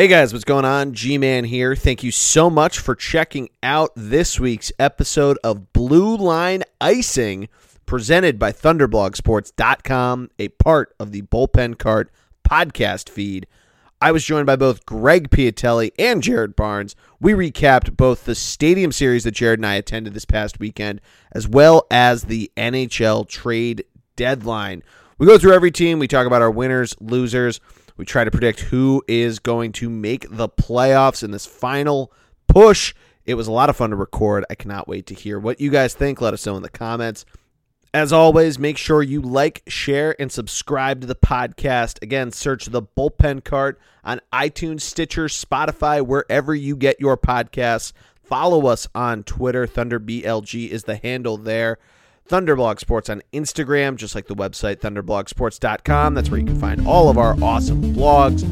[0.00, 0.94] Hey guys, what's going on?
[0.94, 1.76] G Man here.
[1.76, 7.50] Thank you so much for checking out this week's episode of Blue Line Icing,
[7.84, 12.10] presented by ThunderblogSports.com, a part of the Bullpen Cart
[12.48, 13.46] podcast feed.
[14.00, 16.96] I was joined by both Greg Piatelli and Jarred Barnes.
[17.20, 21.46] We recapped both the Stadium Series that Jarred and I attended this past weekend, as
[21.46, 23.84] well as the NHL trade
[24.16, 24.82] deadline.
[25.18, 25.98] We go through every team.
[25.98, 27.60] We talk about our winners, losers.
[27.96, 32.12] We try to predict who is going to make the playoffs in this final
[32.46, 32.94] push.
[33.26, 34.44] It was a lot of fun to record.
[34.50, 36.20] I cannot wait to hear what you guys think.
[36.20, 37.24] Let us know in the comments.
[37.92, 42.00] As always, make sure you like, share, and subscribe to the podcast.
[42.02, 47.92] Again, search the Bullpen Cart on iTunes, Stitcher, Spotify, wherever you get your podcasts.
[48.22, 49.66] Follow us on Twitter.
[49.66, 51.78] ThunderBLG is the handle there.
[52.30, 56.14] Thunderblog Sports on Instagram, just like the website thunderblogsports.com.
[56.14, 58.44] That's where you can find all of our awesome blogs.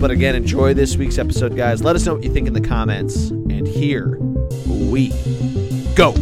[0.00, 1.82] But again, enjoy this week's episode, guys.
[1.82, 3.30] Let us know what you think in the comments.
[3.30, 4.18] And here
[4.66, 5.10] we
[5.94, 6.12] go.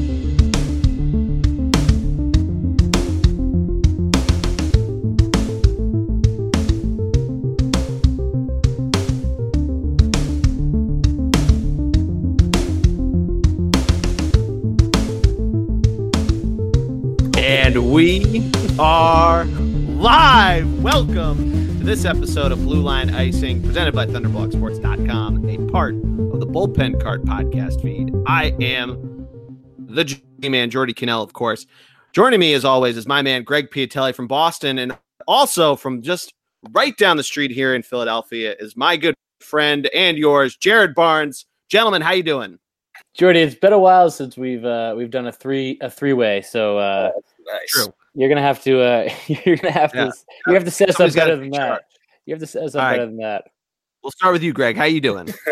[17.66, 20.72] And we are live.
[20.84, 21.50] Welcome
[21.80, 27.02] to this episode of Blue Line Icing, presented by ThunderblogSports.com, a part of the Bullpen
[27.02, 28.14] Card podcast feed.
[28.24, 29.26] I am
[29.80, 31.66] the G man, Geordie Connell, of course.
[32.12, 36.32] Joining me, as always, is my man Greg Piatelli from Boston, and also from just
[36.70, 41.46] right down the street here in Philadelphia is my good friend and yours, Jarred Barnes.
[41.68, 42.60] Gentlemen, how you doing?
[43.14, 46.42] Geordie, it's been a while since we've uh, we've done a three a three way,
[46.42, 47.10] so uh,
[47.46, 47.70] Nice.
[47.70, 47.94] True.
[48.14, 50.06] you're gonna have to uh, you're gonna have Yeah.
[50.06, 50.12] to
[50.48, 51.78] you have to set us up Somebody's better than take charge.
[51.80, 51.84] that.
[52.26, 52.96] You have to set us up All right.
[52.96, 53.44] better than that.
[54.02, 54.76] We'll start with you, Greg.
[54.76, 55.28] How you doing?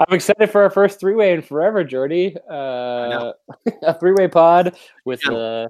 [0.00, 2.36] I'm excited for our first three way in forever, Geordie.
[2.50, 3.32] Uh,
[3.82, 5.36] a three way pod with Yeah.
[5.36, 5.68] uh,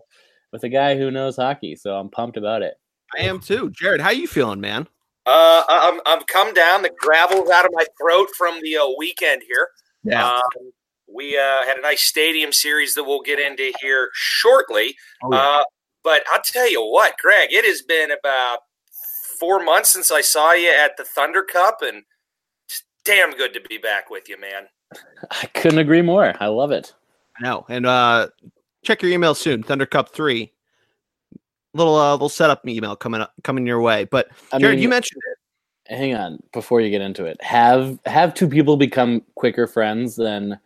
[0.53, 2.75] with a guy who knows hockey, so I'm pumped about it.
[3.19, 3.71] I am too.
[3.71, 4.87] Jarred, how you feeling, man?
[5.27, 6.83] Uh, I- I'm I'm come down.
[6.83, 9.69] The gravel's out of my throat from the uh, weekend here.
[10.17, 10.41] Um,
[11.13, 14.97] we uh, had a nice stadium series that we'll get into here shortly.
[15.23, 15.39] Oh, yeah.
[15.41, 15.65] Uh,
[16.05, 18.59] but I'll tell you what, Greg, it has been about
[19.39, 22.03] four months since I saw you at the Thunder Cup, and
[22.69, 24.69] it's damn good to be back with you, man.
[25.31, 26.35] I couldn't agree more.
[26.41, 26.95] I love it.
[27.39, 27.67] I know.
[27.69, 28.29] And uh
[28.85, 29.63] check your email soon.
[29.63, 30.53] Thunder Cup three.
[31.75, 34.05] Little uh little setup email coming up coming your way.
[34.05, 35.95] But I Jarred, mean, you mentioned it.
[35.95, 37.43] hang on before you get into it.
[37.43, 40.59] Have have two people become quicker friends than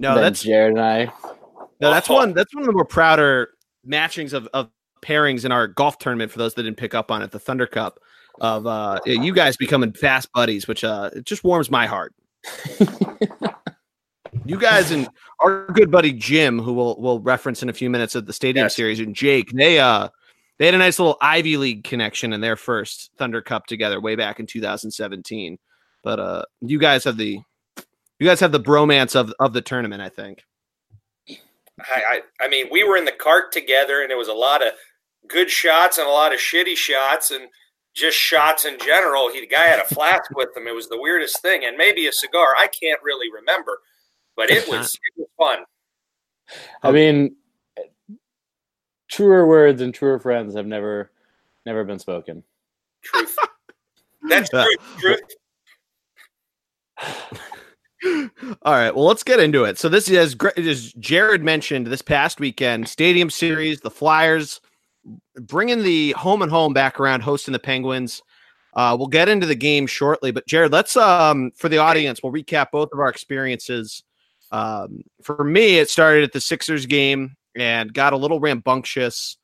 [0.00, 1.04] No, that's Jarred and I?
[1.80, 3.50] no, that's one that's one of the more prouder
[3.86, 4.70] matchings of, of
[5.02, 7.66] pairings in our golf tournament for those that didn't pick up on it, the Thunder
[7.66, 8.00] Cup
[8.40, 12.14] of uh you guys becoming fast buddies, which uh it just warms my heart.
[14.44, 15.08] You guys and
[15.40, 18.64] our good buddy Jim, who we'll we'll reference in a few minutes at the Stadium
[18.64, 18.76] Yes.
[18.76, 20.08] Series, and Jake, they uh
[20.58, 24.14] they had a nice little Ivy League connection in their first Thunder Cup together way
[24.14, 25.58] back in 2017.
[26.02, 27.40] But uh you guys have the
[28.20, 30.44] you guys have the bromance of of the tournament, I think.
[31.28, 34.64] I, I I mean, we were in the cart together, and it was a lot
[34.64, 34.74] of
[35.26, 37.48] good shots and a lot of shitty shots, and
[37.94, 39.32] just shots in general.
[39.32, 40.66] He the guy had a flask with him.
[40.66, 42.54] It was the weirdest thing, and maybe a cigar.
[42.56, 43.80] I can't really remember,
[44.36, 45.64] but it was it was fun.
[46.82, 47.36] I mean,
[49.08, 51.10] truer words and truer friends have never,
[51.64, 52.42] never been spoken.
[53.02, 53.36] Truth.
[54.28, 54.76] That's truth.
[54.98, 55.20] Truth.
[58.62, 59.78] All right, well, let's get into it.
[59.78, 64.60] So this is as Jarred mentioned this past weekend, Stadium Series, the Flyers
[65.40, 68.22] bringing the home and home back around, hosting the Penguins.
[68.74, 72.32] Uh, we'll get into the game shortly, but Jarred, let's um for the audience, we'll
[72.32, 74.02] recap both of our experiences.
[74.52, 79.36] Um, for me, it started at the Sixers game and got a little rambunctious,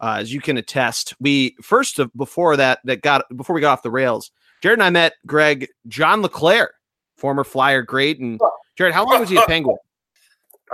[0.00, 1.14] uh, as you can attest.
[1.20, 4.30] We first of before that that got before we got off the rails.
[4.62, 6.73] Jarred and I met Greg John LeClair,
[7.16, 8.40] former Flyer great, and
[8.76, 9.76] Jarred, how long was he a Penguin?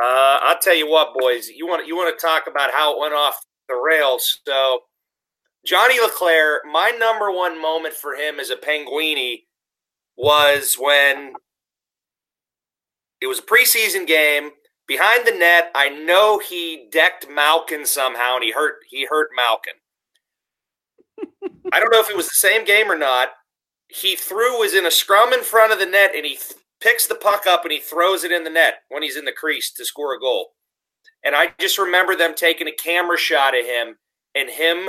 [0.01, 1.49] Uh, I'll tell you what, boys.
[1.49, 4.41] You want you want to talk about how it went off the rails.
[4.47, 4.81] So,
[5.67, 9.45] Johnny LeClair, my number one moment for him as a Penguini
[10.17, 11.35] was when
[13.21, 14.51] it was a preseason game
[14.87, 15.71] behind the net.
[15.75, 19.75] I know he decked Malkin somehow, and he hurt he hurt Malkin.
[21.73, 23.31] I don't know if it was the same game or not.
[23.93, 27.07] He threw was in a scrum in front of the net, and he th- picks
[27.07, 29.71] the puck up and he throws it in the net when he's in the crease
[29.73, 30.53] to score a goal.
[31.25, 33.97] And I just remember them taking a camera shot of him
[34.35, 34.89] and him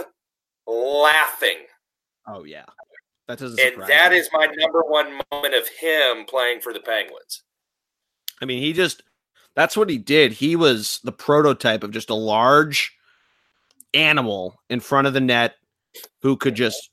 [0.66, 1.58] laughing.
[2.28, 2.66] Oh yeah,
[3.28, 4.18] That doesn't and that me.
[4.18, 7.44] is my number one moment of him playing for the Penguins.
[8.42, 9.04] I mean, he just
[9.56, 10.32] that's what he did.
[10.32, 12.96] He was the prototype of just a large
[13.94, 15.56] animal in front of the net
[16.22, 16.90] who could just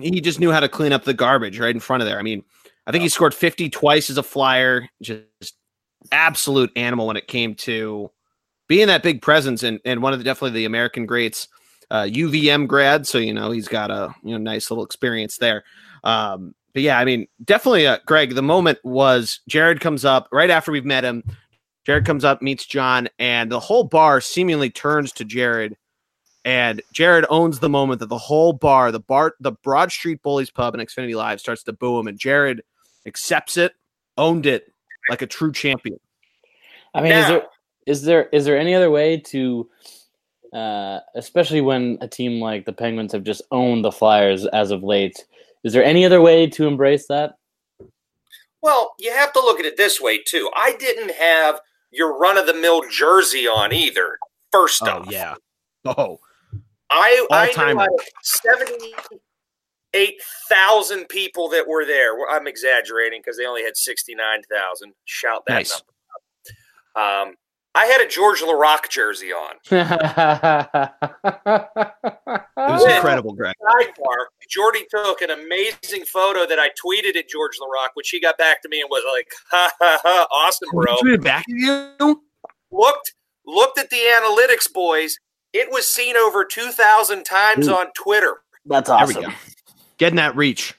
[0.00, 2.18] he just knew how to clean up the garbage right in front of there.
[2.18, 2.44] I mean,
[2.86, 5.56] I think he scored 50 twice as a flyer, just
[6.10, 8.10] absolute animal when it came to
[8.68, 11.48] being that big presence and, and one of the definitely the American greats,
[11.90, 13.06] uh, UVM grad.
[13.06, 15.64] So, you know, he's got a you know nice little experience there.
[16.04, 18.34] Um, but yeah, I mean, definitely, uh, Greg.
[18.34, 21.22] The moment was Jarred comes up right after we've met him.
[21.84, 25.76] Jarred comes up, meets John, and the whole bar seemingly turns to Jarred.
[26.44, 30.50] And Jarred owns the moment that the whole bar, the bar, the Broad Street Bullies
[30.50, 32.62] Pub and Xfinity Live starts to boo him, and Jarred
[33.06, 33.74] accepts it,
[34.18, 34.72] owned it
[35.08, 35.98] like a true champion.
[36.94, 37.42] I mean, is there
[37.86, 39.70] is there is there any other way to,
[40.52, 44.82] uh, especially when a team like the Penguins have just owned the Flyers as of
[44.82, 45.24] late?
[45.64, 47.36] Is there any other way to embrace that?
[48.62, 50.50] Well, you have to look at it this way too.
[50.54, 51.60] I didn't have
[51.90, 54.18] your run of the mill jersey on either.
[54.50, 55.34] First Oh off, yeah.
[55.84, 56.20] Oh,
[56.92, 57.88] I I knew All-timer.
[58.22, 58.94] seventy
[59.94, 62.14] eight thousand people that were there.
[62.16, 64.94] Well, I'm exaggerating because they only had sixty nine thousand.
[65.04, 65.70] Shout that Nice.
[65.72, 65.86] number.
[66.94, 67.36] Um,
[67.74, 69.54] I had a Georges Laraque jersey on.
[69.70, 69.78] it
[72.56, 73.54] was incredible, Greg.
[73.62, 78.36] Sidebar: Geordie took an amazing photo that I tweeted at Georges Laraque, which he got
[78.36, 81.54] back to me and was like, "Ha ha ha, awesome, bro." Tweeted back at
[81.98, 82.22] you.
[82.70, 83.14] looked
[83.46, 85.16] looked at the analytics, boys.
[85.52, 87.74] It was seen over two thousand times Ooh.
[87.74, 88.42] on Twitter.
[88.66, 89.22] That's There awesome.
[89.22, 89.32] we go.
[89.98, 90.74] Getting that reach.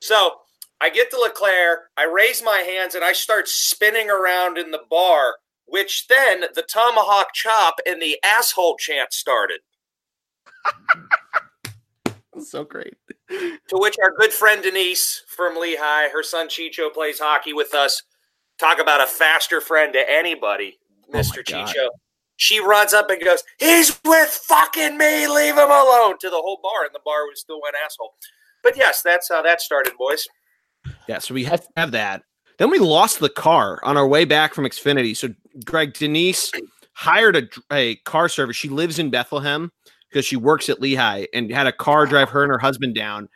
[0.00, 0.32] So
[0.80, 4.82] I get to LeClair, I raise my hands, and I start spinning around in the
[4.90, 5.36] bar.
[5.66, 9.60] Which then the tomahawk chop and the asshole chant started.
[12.40, 12.94] So great.
[13.28, 18.02] To which our good friend Denise from Lehigh, her son Chicho plays hockey with us.
[18.58, 20.78] Talk about a faster friend to anybody,
[21.08, 21.46] Oh my Mr.
[21.48, 21.68] God.
[21.68, 21.88] Chicho.
[22.36, 26.58] She runs up and goes, He's with fucking me, leave him alone to the whole
[26.62, 28.14] bar, and the bar was still went asshole.
[28.62, 30.26] But yes, that's how that started, boys.
[31.08, 32.22] Yeah, so we have, to have that.
[32.58, 35.16] Then we lost the car on our way back from Xfinity.
[35.16, 35.28] So
[35.64, 36.52] Greg Denise
[36.94, 38.56] hired a, a car service.
[38.56, 39.72] She lives in Bethlehem
[40.08, 43.28] because she works at Lehigh and had a car drive her and her husband down.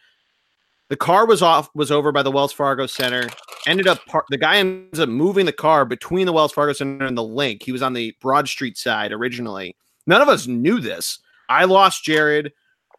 [0.89, 3.29] The car was off was over by the Wells Fargo Center.
[3.67, 7.05] Ended up par- the guy ends up moving the car between the Wells Fargo Center
[7.05, 7.63] and the link.
[7.63, 9.77] He was on the Broad Street side originally.
[10.07, 11.19] None of us knew this.
[11.49, 12.53] I lost Jarred.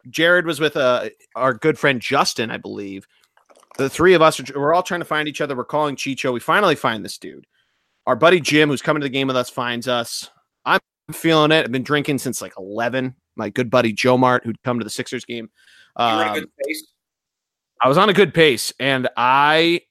[0.08, 3.06] Jarred was with uh, our good friend Justin, I believe
[3.78, 5.56] the three of us are we're all trying to find each other.
[5.56, 6.32] We're calling Chicho.
[6.32, 7.46] We finally find this dude.
[8.06, 10.30] Our buddy Jim, who's coming to the game with us, finds us.
[10.64, 10.80] I'm
[11.12, 11.64] feeling it.
[11.64, 13.14] I've been drinking since like 11.
[13.36, 15.48] My good buddy Joe Mart, who'd come to the Sixers game.
[15.98, 16.46] You were in a Um.
[17.80, 19.82] I was on a good pace, and I,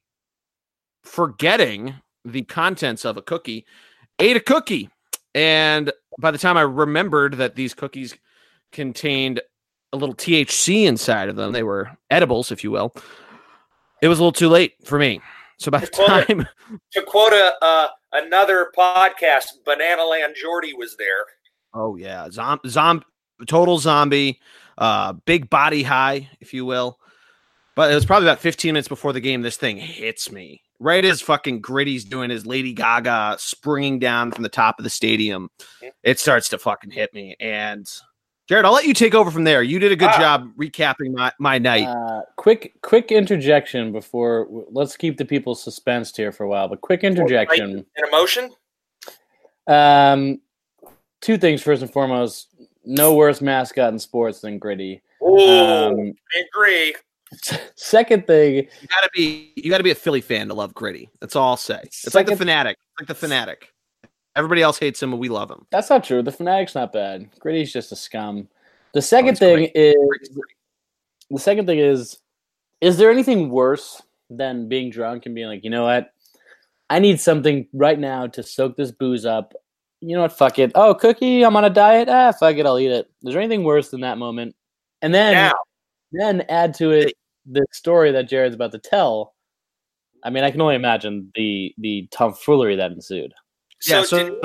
[1.07, 1.95] forgetting
[2.25, 3.65] the contents of a cookie,
[4.19, 4.89] ate a cookie.
[5.33, 8.15] And by the time I remembered that these cookies
[8.71, 9.42] contained
[9.94, 12.94] a little THC inside of them, they were edibles, if you will.
[14.01, 15.21] It was a little too late for me.
[15.57, 16.48] So by the Well, time,
[16.94, 21.25] To quote a, uh, another podcast, Banana Land Geordie was there.
[21.74, 23.04] oh yeah, zom, zom,
[23.48, 24.39] total zombie,
[24.77, 27.00] uh, big body high, if you will.
[27.75, 29.42] But it was probably about 15 minutes before the game.
[29.44, 34.44] This thing hits me right as fucking Gritty's doing his Lady Gaga springing down from
[34.44, 35.50] the top of the stadium.
[36.04, 37.36] It starts to fucking hit me.
[37.40, 37.90] And
[38.48, 39.62] Jarred, I'll let you take over from there.
[39.62, 40.18] You did a good Ah.
[40.19, 41.86] job recapping my, my night.
[41.88, 44.48] Uh, quick, quick interjection before.
[44.72, 46.68] Let's keep the people suspensed here for a while.
[46.69, 47.86] But quick interjection.
[47.98, 48.52] An emotion?
[49.68, 50.40] Um,
[51.22, 51.62] two things.
[51.62, 52.56] First and foremost,
[52.86, 55.02] no worse mascot in sports than Gritty.
[55.22, 56.96] Ooh, Um, I agree.
[57.76, 61.10] second thing, you gotta be you gotta be a Philly fan to love Gritty.
[61.22, 61.80] That's all I'll say.
[61.84, 62.78] It's like the fanatic.
[62.92, 63.74] It's like the fanatic.
[64.36, 65.66] Everybody else hates him, but we love him.
[65.72, 66.22] that's not true.
[66.22, 67.28] The Fanatic's not bad.
[67.40, 68.48] Gritty's just a scum.
[68.94, 69.72] The second he's thing great.
[69.74, 69.96] is
[70.30, 70.56] great.
[71.31, 72.19] the second thing is
[72.81, 76.12] is there anything worse than being drunk and being like you know what
[76.90, 79.54] i need something right now to soak this booze up
[80.02, 82.78] you know what fuck it oh cookie i'm on a diet ah fuck it i'll
[82.78, 84.54] eat it is there anything worse than that moment
[85.02, 85.54] and then Now,
[86.11, 87.14] then add to it
[87.45, 89.33] the story that jarred's about to tell
[90.23, 93.33] i mean i can only imagine the the tomfoolery that ensued
[93.80, 94.42] so, yeah, so did-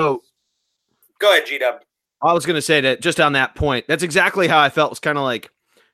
[1.19, 1.81] go ahead, G Dub.
[2.21, 4.89] I was going to say that just on that point, that's exactly how I felt.
[4.89, 5.49] It was kind of like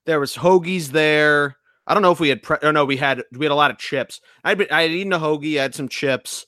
[0.06, 1.56] there was hoagies there.
[1.88, 3.72] I don't know if we had, pre- or no, we had we had a lot
[3.72, 4.22] of chips.
[4.44, 6.46] I'd been, I had eaten a hoagie, I had some chips.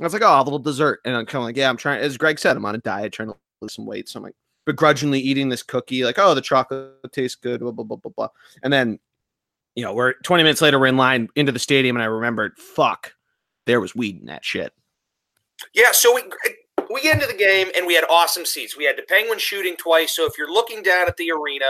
[0.00, 2.00] I was like, oh, a little dessert, and I'm kind of like, yeah, I'm trying.
[2.00, 4.08] As Greg said, I'm on a diet, trying to lose some weight.
[4.08, 4.34] So I'm like
[4.70, 8.28] begrudgingly eating this cookie, like, oh, the chocolate tastes good, blah blah blah blah blah.
[8.62, 9.00] And then
[9.74, 12.58] you know, we're 20 minutes later, we're in line into the stadium, and I remembered,
[12.58, 13.12] fuck,
[13.66, 14.72] there was weed in that shit.
[15.74, 16.22] Yeah, so we
[16.92, 18.76] we get into the game and we had awesome seats.
[18.76, 20.16] We had the Penguin shooting twice.
[20.16, 21.66] So if you're looking down at the arena,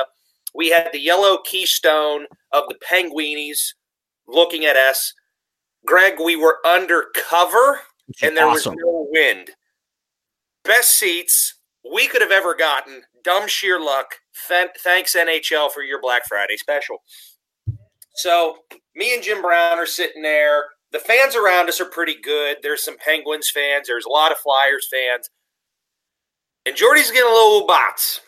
[0.54, 3.74] we had the yellow keystone of the Penguinis
[4.26, 5.12] looking at us.
[5.84, 7.80] Greg, we were undercover
[8.22, 8.74] and there awesome.
[8.74, 9.50] was no wind.
[10.64, 11.54] Best seats
[11.92, 13.02] we could have ever gotten.
[13.24, 14.06] Dumb sheer luck.
[14.48, 16.98] Th- thanks NHL for your Black Friday special.
[18.14, 18.58] So
[18.94, 20.64] me and Jim Brown are sitting there.
[20.92, 22.58] The fans around us are pretty good.
[22.62, 23.86] There's some Penguins fans.
[23.86, 25.30] There's a lot of Flyers fans.
[26.66, 28.20] And Geordie's getting a little bots.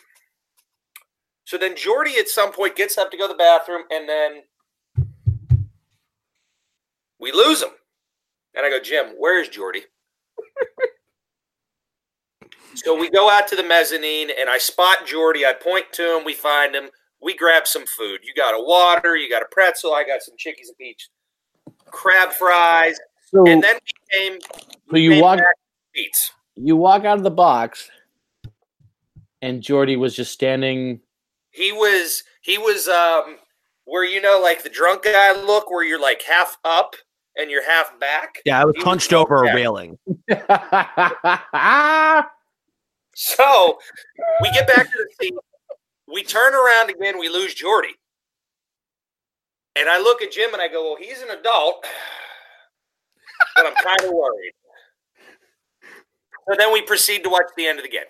[1.45, 4.41] So then Geordie at some point gets up to go to the bathroom and then
[7.19, 7.69] we lose him.
[8.55, 9.83] And I go, Jim, where's Geordie?
[12.75, 15.45] So we go out to the mezzanine and I spot Geordie.
[15.45, 16.25] I point to him.
[16.25, 16.89] We find him.
[17.21, 18.19] We grab some food.
[18.23, 19.15] You got a water.
[19.15, 19.93] You got a pretzel.
[19.93, 21.09] I got some Chickie's and Pete's,
[21.85, 22.99] crab fries.
[23.31, 24.39] So, And then we came.
[24.89, 25.55] so you walk back
[26.55, 27.89] you walk out of the box,
[29.41, 30.99] and Geordie was just standing.
[31.51, 33.37] He was he was um
[33.85, 36.95] where you know like the drunk guy look where you're like half up
[37.37, 38.35] and you're half back.
[38.45, 39.51] Yeah, I was He was over yeah.
[39.51, 39.97] a railing.
[43.13, 43.77] So
[44.41, 45.33] we get back to the seat.
[46.11, 47.19] We turn around again.
[47.19, 47.95] We lose Geordie.
[49.75, 51.83] And I look at Jim and I go, well, he's an adult,
[53.55, 54.53] but I'm kind of worried.
[56.49, 58.01] So then we proceed to watch the end of the game.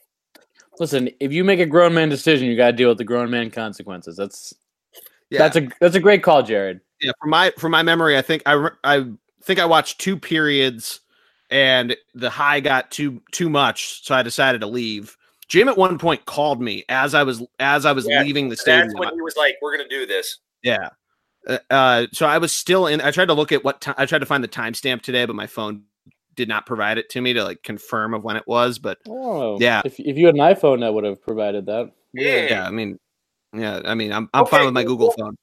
[0.80, 3.30] Listen, if you make a grown man decision, you got to deal with the grown
[3.30, 4.18] man consequences.
[4.18, 4.54] That's
[5.30, 6.82] Yeah, that's a that's a great call, Jarred.
[7.00, 7.12] yeah.
[7.22, 9.06] From my from my memory, I think I I
[9.44, 11.02] think I watched two periods,
[11.54, 15.16] and the high got too too much, so I decided to leave.
[15.48, 18.58] Jim at one point called me as I was as I was Yeah, leaving the
[18.58, 18.88] stadium.
[18.88, 20.40] That's when he was like, we're going to do this.
[20.64, 20.90] Yeah.
[21.48, 23.02] Uh, Uh, so I was still in.
[23.02, 23.96] I tried to look at what time.
[23.98, 25.84] I tried to find the timestamp today, but my phone
[26.36, 28.80] did not provide it to me to like confirm of when it was.
[28.80, 29.82] But Oh, Yeah.
[29.86, 31.92] If if you had an iPhone, that would have provided that.
[32.14, 32.48] Yeah.
[32.50, 32.98] yeah, I mean,
[33.54, 35.26] yeah, I mean, I'm I'm Okay, fine with my Google Google.
[35.26, 35.36] phone.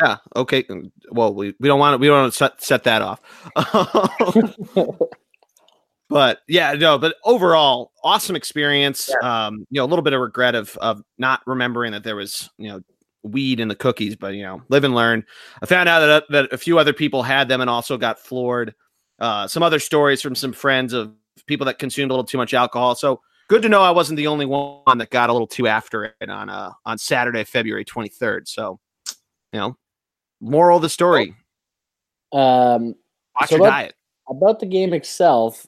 [0.00, 0.16] Yeah.
[0.36, 0.64] Okay.
[1.10, 3.20] Well, we, we don't want to we don't want to set, set that off.
[6.08, 6.98] but yeah, no.
[6.98, 9.10] But overall, awesome experience.
[9.22, 12.48] Um, you know, a little bit of regret of of not remembering that there was
[12.58, 12.80] you know
[13.22, 15.24] weed in the cookies, but you know, live and learn.
[15.62, 18.74] I found out that that a few other people had them and also got floored.
[19.18, 21.12] Uh, some other stories from some friends of
[21.46, 22.94] people that consumed a little too much alcohol.
[22.94, 26.14] So good to know I wasn't the only one that got a little too after
[26.20, 28.46] it on uh on Saturday, February 23rd.
[28.46, 28.78] So,
[29.52, 29.76] you know,
[30.40, 31.34] moral of the story:
[32.32, 32.94] Um,
[33.40, 33.94] watch so your let- diet.
[34.28, 35.66] about the game itself.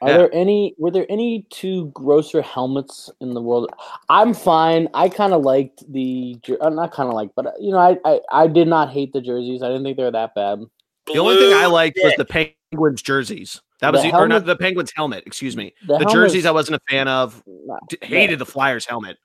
[0.00, 0.16] Are Yeah.
[0.18, 0.74] there any?
[0.78, 3.70] Were there any two grosser helmets in the world?
[4.08, 4.88] I'm fine.
[4.94, 6.36] I kind of liked the.
[6.42, 8.90] jer- uh, Not kind of like, but uh, you know, I, I I did not
[8.90, 9.62] hate the jerseys.
[9.62, 10.60] I didn't think they were that bad.
[11.06, 13.60] The only thing I Blue liked was the Penguins jerseys.
[13.80, 15.22] That was The the, or not the Penguins helmet.
[15.26, 15.72] Excuse me.
[15.86, 17.40] The The, jerseys I wasn't a fan of.
[17.46, 19.18] not- D- hated the Flyers helmet.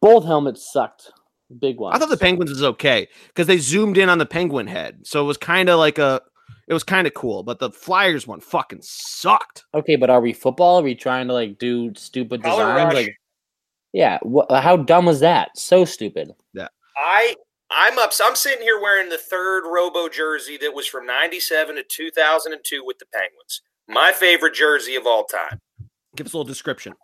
[0.00, 1.10] both helmets sucked.
[1.58, 1.94] Big one.
[1.94, 5.22] I thought the Penguins was okay because they zoomed in on the Penguin head, so
[5.22, 6.20] it was kind of like a.
[6.68, 9.64] It was kind of cool, but the Flyers one fucking sucked.
[9.74, 10.80] Okay, but are we football?
[10.80, 12.94] Are we trying to like do stupid Color designs?
[12.94, 13.04] rush.
[13.04, 13.16] Like,
[13.92, 14.18] yeah.
[14.24, 15.56] Wh- how dumb was that?
[15.56, 16.32] So stupid.
[16.52, 16.68] Yeah.
[16.96, 17.36] I
[17.70, 18.12] I'm up.
[18.22, 22.98] I'm sitting here wearing the third Robo jersey that was from '97 to 2002 with
[22.98, 23.62] the Penguins.
[23.88, 25.60] My favorite jersey of all time.
[26.16, 26.94] Give us a little description.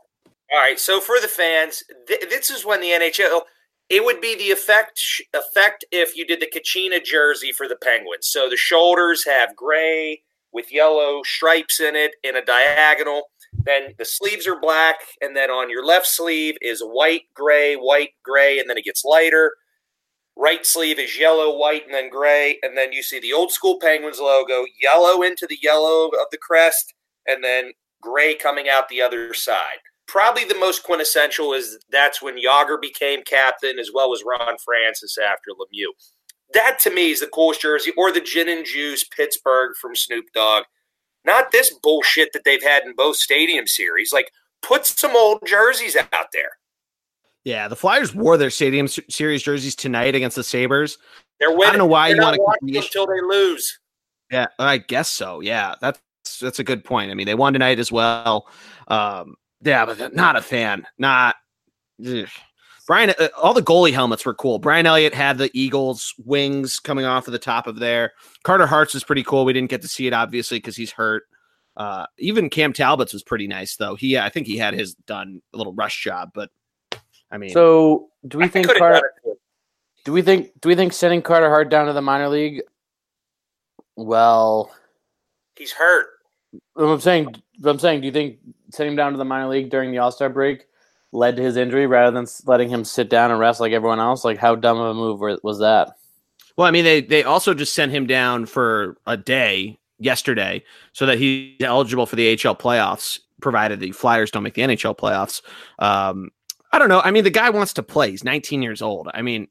[0.52, 3.42] All right, so for the fans, th- this is when the NHL.
[3.88, 5.00] It would be the effect
[5.34, 8.26] effect if you did the Kachina jersey for the Penguins.
[8.28, 10.22] So the shoulders have gray
[10.52, 13.24] with yellow stripes in it in a diagonal.
[13.52, 18.10] Then the sleeves are black, and then on your left sleeve is white, gray, white,
[18.24, 19.52] gray, and then it gets lighter.
[20.36, 22.58] Right sleeve is yellow, white, and then gray.
[22.62, 26.38] And then you see the old school Penguins logo, yellow into the yellow of the
[26.38, 26.94] crest,
[27.26, 29.80] and then gray coming out the other side.
[30.12, 35.16] Probably the most quintessential is that's when Jagr became captain, as well as Ron Francis
[35.16, 35.88] after Lemieux.
[36.52, 40.26] That to me is the coolest jersey, or the gin and juice Pittsburgh from Snoop
[40.34, 40.64] Dogg.
[41.24, 44.12] Not this bullshit that they've had in both stadium series.
[44.12, 46.58] Like, put some old jerseys out there.
[47.44, 50.98] Yeah, the Flyers wore their Stadium Series jerseys tonight against the Sabres.
[51.40, 51.64] They're winning.
[51.64, 53.80] I don't know why They're you want to until they lose.
[54.30, 55.40] Yeah, I guess so.
[55.40, 56.00] Yeah, that's
[56.38, 57.10] that's a good point.
[57.10, 58.46] I mean, they won tonight as well.
[58.88, 60.86] Um, yeah, but not a fan.
[60.98, 61.36] Not
[62.06, 62.28] ugh.
[62.86, 63.10] Brian.
[63.18, 64.58] Uh, all the goalie helmets were cool.
[64.58, 68.12] Brian Elliott had the Eagles wings coming off of the top of there.
[68.42, 69.44] Carter Hart's is pretty cool.
[69.44, 71.24] We didn't get to see it obviously because he's hurt.
[71.76, 73.94] Uh, even Cam Talbot's was pretty nice though.
[73.94, 76.50] He, I think he had his done a little rush job, but
[77.30, 79.38] I mean, So, do we I think could've Car- done it too.
[80.04, 80.50] Do we think?
[80.60, 82.62] Do we think sending Carter Hart down to the minor league?
[83.96, 84.74] Well,
[85.56, 86.08] He's hurt.
[86.76, 87.34] I'm saying.
[87.64, 88.00] What I'm saying.
[88.00, 88.38] Do you think
[88.70, 90.66] sending him down to the minor league during the All Star break
[91.12, 94.24] led to his injury rather than letting him sit down and rest like everyone else?
[94.24, 95.96] Like, how dumb of a move was that?
[96.56, 101.06] Well, I mean, they they also just sent him down for a day yesterday so
[101.06, 105.42] that he's eligible for the HL playoffs, provided the Flyers don't make the NHL playoffs.
[105.78, 106.30] Um,
[106.72, 107.00] I don't know.
[107.00, 108.10] I mean, the guy wants to play.
[108.10, 109.08] He's 19 years old.
[109.12, 109.48] I mean,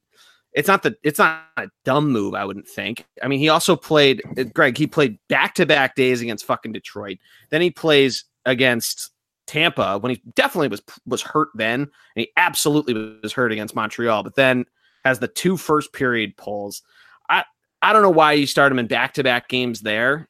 [0.54, 2.34] it's not the it's not a dumb move.
[2.34, 3.06] I wouldn't think.
[3.24, 4.78] I mean, he also played uh, Greg.
[4.78, 7.18] He played back to back days against fucking Detroit.
[7.50, 9.12] Then he plays against
[9.48, 14.24] Tampa when he definitely was was hurt then, and he absolutely was hurt against Montreal.
[14.24, 14.66] But then
[15.06, 16.82] has the two first period pulls.
[17.30, 17.44] I
[17.82, 20.28] I don't know why you start him in back to back games there,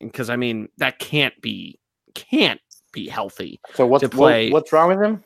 [0.00, 1.80] because I mean that can't be
[2.14, 2.60] can't
[2.92, 3.60] be healthy.
[3.74, 5.24] So what's To play- what, what's wrong with him?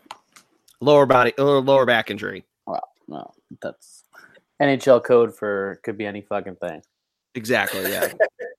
[0.81, 2.47] Lower body or lower back injury.
[3.09, 4.05] No, that's
[4.61, 6.83] NHL code for could be any fucking thing.
[7.35, 7.91] Exactly.
[7.91, 8.13] Yeah.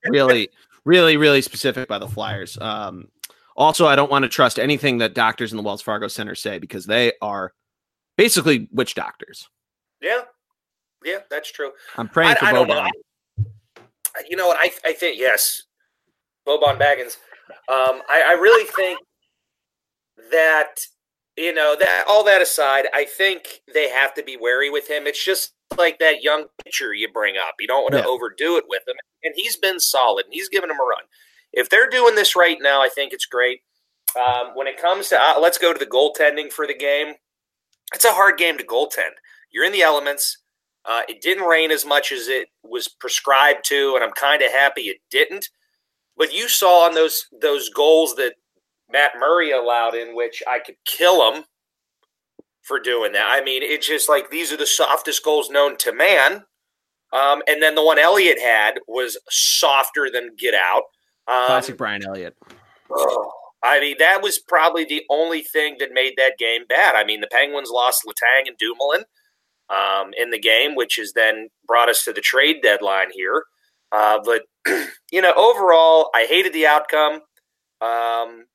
[0.06, 0.50] really,
[0.86, 2.58] really, really specific by the Flyers.
[2.60, 3.10] Um,
[3.56, 6.60] also, I don't want to trust anything that doctors in the Wells Fargo Center say
[6.60, 7.54] because they are
[8.18, 9.50] basically witch doctors.
[10.02, 10.22] Yeah,
[11.04, 11.72] yeah, that's true.
[11.98, 12.76] I'm praying I, for I don't know.
[12.76, 13.46] Boban.
[14.30, 14.58] You know what?
[14.60, 15.64] I I think yes,
[16.48, 17.18] Boban Baggins.
[17.68, 19.00] Um, I, I really think
[20.32, 20.76] that
[21.38, 25.06] you know that all that aside, I think they have to be wary with him.
[25.06, 27.56] It's just like that young pitcher you bring up.
[27.60, 28.06] You don't want to Yeah.
[28.06, 31.04] overdo it with him, and he's been solid, and he's given him a run.
[31.54, 33.64] If they're doing this right now, I think it's great.
[34.16, 37.16] Um, when it comes to uh, let's go to the goaltending for the game.
[37.94, 39.14] It's a hard game to goaltend.
[39.52, 40.38] You're in the elements.
[40.86, 44.52] Uh, it didn't rain as much as it was prescribed to, and I'm kind of
[44.52, 45.50] happy it didn't.
[46.18, 48.36] But you saw on those those goals that
[48.92, 51.46] Matt Murray allowed in, which I could kill him
[52.70, 53.26] for doing that.
[53.28, 56.44] I mean, it's just like these are the softest goals known to man.
[57.12, 60.84] Um, and then the one Elliott had was softer than get out.
[61.28, 62.38] Um, Classic Brian Elliott.
[62.92, 63.32] Oh,
[63.64, 66.96] I mean, that was probably the only thing that made that game bad.
[66.96, 69.04] I mean, the Penguins lost Letang and Dumoulin
[69.70, 73.44] um, in the game, which has then brought us to the trade deadline here.
[73.92, 74.44] Uh, but
[75.12, 77.22] you know, overall, I hated the outcome.
[77.82, 78.46] Um,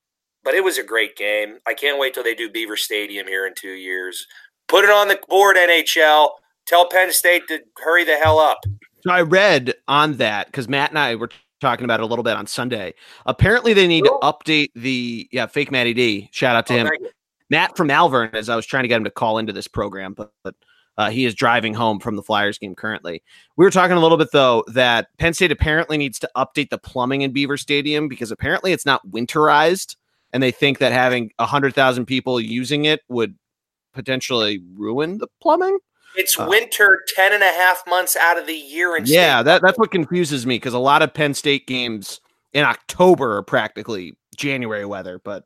[0.44, 1.58] but it was a great game.
[1.66, 4.26] I can't wait till they do Beaver Stadium here in two years.
[4.68, 6.28] Put it on the board, NHL.
[6.66, 8.58] Tell Penn State to hurry the hell up.
[9.02, 11.28] So I read on that because Matt and I were
[11.60, 12.94] talking about it a little bit on Sunday.
[13.26, 14.18] Apparently, they need Cool.
[14.20, 16.28] to update the yeah fake Matty D.
[16.32, 16.90] Shout out to Oh, him.
[17.50, 20.14] Matt from Malvern, as I was trying to get him to call into this program,
[20.14, 20.54] but, but
[20.96, 23.22] uh, he is driving home from the Flyers game currently.
[23.56, 26.78] We were talking a little bit though that Penn State apparently needs to update the
[26.78, 29.96] plumbing in Beaver Stadium because apparently it's not winterized,
[30.34, 33.34] and they think that having hundred thousand people using it would
[33.94, 35.78] potentially ruin the plumbing.
[36.16, 38.96] It's Uh, winter 10 and a half months out of the year.
[38.96, 42.20] In Yeah, state that, that's what confuses me because a lot of Penn State games
[42.52, 45.44] in October are practically January weather, but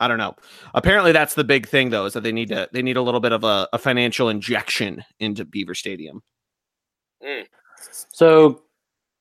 [0.00, 0.34] I don't know.
[0.74, 3.20] Apparently, that's the big thing though, is that they need to they need a little
[3.20, 6.22] bit of a, a financial injection into Beaver Stadium.
[8.10, 8.62] So,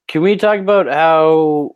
[0.07, 1.75] can we talk about how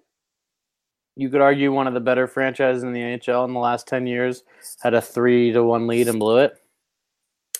[1.17, 4.07] you could argue one of the better franchises in the NHL in the last ten
[4.07, 4.43] years
[4.81, 6.53] had a three to one lead and blew it?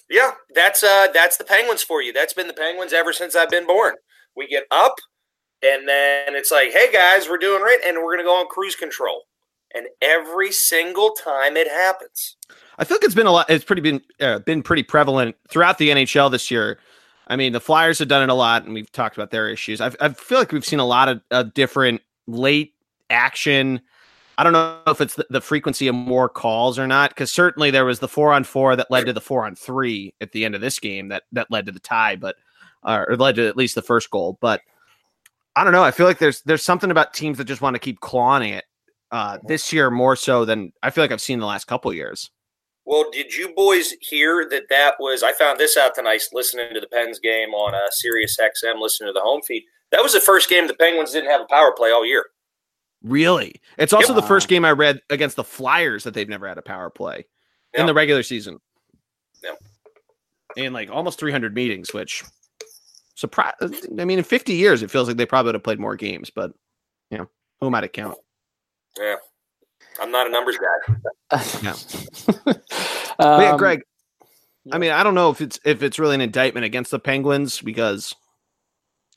[0.10, 2.14] Yeah, that's uh that's the Penguins for you.
[2.14, 3.96] That's been the Penguins ever since I've been born.
[4.36, 4.96] We get up
[5.64, 8.48] and then it's like, "Hey guys, we're doing right and we're going to go on
[8.48, 9.24] cruise control."
[9.76, 12.38] And every single time it happens.
[12.78, 13.50] I feel like it's been a lot.
[13.50, 16.80] It's pretty been uh, been pretty prevalent throughout the NHL this year.
[17.28, 19.82] I mean, the Flyers have done it a lot, and we've talked about their issues.
[19.82, 22.74] I, I feel like we've seen a lot of, of different late
[23.10, 23.82] action.
[24.38, 27.86] I don't know if it's the, frequency of more calls or not, because certainly there
[27.86, 30.54] was the four on four that led to the four on three at the end
[30.54, 32.36] of this game that that led to the tie, but
[32.84, 34.38] uh, or led to at least the first goal.
[34.40, 34.62] But
[35.56, 35.84] I don't know.
[35.84, 38.66] I feel like there's there's something about teams that just want to keep clawing it
[39.12, 42.30] uh, this year more so than I feel like I've seen the last couple years.
[42.86, 46.80] Well, did you boys hear that that was I found this out tonight listening to
[46.80, 49.64] the Pens game on uh, Sirius XM listening to the home feed.
[49.92, 52.26] That was the first game the Penguins didn't have a power play all year.
[53.08, 53.62] Really?
[53.78, 54.22] It's also Yep.
[54.22, 57.26] the first game I read against the Flyers that they've never had a power play
[57.74, 58.60] in the regular season.
[59.44, 59.58] Yep.
[60.56, 62.24] In like almost 300 meetings, which
[63.16, 63.54] surprise.
[63.62, 66.30] I mean, in 50 years, it feels like they probably would have played more games,
[66.30, 66.52] but
[67.12, 68.18] you know, who am I to count?
[69.00, 69.16] Yeah.
[70.02, 70.96] I'm not a numbers guy.
[71.64, 71.74] Yeah.
[73.20, 73.82] um, yeah, Greg.
[74.66, 74.76] yeah.
[74.76, 77.62] I mean, I don't know if it's if it's really an indictment against the Penguins
[77.62, 78.14] because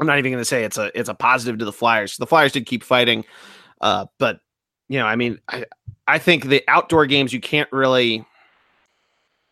[0.00, 2.16] I'm not even going to say it's a it's a positive to the Flyers.
[2.16, 3.24] The Flyers did keep fighting,
[3.80, 4.40] uh, but
[4.88, 5.64] you know, I mean, I
[6.06, 8.24] I think the outdoor games you can't really.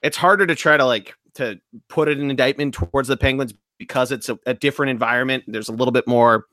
[0.03, 4.12] It's harder to try to like to put it an indictment towards the Penguins because
[4.12, 5.45] it's a, a different environment.
[5.47, 6.47] There's a little bit more,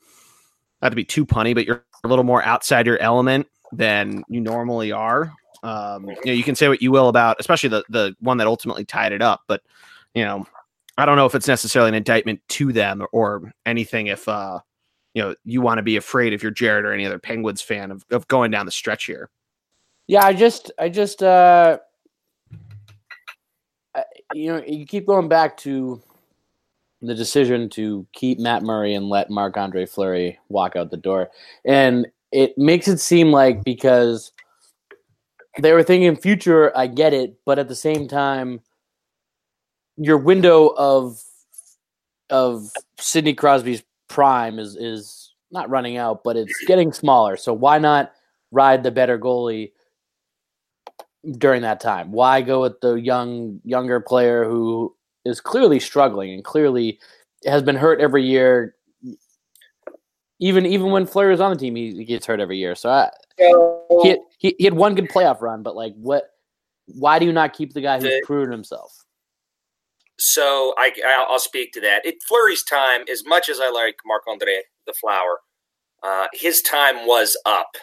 [0.82, 4.42] not to be too punny, but you're a little more outside your element than you
[4.42, 5.34] normally are.
[5.64, 8.48] Um, you know, you can say what you will about, especially the the one that
[8.48, 9.62] ultimately tied it up, but
[10.14, 10.46] you know,
[10.98, 14.08] I don't know if it's necessarily an indictment to them or, or anything.
[14.08, 14.60] If uh,
[15.16, 17.90] you know, you want to be afraid if you're Jarred or any other Penguins fan
[17.90, 19.30] of, of going down the stretch here.
[20.08, 21.80] Yeah, I just, I just, uh,
[24.34, 26.02] you know, you keep going back to
[27.02, 31.30] the decision to keep Matt Murray and let Marc Andre Fleury walk out the door.
[31.64, 34.34] And it makes it seem like because
[35.62, 38.60] they were thinking future, I get it, but at the same time,
[39.98, 41.24] your window of
[42.30, 47.38] of Sidney Crosby's prime is is not running out, but it's getting smaller.
[47.38, 48.14] So why not
[48.52, 49.72] ride the better goalie
[51.38, 52.12] during that time?
[52.12, 57.00] Why go with the young younger player who is clearly struggling and clearly
[57.46, 58.76] has been hurt every year?
[60.40, 62.76] Even even when Fleury is on the team, he, he gets hurt every year.
[62.76, 63.10] So I,
[64.02, 66.32] he, had, he he had one good playoff run, but like what?
[66.88, 69.05] Why do you not keep the guy who's proven himself?
[70.18, 70.92] So I,
[71.30, 72.06] I'll speak to that.
[72.06, 75.40] It Fleury's time, as much as I like Marc Andre the Flower,
[76.04, 77.76] uh, his time was up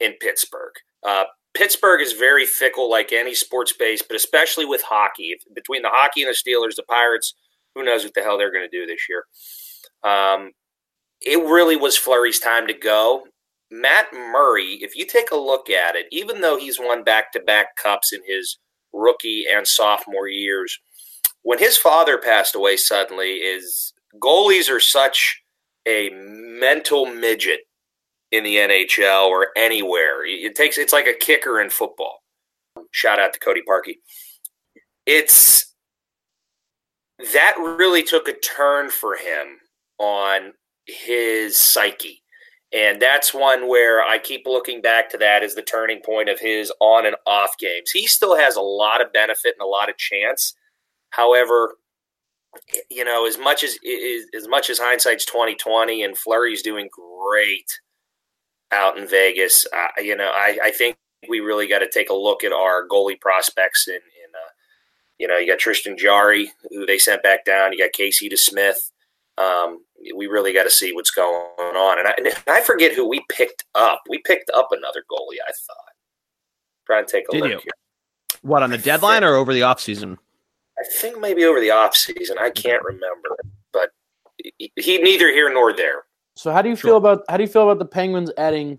[0.00, 0.72] in Pittsburgh.
[1.06, 5.36] Uh, Pittsburgh is very fickle, like any sports base, but especially with hockey.
[5.54, 7.34] Between the hockey and the Steelers, the Pirates,
[7.74, 9.24] who knows what the hell they're going to do this year?
[10.02, 10.50] Um,
[11.20, 13.24] it really was Fleury's time to go.
[13.70, 17.40] Matt Murray, if you take a look at it, even though he's won back to
[17.40, 18.58] back cups in his
[18.92, 20.78] rookie and sophomore years,
[21.44, 25.42] when his father passed away suddenly, is goalies are such
[25.86, 27.60] a mental midget
[28.32, 30.26] in the NHL or anywhere.
[30.26, 32.22] It takes it's like a kicker in football.
[32.90, 33.98] Shout out to Cody Parkey.
[35.06, 35.72] It's
[37.32, 39.58] that really took a turn for him
[39.98, 40.52] on
[40.86, 42.22] his psyche.
[42.72, 46.40] And that's one where I keep looking back to that as the turning point of
[46.40, 47.90] his on and off games.
[47.92, 50.54] He still has a lot of benefit and a lot of chance.
[51.14, 51.74] However,
[52.90, 53.78] you know, as much as
[54.36, 57.80] as much as hindsight's twenty twenty, and Fleury's doing great
[58.72, 59.66] out in Vegas.
[59.72, 60.96] Uh, you know, I, I think
[61.28, 63.86] we really got to take a look at our goalie prospects.
[63.86, 64.50] And, in uh,
[65.18, 67.72] you know, you got Tristan Jarry, who they sent back down.
[67.72, 68.90] You got Casey DeSmith.
[69.38, 69.84] Um,
[70.16, 71.98] we really got to see what's going on.
[71.98, 74.02] And I, and I, forget who we picked up.
[74.08, 75.40] We picked up another goalie.
[75.46, 75.94] I thought.
[76.86, 77.58] Trying to take a Did look you?
[77.58, 77.72] here.
[78.42, 80.18] What on the deadline or over the offseason?
[80.84, 82.36] I think maybe over the off season.
[82.38, 83.36] I can't remember,
[83.72, 83.90] but
[84.58, 86.04] he neither here nor there.
[86.36, 86.90] So how do you sure.
[86.90, 88.78] feel about how do you feel about the Penguins adding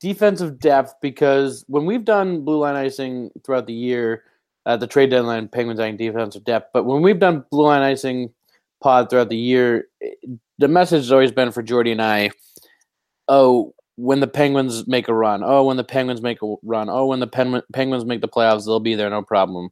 [0.00, 0.94] defensive depth?
[1.02, 4.24] Because when we've done blue line icing throughout the year,
[4.66, 6.70] at the trade deadline, Penguins adding defensive depth.
[6.72, 8.32] But when we've done blue line icing
[8.80, 9.88] pod throughout the year,
[10.58, 12.30] the message has always been for Geordie and I,
[13.28, 17.06] oh, when the Penguins make a run, oh, when the Penguins make a run, oh,
[17.06, 19.68] when the Pen- Penguins make the playoffs, they'll be there, no problem.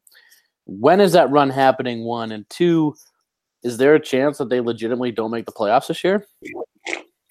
[0.80, 2.04] When is that run happening?
[2.04, 2.94] One and two,
[3.62, 6.26] is there a chance that they legitimately don't make the playoffs this year?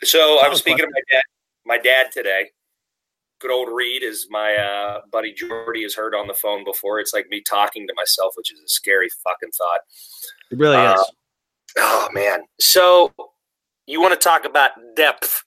[0.04, 1.24] So I was speaking to my dad,
[1.66, 2.50] my dad today.
[3.40, 7.00] Good old Reed, is my uh, buddy Geordie has heard on the phone before.
[7.00, 9.80] It's like me talking to myself, which is a scary fucking thought.
[10.52, 11.12] It really uh, is.
[11.78, 12.42] Oh man!
[12.60, 13.12] So
[13.88, 15.44] you want to talk about depth,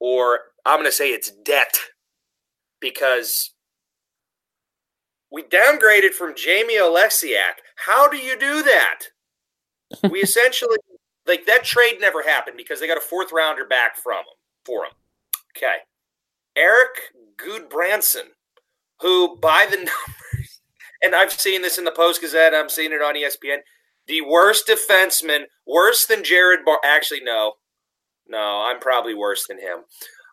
[0.00, 1.78] or I'm going to say it's debt,
[2.80, 3.51] because
[5.32, 7.62] we downgraded from Jamie Oleksiak.
[7.86, 9.00] How do you do that?
[10.10, 10.76] we essentially
[11.26, 14.24] like that trade never happened because they got a fourth rounder back from him
[14.64, 14.92] for him.
[15.56, 15.76] Okay.
[16.56, 18.32] Erik Gudbranson,
[19.00, 20.60] who by the numbers,
[21.02, 23.58] and I've seen this in the Post Gazette, I'm seeing it on ESPN,
[24.06, 26.78] the worst defenseman, worse than Jarred Bar.
[26.84, 27.54] Actually, no,
[28.28, 29.84] no, I'm probably worse than him.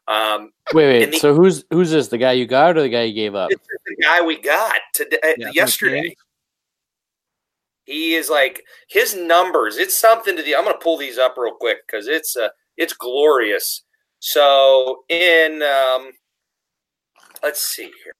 [0.09, 1.11] Um, wait, wait.
[1.11, 2.07] The, so who's who's this?
[2.07, 3.51] The guy you got or the guy you gave up?
[3.51, 6.15] the guy we got today, uh, yeah, yesterday.
[7.85, 9.77] He is like his numbers.
[9.77, 10.55] It's something to the.
[10.55, 13.83] I'm going to pull these up real quick because it's uh, it's glorious.
[14.17, 16.11] So in um,
[17.43, 18.15] let's see here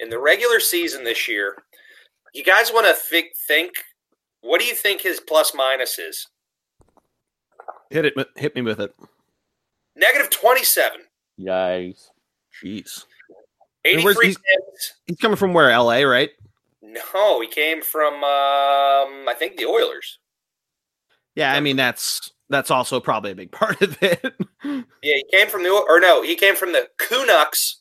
[0.00, 1.62] in the regular season this year,
[2.34, 3.70] you guys want to think think.
[4.40, 6.26] What do you think his plus minus is?
[7.90, 8.14] Hit it.
[8.36, 8.92] Hit me with it.
[9.96, 11.00] Negative twenty seven.
[11.40, 12.08] Yikes!
[12.62, 13.04] Jeez.
[13.84, 14.28] Eighty three.
[14.28, 14.38] He's,
[15.06, 15.70] he's coming from where?
[15.70, 16.04] L.A.
[16.04, 16.30] Right?
[16.82, 20.18] No, he came from um, I think the Oilers.
[21.34, 24.22] Yeah, I mean that's that's also probably a big part of it.
[24.64, 27.80] yeah, he came from the or no, he came from the Canucks.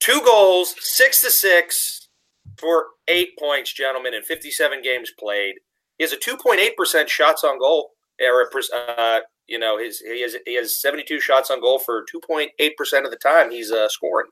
[0.00, 2.08] Two goals, six to six
[2.56, 5.56] for eight points, gentlemen, in fifty-seven games played.
[5.98, 9.98] He has a two point eight percent shots on goal or uh, you know, his
[10.00, 13.70] he has he has 72 shots on goal for 2.8 percent of the time he's
[13.72, 14.28] uh, scoring.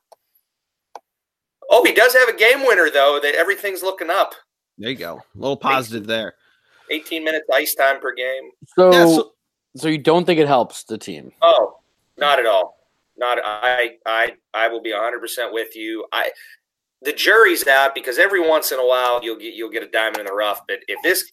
[1.70, 3.18] Oh, he does have a game winner though.
[3.22, 4.35] That everything's looking up.
[4.78, 5.16] There you go.
[5.35, 6.35] A little positive 18, there.
[6.90, 8.50] 18 minutes ice time per game.
[8.76, 9.33] So, Yeah, so-
[9.76, 11.31] so you don't think it helps the team?
[11.42, 11.78] Oh,
[12.16, 12.78] not at all.
[13.16, 16.07] Not I I I will be 100% with you.
[16.12, 16.31] I
[17.02, 20.20] the jury's out because every once in a while you'll get you'll get a diamond
[20.20, 21.31] in the rough, but if this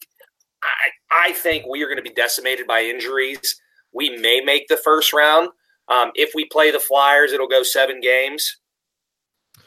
[0.63, 3.61] I I think we are going to be decimated by injuries.
[3.95, 5.49] We may make the first round.
[5.87, 8.57] Um, if we play the Flyers, it'll go 7 games.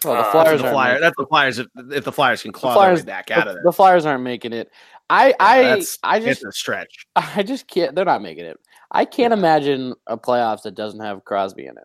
[0.04, 1.58] Well, the Uh, Flyers the aren't Flyer, making- that's the Flyers.
[1.58, 3.62] If, if the Flyers can the claw Flyers their way back out the, of there,
[3.64, 4.70] the Flyers aren't making it.
[5.10, 7.06] I I that's I it's just a stretch.
[7.16, 7.94] I just can't.
[7.94, 8.58] They're not making it.
[8.90, 11.84] I can't imagine a playoffs that doesn't have Crosby in it.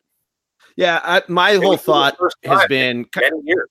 [0.76, 3.06] Yeah, I, my It whole thought has been
[3.44, 3.68] years.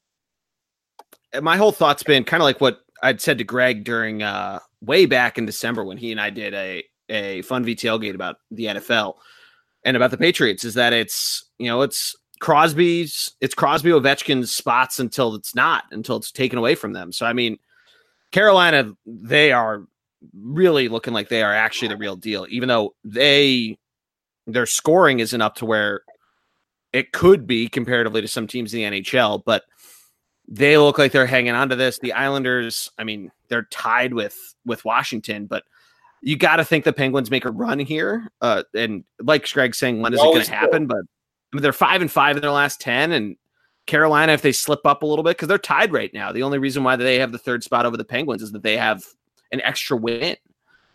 [1.40, 5.06] my whole thought's been kind of like what I'd said to Greg during uh way
[5.06, 8.64] back in December when he and I did a a fun V tailgate about the
[8.64, 9.16] NFL
[9.85, 14.98] and about the Patriots is that it's you know it's Crosby's it's Crosby Ovechkin's spots
[14.98, 17.12] until it's not until it's taken away from them.
[17.12, 17.59] So I mean
[18.33, 19.83] Carolina they are
[20.35, 23.77] really looking like they are actually the real deal even though they
[24.46, 26.03] their scoring isn't up to where
[26.92, 29.64] it could be comparatively to some teams in the NHL but
[30.48, 31.98] they look like they're hanging on to this.
[31.98, 35.64] The Islanders, I mean, they're tied with with Washington, but
[36.22, 38.30] you got to think the Penguins make a run here.
[38.40, 40.87] Uh, and like Greg's saying, when is it going to happen?
[40.87, 43.37] But I mean, they're five and five in their last ten, and
[43.87, 46.32] Carolina, if they slip up a little bit, because they're tied right now.
[46.32, 48.76] The only reason why they have the third spot over the Penguins is that they
[48.76, 49.04] have
[49.50, 50.37] an extra win.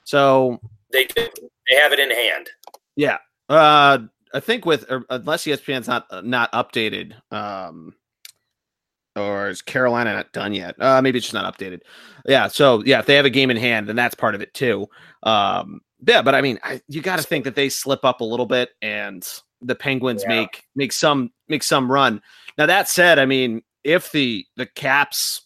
[0.06, 0.60] So
[0.92, 1.28] They do.
[1.70, 2.50] They have it in hand.
[2.96, 3.18] yeah,
[3.50, 4.00] uh,
[4.34, 7.94] I think with or unless ESPN's not uh, not updated, um,
[9.18, 10.76] or is Carolina not done yet?
[10.80, 11.82] Uh, maybe it's just not updated.
[12.28, 14.54] Yeah, so yeah, if they have a game in hand, then that's part of it
[14.54, 14.88] too.
[15.24, 18.26] Um, yeah, but I mean, I, you got to think that they slip up a
[18.26, 19.28] little bit, and
[19.62, 20.42] the Penguins Yeah.
[20.42, 22.22] make make some make some run.
[22.58, 25.44] Now that said, I mean, if the the Caps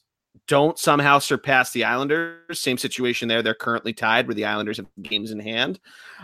[0.48, 3.42] don't somehow surpass the Islanders, same situation there.
[3.42, 5.80] They're currently tied where the Islanders have games in hand.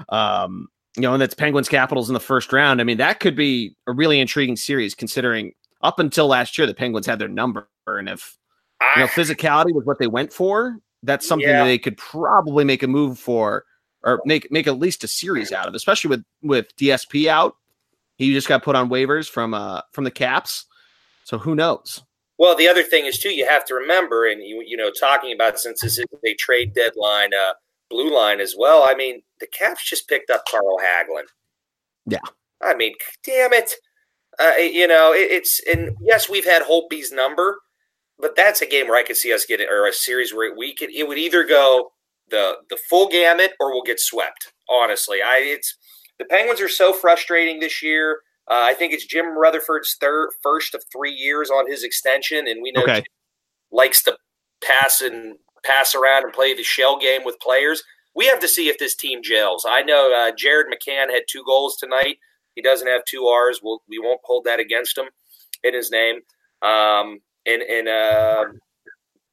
[0.10, 2.82] Um, you know, and that's Penguins Capitals in the first round.
[2.82, 6.74] I mean, that could be a really intriguing series considering up until last year the
[6.74, 7.70] Penguins had their number.
[7.88, 8.38] And if
[8.96, 11.60] you know physicality was what they went for, that's something Yeah.
[11.64, 13.64] that they could probably make a move for
[14.04, 17.56] or make make at least a series out of, especially with with DSP out.
[18.18, 20.66] He just got put on waivers from uh from the Caps.
[21.24, 22.04] So who knows?
[22.40, 25.34] well, the other thing is too, you have to remember, and you you know, talking
[25.34, 27.54] about since this is a trade deadline, uh,
[27.90, 28.84] blue line as well.
[28.88, 31.24] I mean, the Caps just picked up Carl Hagelin.
[32.06, 32.20] Yeah.
[32.62, 33.72] I mean, damn it.
[34.40, 37.60] Uh, you know, it, it's and yes, we've had Holtby's number,
[38.20, 40.76] but that's a game where I could see us getting or a series where we
[40.76, 41.90] could it would either go
[42.30, 44.54] the the full gamut or we'll get swept.
[44.70, 45.76] Honestly, I it's
[46.20, 48.20] the Penguins are so frustrating this year.
[48.50, 52.62] Uh, I think it's Jim Rutherford's third first of three years on his extension, and
[52.62, 52.96] we know Okay.
[52.96, 53.04] Jim
[53.72, 54.18] likes to
[54.64, 57.84] pass and pass around and play the shell game with players.
[58.16, 59.66] We have to see if this team gels.
[59.68, 62.18] I know uh, Jared McCann had two goals tonight.
[62.58, 63.60] He doesn't have two R's.
[63.62, 65.06] We'll, we won't hold that against him
[65.64, 66.16] in his name.
[66.64, 68.46] Um, and and uh,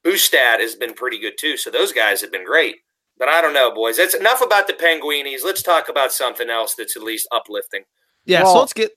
[0.04, 1.56] Bjugstad has been pretty good too.
[1.56, 2.76] So those guys have been great.
[3.18, 3.96] But I don't know, boys.
[3.96, 5.42] That's enough about the Penguinis.
[5.42, 7.84] Let's talk about something else that's at least uplifting.
[8.26, 8.90] Yeah, Well, so let's get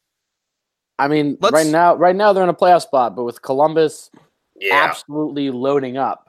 [0.99, 4.09] I mean, Let's- right now, right now they're in a playoff spot, but with Columbus
[4.59, 6.27] Yeah, absolutely loading up.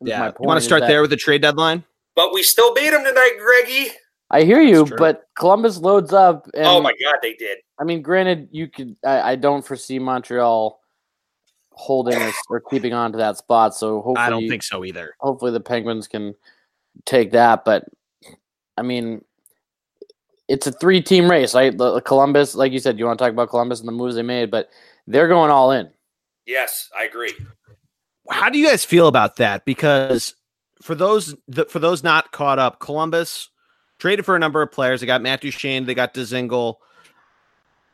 [0.00, 0.18] yeah.
[0.18, 1.84] my You want to start there with the trade deadline?
[2.16, 3.92] but we still beat them tonight, Greggy.
[4.30, 6.48] I hear you, but Columbus loads up.
[6.54, 7.58] And, oh my God, they did.
[7.78, 8.96] I mean, granted, you could.
[9.04, 10.80] I, I don't foresee Montreal
[11.70, 13.74] holding us or keeping on to that spot.
[13.74, 15.14] So hopefully, I don't think so either.
[15.20, 16.34] hopefully the Penguins can
[17.04, 17.64] take that.
[17.64, 17.84] But
[18.76, 19.24] I mean,
[20.48, 21.76] it's a three-team race, right?
[21.76, 24.22] The, Columbus, like you said, you want to talk about Columbus and the moves they
[24.22, 24.70] made, but
[25.06, 25.88] they're going all in.
[26.46, 27.32] Yes, I agree.
[28.28, 29.64] How do you guys feel about that?
[29.64, 30.34] Because
[30.82, 33.50] for those th- for those not caught up, Columbus
[33.98, 35.00] traded for a number of players.
[35.00, 36.76] They got Matt Duchene, they got Dzingel.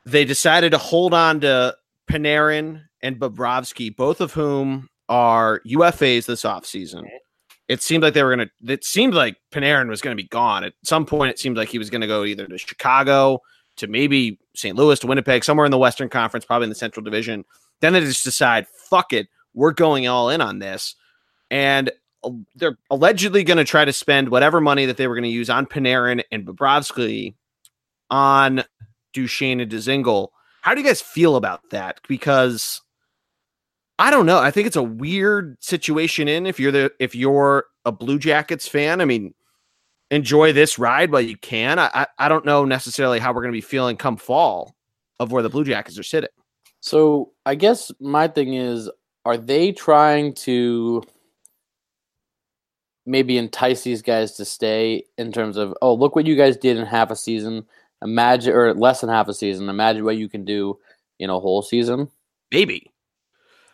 [0.04, 1.76] They decided to hold on to
[2.10, 7.04] Panarin and Bobrovsky, both of whom are UFAs this offseason.
[7.68, 10.28] It seemed like they were going to, it seemed like Panarin was going to be
[10.28, 10.64] gone.
[10.64, 13.40] At some point, it seemed like he was going to go either to Chicago,
[13.76, 14.76] to maybe St.
[14.76, 17.44] Louis, to Winnipeg, somewhere in the Western Conference, probably in the Central Division.
[17.80, 20.96] Then they just decide, fuck it, we're going all in on this.
[21.50, 21.90] And
[22.54, 25.50] they're allegedly going to try to spend whatever money that they were going to use
[25.50, 27.34] on Panarin and Bobrovsky
[28.10, 28.64] on
[29.12, 30.28] Duchene and Dzingel.
[30.60, 32.00] How do you guys feel about that?
[32.08, 32.80] Because
[33.98, 34.38] I don't know.
[34.38, 38.68] I think it's a weird situation in if you're the if you're a Blue Jackets
[38.68, 39.00] fan.
[39.00, 39.34] I mean,
[40.10, 41.78] enjoy this ride while you can.
[41.78, 44.74] I I, I don't know necessarily how we're going to be feeling come fall
[45.18, 46.30] of where the Blue Jackets are sitting.
[46.80, 48.90] So I guess my thing is,
[49.24, 51.02] are they trying to
[53.06, 56.76] maybe entice these guys to stay in terms of, oh, look what you guys did
[56.76, 57.64] in half a season.
[58.02, 59.68] Imagine, or less than half a season.
[59.68, 60.78] Imagine what you can do
[61.18, 62.08] in a whole season.
[62.50, 62.90] Maybe.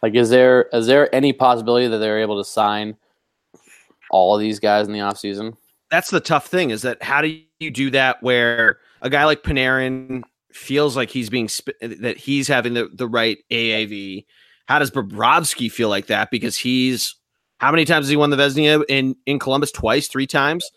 [0.02, 2.96] Like, is there is there any possibility that they're able to sign
[4.10, 5.56] all of these guys in the offseason?
[5.90, 9.42] That's the tough thing is that how do you do that where a guy like
[9.42, 14.26] Panarin feels like he's being sp- that he's having the, the right AAV.
[14.66, 16.30] How does Bobrovsky feel like that?
[16.30, 17.14] Because he's
[17.59, 19.71] how many times has he won the Vezina in in Columbus?
[19.73, 20.71] Twice, three times,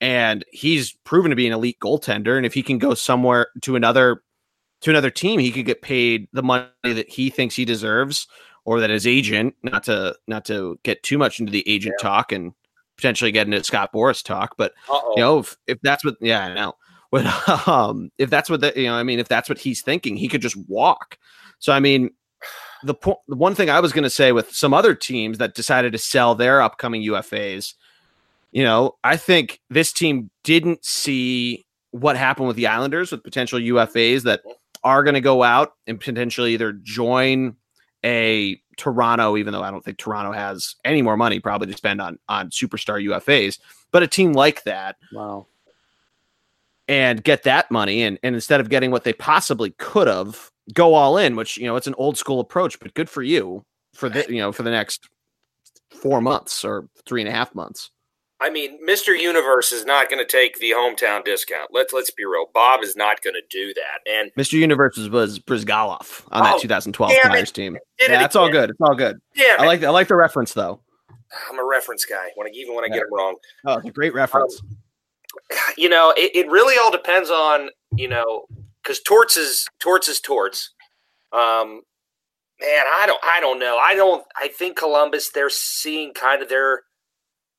[0.00, 2.36] and he's proven to be an elite goaltender.
[2.36, 4.22] And if he can go somewhere to another
[4.82, 8.26] to another team, he could get paid the money that he thinks he deserves,
[8.64, 12.02] or that his agent not to not to get too much into the agent yeah.
[12.02, 12.52] talk and
[12.96, 14.56] potentially get into Scott Boras talk.
[14.56, 15.14] But Uh-oh.
[15.16, 16.74] you know, if, if that's what yeah, I know.
[17.14, 20.16] But um, if that's what the, you know, I mean, if that's what he's thinking,
[20.16, 21.16] he could just walk.
[21.60, 22.10] So I mean,
[22.84, 25.54] the po- the one thing I was going to say with some other teams that
[25.54, 27.74] decided to sell their upcoming UFAs,
[28.52, 33.58] you know, I think this team didn't see what happened with the Islanders with potential
[33.58, 34.42] UFAs that
[34.82, 37.56] are going to go out and potentially either join
[38.04, 42.00] a Toronto, even though I don't think Toronto has any more money probably to spend
[42.00, 43.58] on on superstar UFAs,
[43.92, 44.96] but a team like that.
[45.12, 45.46] Wow
[46.86, 50.94] and get that money and, and instead of getting what they possibly could have go
[50.94, 54.08] all in which you know it's an old school approach but good for you for
[54.08, 55.08] the you know for the next
[55.90, 57.90] four months or three and a half months.
[58.40, 61.70] I mean mr universe is not going to take the hometown discount.
[61.72, 62.46] Let's let's be real.
[62.52, 67.12] Bob is not going to do that and mr universe was bryzgalov on that 2012
[67.22, 67.76] Flyers team.
[68.00, 68.70] Yeah that's all good.
[68.70, 69.20] It's all good.
[69.34, 70.80] Yeah i like i like the reference though.
[71.50, 72.94] I'm a reference guy when I, even when i yeah.
[72.94, 73.36] get it wrong.
[73.66, 74.60] Oh great reference.
[74.60, 74.78] Um,
[75.76, 78.46] you know, it, it really all depends on you know
[78.84, 80.70] because torts is torts is torts.
[81.32, 81.82] Um,
[82.60, 83.78] man, I don't, I don't know.
[83.78, 84.24] I don't.
[84.40, 86.82] I think Columbus they're seeing kind of their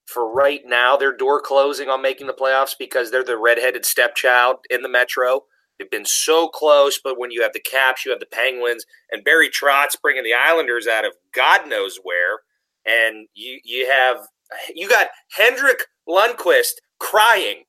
[0.05, 4.57] for right now their door closing on making the playoffs because they're the redheaded stepchild
[4.69, 5.41] in the Metro.
[5.77, 9.25] They've been so close, but when you have the Caps, you have the Penguins, and
[9.25, 12.39] Barry Trotz bringing the Islanders out of God knows where,
[12.85, 14.27] and you you have
[14.73, 17.64] you got Henrik Lundqvist crying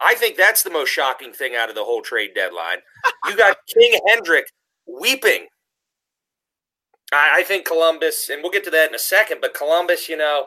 [0.00, 2.78] I think that's the most shocking thing out of the whole trade deadline.
[3.26, 4.46] You got King Henrik
[4.86, 5.46] weeping.
[7.12, 10.16] I, I, think Columbus, and we'll get to that in a second, but Columbus, you
[10.16, 10.46] know,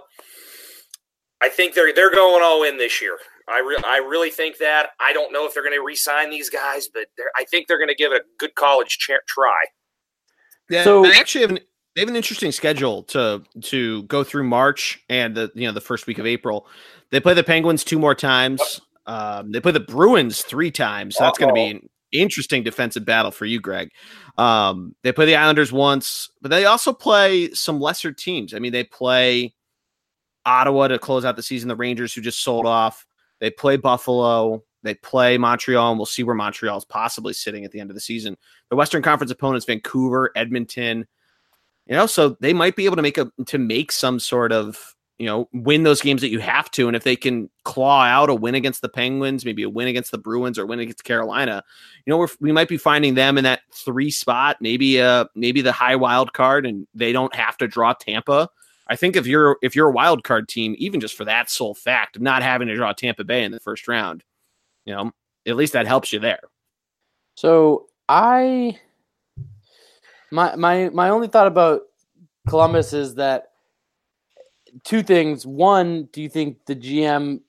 [1.41, 3.17] I think they're they're going all in this year.
[3.47, 4.89] I re- I really think that.
[4.99, 7.89] I don't know if they're going to re-sign these guys, but I think they're going
[7.89, 9.63] to give it a good college ch- try.
[10.69, 11.59] Yeah, so they actually have an
[11.95, 15.81] they have an interesting schedule to to go through March and the you know the
[15.81, 16.67] first week of April.
[17.09, 18.81] They play the Penguins two more times.
[19.05, 21.15] Um, they play the Bruins three times.
[21.15, 23.89] So that's going to be an interesting defensive battle for you, Greg.
[24.37, 28.53] Um, they play the Islanders once, but they also play some lesser teams.
[28.53, 29.53] I mean, they play
[30.45, 33.05] Ottawa to close out the season, the Rangers who just sold off.
[33.39, 34.63] They play Buffalo.
[34.83, 37.95] They play Montreal, and we'll see where Montreal is possibly sitting at the end of
[37.95, 38.35] the season.
[38.69, 41.07] The Western Conference opponents: Vancouver, Edmonton.
[41.85, 44.95] You know, so they might be able to make a to make some sort of
[45.21, 46.87] you know, win those games that you have to.
[46.87, 50.09] And if they can claw out a win against the Penguins, maybe a win against
[50.09, 51.63] the Bruins or win against Carolina,
[52.07, 55.71] you know, we might be finding them in that three spot, maybe uh maybe the
[55.71, 58.49] high wild card, and they don't have to draw Tampa.
[58.87, 61.75] I think if you're if you're a wild card team, even just for that sole
[61.75, 64.23] fact of not having to draw Tampa Bay in the first round,
[64.85, 65.11] you know,
[65.45, 66.41] at least that helps you there.
[67.35, 68.79] So I
[70.31, 71.83] my my my only thought about
[72.49, 73.50] Columbus is that
[74.83, 75.45] two things.
[75.45, 77.41] One, do you think the GM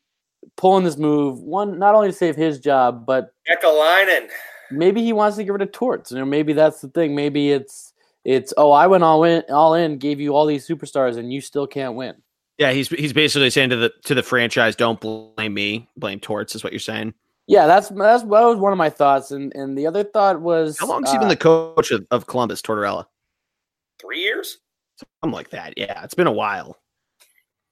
[0.57, 4.29] pulling this move, one, not only to save his job, but Kekalainen.
[4.71, 6.13] Maybe he wants to get rid of Torts.
[6.13, 7.15] You know, maybe that's the thing.
[7.15, 7.93] Maybe it's
[8.25, 11.41] it's oh, I went all in, all in, gave you all these superstars, and you
[11.41, 12.15] still can't win.
[12.59, 16.55] Yeah, he's he's basically saying to the to the franchise, don't blame me, blame Torts,
[16.55, 17.15] is what you're saying.
[17.47, 20.79] Yeah, that's that's that was one of my thoughts, and and the other thought was
[20.79, 23.07] how long's uh, he been the coach of, of Columbus, Tortorella?
[24.01, 24.59] Three years,
[25.21, 25.75] something like that.
[25.77, 26.79] Yeah, it's been a while.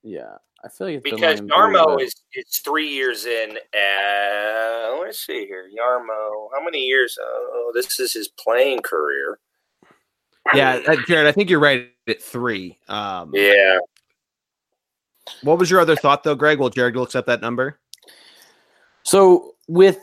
[0.02, 3.58] Yeah, I feel like because Jarmo is is three years in.
[3.74, 6.48] Uh, let's see here, Jarmo.
[6.54, 7.18] How many years?
[7.20, 9.38] Oh, this is his playing career.
[10.54, 12.78] Yeah, uh, Jarred, I think you're right at three.
[12.88, 13.78] Um, yeah.
[15.42, 16.58] What was your other thought, though, Greg?
[16.58, 17.78] Well, Jarred looks up that number.
[19.02, 19.98] So with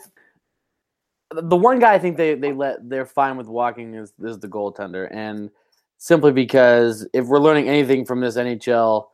[1.30, 4.48] the one guy, I think they they let they're fine with walking is is the
[4.48, 5.50] goaltender, and
[5.98, 9.06] simply because if we're learning anything from this NHL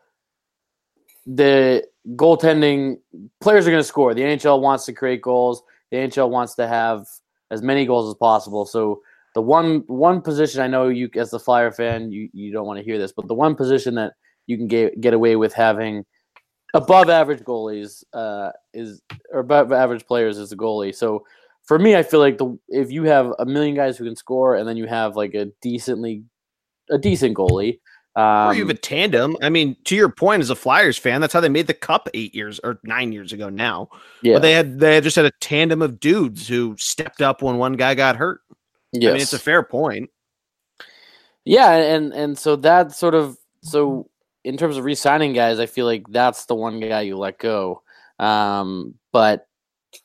[1.27, 2.99] the goaltending
[3.41, 4.15] players are going to score.
[4.15, 5.63] The NHL wants to create goals.
[5.91, 7.07] The NHL wants to have
[7.51, 8.67] as many goals as possible.
[8.67, 9.01] So
[9.35, 12.79] the one one position I know you as the Flyer fan you, you don't want
[12.79, 14.15] to hear this, but the one position that
[14.47, 16.05] you can get get away with having
[16.75, 19.01] above average goalies uh, is
[19.33, 20.95] or above average players is a goalie.
[20.95, 21.25] So
[21.65, 24.57] for me, I feel like the if you have a million guys who can score
[24.57, 26.25] and then you have like a decently
[26.91, 27.81] a decent goalie.
[28.17, 29.37] Um, or you have a tandem.
[29.43, 32.09] I mean, to your point, as a Flyers fan, that's how they made the Cup
[32.15, 33.49] eight years or nine years ago.
[33.49, 33.89] Now,
[34.23, 37.59] yeah, but they had they just had a tandem of dudes who stepped up when
[37.59, 38.41] one guy got hurt.
[38.93, 40.11] Yeah, I mean, it's a fair point.
[41.45, 44.09] Yeah, and and so that sort of so
[44.45, 47.83] in terms of re-signing guys, I feel like that's the one guy you let go.
[48.21, 49.49] Um, but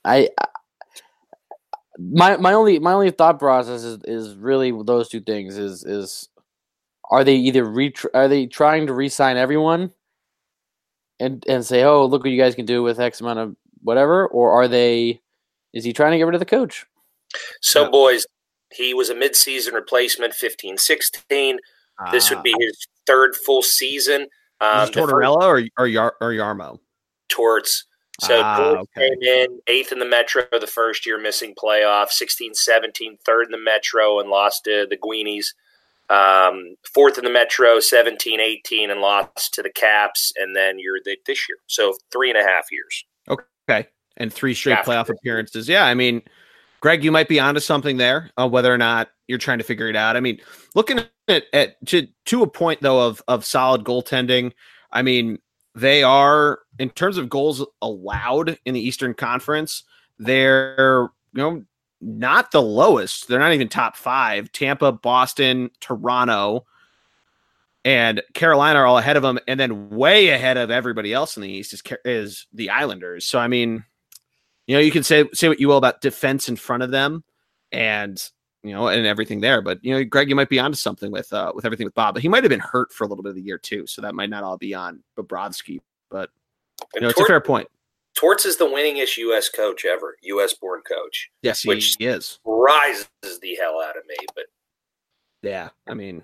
[0.04, 0.48] I, I
[2.00, 6.30] my my only my only thought process is is really those two things is is
[7.10, 9.92] are they either re are they trying to re-sign everyone
[11.20, 14.28] and and say oh look what you guys can do with X amount of whatever
[14.28, 15.22] or are they
[15.74, 16.86] is he trying to get rid of the coach?
[17.62, 17.90] So, Yeah.
[17.92, 18.26] boys,
[18.74, 21.60] he was a midseason replacement, 15 16.
[22.12, 24.28] This would be his third full season.
[24.62, 26.80] uh, Um, is the first- Tortorella or or, Yar- or Jarmo.
[27.30, 27.86] Torts.
[28.20, 29.10] So Ah, Torts okay.
[29.10, 33.52] came in eighth in the Metro the first year, missing playoff, 16 17, third in
[33.52, 35.54] the Metro, and lost to the Guineas.
[36.10, 40.34] Um, fourth in the Metro, 17 18, and lost to the Caps.
[40.36, 41.58] And then you're the, this year.
[41.68, 43.06] So three and a half years.
[43.30, 43.88] Okay,
[44.18, 45.70] and three straight After playoff appearances.
[45.70, 46.24] Yeah, I mean,
[46.82, 48.32] Greg, you might be onto something there.
[48.38, 50.16] Uh, whether or not you're trying to figure it out.
[50.16, 50.40] I mean,
[50.76, 54.52] looking at, at to to a point though of of solid goaltending.
[54.92, 55.38] I mean,
[55.76, 59.84] they are in terms of goals allowed in the Eastern Conference.
[60.18, 61.64] They're you know
[62.02, 63.28] not the lowest.
[63.28, 64.52] They're not even top five.
[64.52, 66.66] Tampa, Boston, Toronto,
[67.86, 71.44] and Carolina are all ahead of them, and then way ahead of everybody else in
[71.44, 73.26] the East is is the Islanders.
[73.26, 73.84] So I mean,
[74.68, 77.24] you know, you can say say what you will about defense in front of them,
[77.72, 78.22] and
[78.64, 79.62] you know, and everything there.
[79.62, 82.16] But you know, Greg, you might be onto something with uh with everything with Bob.
[82.16, 84.02] But he might have been hurt for a little bit of the year too, so
[84.02, 85.80] that might not all be on Bobrovsky.
[86.10, 86.30] But
[86.96, 87.68] you know, it's a fair point.
[88.20, 89.48] Torts is the winningest U.S.
[89.48, 90.54] coach ever, U.S.
[90.54, 91.30] born coach.
[91.42, 92.40] Yes, he which- is.
[92.44, 93.08] Rises
[93.42, 94.16] the hell out of me.
[94.36, 94.46] But
[95.42, 96.24] Yeah, I mean,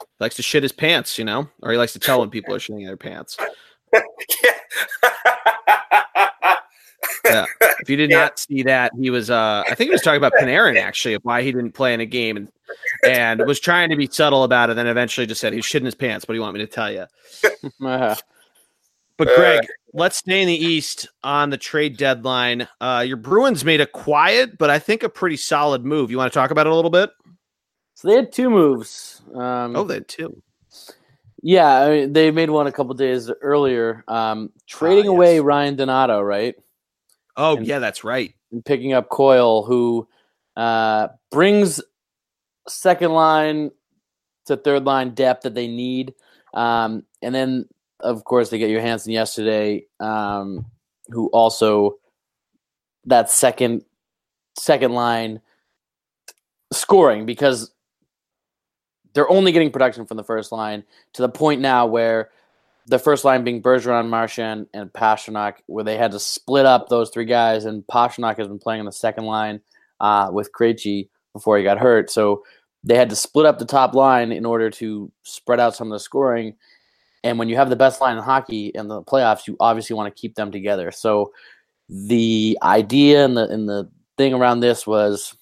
[0.00, 2.54] he likes to shit his pants, you know, or he likes to tell when people
[2.54, 3.36] are shitting their pants.
[7.24, 7.44] Yeah.
[7.80, 8.18] If you did Yeah.
[8.20, 11.22] not see that, he was uh I think he was talking about Panarin actually of
[11.24, 12.48] why he didn't play in a game and
[13.04, 15.94] and was trying to be subtle about it, then eventually just said he's shitting his
[15.96, 16.26] pants.
[16.26, 17.06] What do you want me to tell you?
[17.84, 18.14] Uh,
[19.16, 19.66] But Uh, Greg,
[19.96, 22.68] let's stay in the East on the trade deadline.
[22.80, 26.10] Uh your Bruins made a quiet, but I think a pretty solid move.
[26.10, 27.10] You want to talk about it a little bit?
[27.94, 29.22] so they had two moves.
[29.34, 30.42] Um, Oh, they had two.
[31.42, 35.40] Yeah, I mean, they made one a couple days earlier, um, trading Ah, away.
[35.40, 36.54] Ryan Donato, right,
[37.36, 38.34] Oh, And- yeah, that's right.
[38.52, 40.06] and picking up Coyle, who
[40.56, 41.80] uh, brings
[42.68, 43.70] second line
[44.46, 46.14] to third line depth that they need,
[46.54, 47.68] um, and then
[48.00, 50.66] of course they get Johansson yesterday, um,
[51.08, 51.98] who also
[53.04, 53.84] that second
[54.58, 55.40] second line
[56.72, 57.72] scoring because
[59.14, 60.84] they're only getting production from the first line
[61.14, 62.30] to the point now where
[62.86, 67.10] the first line being Bergeron, Marchand, and Pastrnak, where they had to split up those
[67.10, 69.60] three guys, and Pastrnak has been playing on the second line
[70.00, 72.10] uh, with Krejci before he got hurt.
[72.10, 72.44] So
[72.84, 75.96] they had to split up the top line in order to spread out some of
[75.96, 76.54] the scoring.
[77.26, 80.14] And when you have the best line in hockey in the playoffs, you obviously want
[80.14, 80.92] to keep them together.
[80.92, 81.32] So
[81.88, 85.36] the idea and the and the thing around this was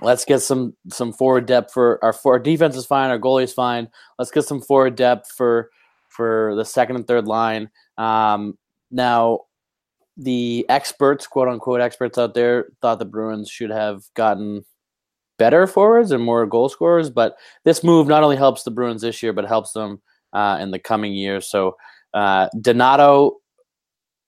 [0.00, 3.42] let's get some some forward depth for our for our defense is fine, our goalie
[3.42, 3.88] is fine.
[4.20, 5.70] Let's get some forward depth for
[6.08, 7.70] for the second and third line.
[7.98, 8.56] Um,
[8.92, 9.40] now,
[10.16, 14.64] the experts, quote unquote experts out there, thought the Bruins should have gotten
[15.38, 17.10] better forwards and more goal scorers.
[17.10, 20.00] But this move not only helps the Bruins this year, but helps them
[20.32, 21.48] uh, in the coming years.
[21.48, 21.76] So
[22.14, 23.36] uh, Donato,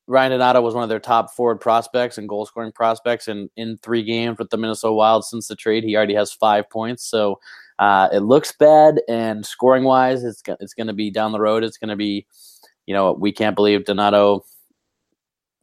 [0.06, 3.28] Ryan Donato was one of their top forward prospects and goal scoring prospects.
[3.28, 6.68] And in three games with the Minnesota Wild since the trade, he already has five
[6.70, 7.04] points.
[7.04, 7.38] So
[7.78, 11.64] uh, it looks bad, and scoring wise, it's it's going to be down the road.
[11.64, 12.26] It's going to be,
[12.86, 14.44] you know, we can't believe Donato.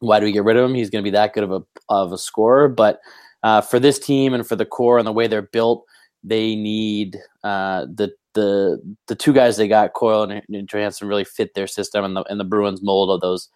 [0.00, 0.74] Why do we get rid of him?
[0.74, 2.68] He's going to be that good of a of a scorer.
[2.68, 3.00] But
[3.42, 5.86] uh, for this team and for the core and the way they're built,
[6.22, 11.24] they need uh, the the the two guys they got, Coyle and, and Johansson, really
[11.24, 13.48] fit their system and the and the Bruins mold of those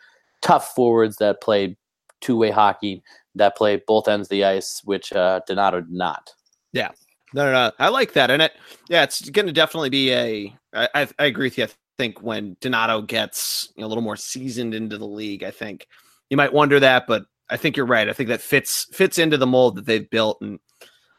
[0.43, 1.77] tough forwards that play
[2.21, 3.03] two way hockey,
[3.35, 6.31] that play both ends of the ice, which uh, Donato did not.
[6.73, 6.91] Yeah,
[7.33, 7.73] no, no, no.
[7.79, 8.53] I like that, and it,
[8.89, 10.57] yeah, it's going to definitely be a.
[10.73, 11.65] I, I, I agree with you.
[11.65, 11.69] I
[11.99, 15.87] think when Donato gets you know, a little more seasoned into the league, I think
[16.31, 18.09] you might wonder that, but I think you're right.
[18.09, 20.59] I think that fits fits into the mold that they've built, and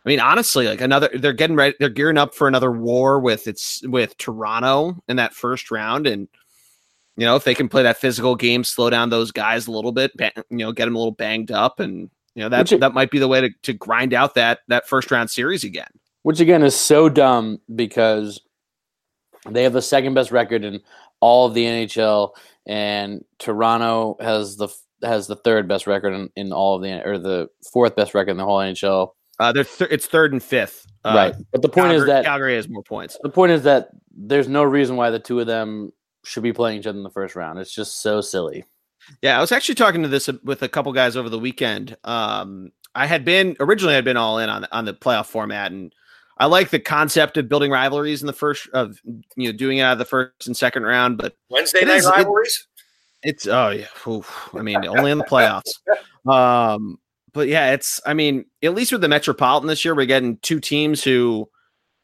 [0.06, 3.48] I mean honestly, like another, they're getting ready, they're gearing up for another war with
[3.48, 6.28] it's with Toronto in that first round, and
[7.18, 9.92] you know if they can play that physical game, slow down those guys a little
[9.92, 10.12] bit,
[10.50, 13.18] you know, get them a little banged up, and you know that that might be
[13.18, 15.90] the way to, to grind out that that first round series again.
[16.22, 18.40] Which again is so dumb because
[19.50, 20.82] they have the second best record in
[21.20, 22.32] all of the NHL,
[22.68, 24.68] and Toronto has the
[25.02, 28.32] has the third best record in, in all of the or the fourth best record
[28.32, 29.12] in the whole NHL.
[29.40, 31.36] Uh, they're th- it's third and fifth, uh, right?
[31.52, 33.18] But the point Calgary, is that Calgary has more points.
[33.22, 35.92] The point is that there's no reason why the two of them
[36.24, 37.60] should be playing each other in the first round.
[37.60, 38.66] It's just so silly.
[39.22, 41.96] Yeah, I was actually talking to this with a couple guys over the weekend.
[42.04, 45.94] Um, I had been originally I'd been all in on on the playoff format, and
[46.38, 49.00] I like the concept of building rivalries in the first of
[49.36, 51.18] you know doing it out of the first and second round.
[51.18, 52.68] But Wednesday night is, rivalries.
[53.24, 55.70] It, it's oh yeah, Oof, I mean only in the playoffs.
[56.28, 56.98] Um,
[57.36, 60.60] but yeah, it's I mean at least with the Metropolitan this year, we're getting two
[60.60, 61.48] teams who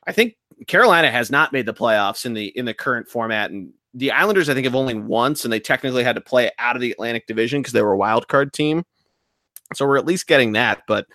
[0.05, 0.36] I think
[0.67, 4.49] Carolina has not made the playoffs in the in the current format, and the Islanders,
[4.49, 7.27] I think, have only once, and they technically had to play out of the Atlantic
[7.27, 8.84] Division because they were a wild card team.
[9.73, 10.84] So we're at least getting that.
[10.88, 11.07] But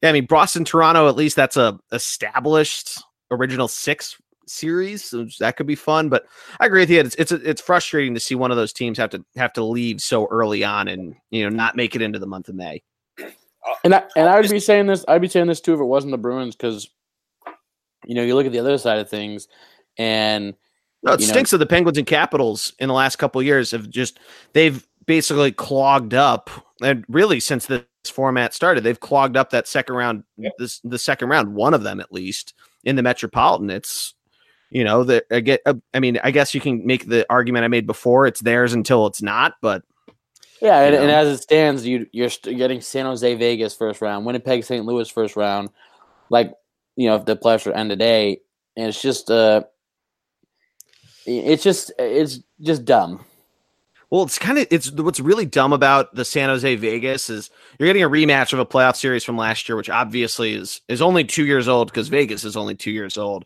[0.00, 3.02] yeah, I mean, Boston, Toronto, at least that's a established
[3.32, 6.08] original six series, so that could be fun.
[6.08, 6.26] But
[6.60, 7.00] I agree with you.
[7.00, 10.00] It's it's it's frustrating to see one of those teams have to have to leave
[10.00, 12.82] so early on and you know not make it into the month of May.
[13.84, 15.04] And I and I would be saying this.
[15.08, 16.88] I'd be saying this too if it wasn't the Bruins because
[18.04, 19.48] you know you look at the other side of things
[19.98, 20.54] and
[21.02, 23.88] no, it stinks know, of the Penguins and Capitals in the last couple years have
[23.88, 24.18] just
[24.52, 26.50] they've basically clogged up
[26.82, 30.50] and really since this format started, they've clogged up that second round yeah.
[30.58, 32.54] this the second round, one of them at least
[32.84, 33.70] in the Metropolitan.
[33.70, 34.14] It's
[34.70, 37.64] you know, that I get uh, I mean, I guess you can make the argument
[37.64, 39.82] I made before, it's theirs until it's not, but
[40.60, 44.64] yeah, and, and, as it stands, you you're getting San Jose Vegas first round, Winnipeg
[44.64, 44.84] St.
[44.84, 45.70] Louis first round,
[46.30, 46.54] like
[46.96, 48.40] you know if the playoffs are end today,
[48.76, 49.62] and it's just uh
[51.26, 53.24] it's just it's just dumb.
[54.08, 57.88] Well, it's kind of it's what's really dumb about the San Jose Vegas is you're
[57.88, 61.24] getting a rematch of a playoff series from last year, which obviously is is only
[61.24, 63.44] two years old because Vegas is only two years old.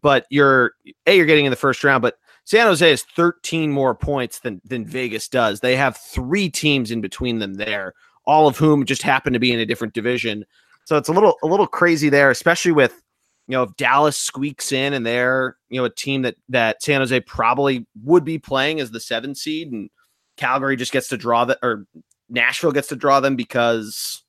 [0.00, 0.72] But you're
[1.06, 2.18] a you're getting in the first round, but
[2.48, 5.60] San Jose has 13 more points than than Vegas does.
[5.60, 7.92] They have three teams in between them there,
[8.24, 10.46] all of whom just happen to be in a different division.
[10.86, 13.02] So it's a little a little crazy there, especially with
[13.48, 17.02] you know, if Dallas squeaks in and they're, you know, a team that that San
[17.02, 19.90] Jose probably would be playing as the seven seed and
[20.38, 21.84] Calgary just gets to draw that or
[22.30, 24.22] Nashville gets to draw them because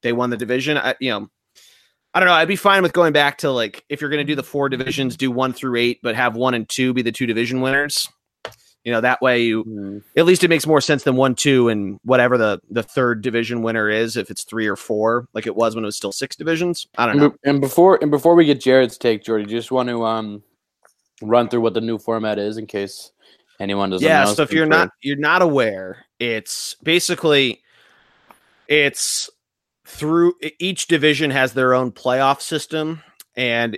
[0.00, 0.78] they won the division.
[0.78, 1.28] I, you know,
[2.12, 2.34] I don't know.
[2.34, 4.68] I'd be fine with going back to like if you're going to do the four
[4.68, 8.08] divisions, do one through eight, but have one and two be the two division winners.
[8.84, 10.02] You know, that way you mm.
[10.16, 13.62] at least it makes more sense than one, two, and whatever the the third division
[13.62, 16.34] winner is, if it's three or four, like it was when it was still six
[16.34, 16.86] divisions.
[16.96, 17.34] I don't know.
[17.44, 20.42] And before and before we get Jarred's take, Geordie, just want to um
[21.22, 23.12] run through what the new format is in case
[23.60, 27.60] anyone doesn't yeah, so if you're not you're not aware, it's basically
[28.66, 29.28] it's
[29.90, 33.02] through each division has their own playoff system
[33.36, 33.76] and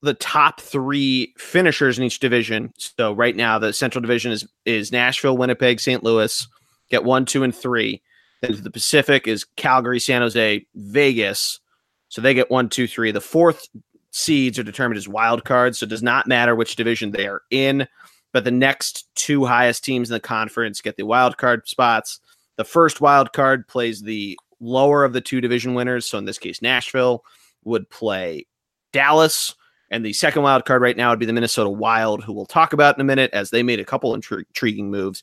[0.00, 2.72] the top three finishers in each division.
[2.78, 6.02] So right now, the Central Division is is Nashville, Winnipeg, St.
[6.02, 6.46] Louis.
[6.90, 8.02] Get one, two, and three.
[8.40, 11.60] Then the Pacific is Calgary, San Jose, Vegas.
[12.08, 13.10] So they get one, two, three.
[13.10, 13.66] The fourth
[14.10, 15.78] seeds are determined as wild cards.
[15.78, 17.88] So it does not matter which division they are in.
[18.32, 22.20] But the next two highest teams in the conference get the wild card spots.
[22.56, 26.06] The first wild card plays the lower of the two division winners.
[26.06, 27.24] So in this case, Nashville
[27.64, 28.46] would play
[28.92, 29.54] Dallas
[29.92, 32.72] and the second wild card right now would be the Minnesota Wild, who we'll talk
[32.72, 35.22] about in a minute, as they made a couple intriguing moves.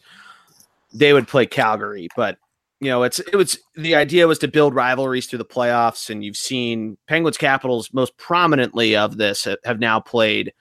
[0.94, 2.38] They would play Calgary, but
[2.80, 6.24] you know, it's it was the idea was to build rivalries through the playoffs, and
[6.24, 10.54] you've seen Penguins Capitals most prominently of this have now played,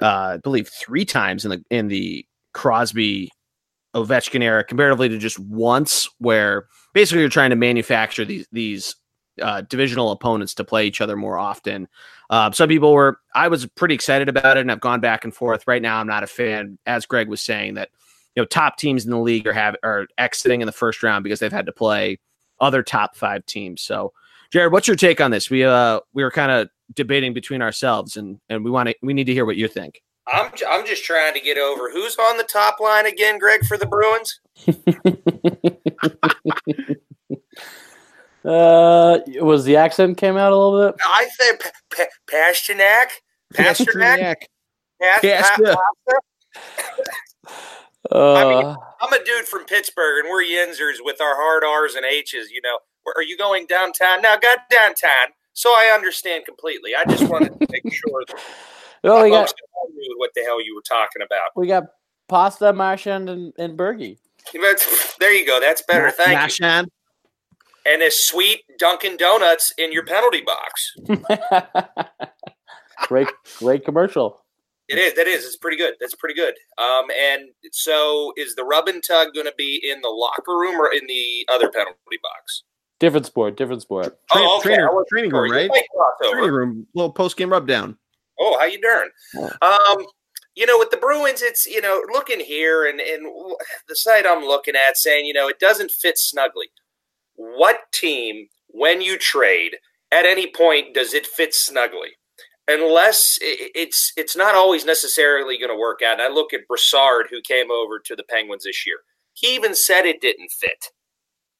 [0.00, 3.30] uh, I believe, three times in the in the Crosby
[3.94, 8.96] Ovechkin era, comparatively to just once, where basically you're trying to manufacture these these
[9.42, 11.88] uh, divisional opponents to play each other more often.
[12.30, 15.34] Uh, some people were, I was pretty excited about it, and I've gone back and
[15.34, 15.66] forth.
[15.66, 17.90] Right now, I'm not a fan, as Greg was saying, that
[18.34, 21.24] you know top teams in the league are have are exiting in the first round
[21.24, 22.18] because they've had to play
[22.60, 23.82] other top five teams.
[23.82, 24.12] So,
[24.50, 25.50] Jarred, what's your take on this?
[25.50, 29.14] We uh we were kind of debating between ourselves, and and we want to we
[29.14, 30.02] need to hear what you think.
[30.26, 33.76] I'm I'm just trying to get over who's on the top line again, Greg, for
[33.76, 34.40] the Bruins.
[38.44, 40.94] Uh, was the accent came out a little bit?
[41.02, 43.06] I say P- P- Pastrnak.
[43.54, 44.34] Pastrnak.
[45.02, 45.76] Pastrnak.
[48.12, 52.50] Uh, I'm a dude from Pittsburgh, and we're Yinzers with our hard R's and H's.
[52.50, 52.78] You know,
[53.16, 54.20] are you going downtown?
[54.20, 56.90] Now, got downtown, so I understand completely.
[56.94, 58.38] I just wanted to make sure that
[59.04, 59.52] oh, we got folks
[59.94, 61.50] knew what the hell you were talking about.
[61.56, 61.84] we got
[62.28, 64.18] pasta, marchand, and, and Bergie.
[64.52, 65.60] There you go.
[65.60, 66.10] That's better.
[66.10, 66.36] Thank you.
[66.64, 66.86] Mashan.
[67.86, 70.94] And a sweet Dunkin' Donuts in your penalty box.
[73.06, 73.28] great,
[73.58, 74.42] great commercial.
[74.88, 75.14] It is.
[75.14, 75.44] That is.
[75.44, 75.94] It's pretty good.
[76.00, 76.54] That's pretty good.
[76.78, 77.42] Um, and
[77.72, 81.06] so is the rub and tug going to be in the locker room or in
[81.06, 82.64] the other penalty box?
[83.00, 84.18] Different sport, different sport.
[84.30, 84.76] Train- oh, okay.
[84.76, 85.68] trainer- training room, right?
[85.68, 86.36] might cross over.
[86.36, 87.98] Training room, little post game rub down.
[88.38, 89.10] Oh, how you doing?
[89.62, 90.06] Um,
[90.54, 93.26] you know, with the Bruins, it's you know, looking here and and
[93.88, 96.66] the site I'm looking at saying, you know, it doesn't fit snugly.
[97.34, 99.76] What team, when you trade,
[100.12, 102.10] at any point does it fit snugly?
[102.66, 106.14] Unless it's it's not always necessarily going to work out.
[106.14, 108.98] And I look at Brassard, who came over to the Penguins this year.
[109.34, 110.90] He even said it didn't fit.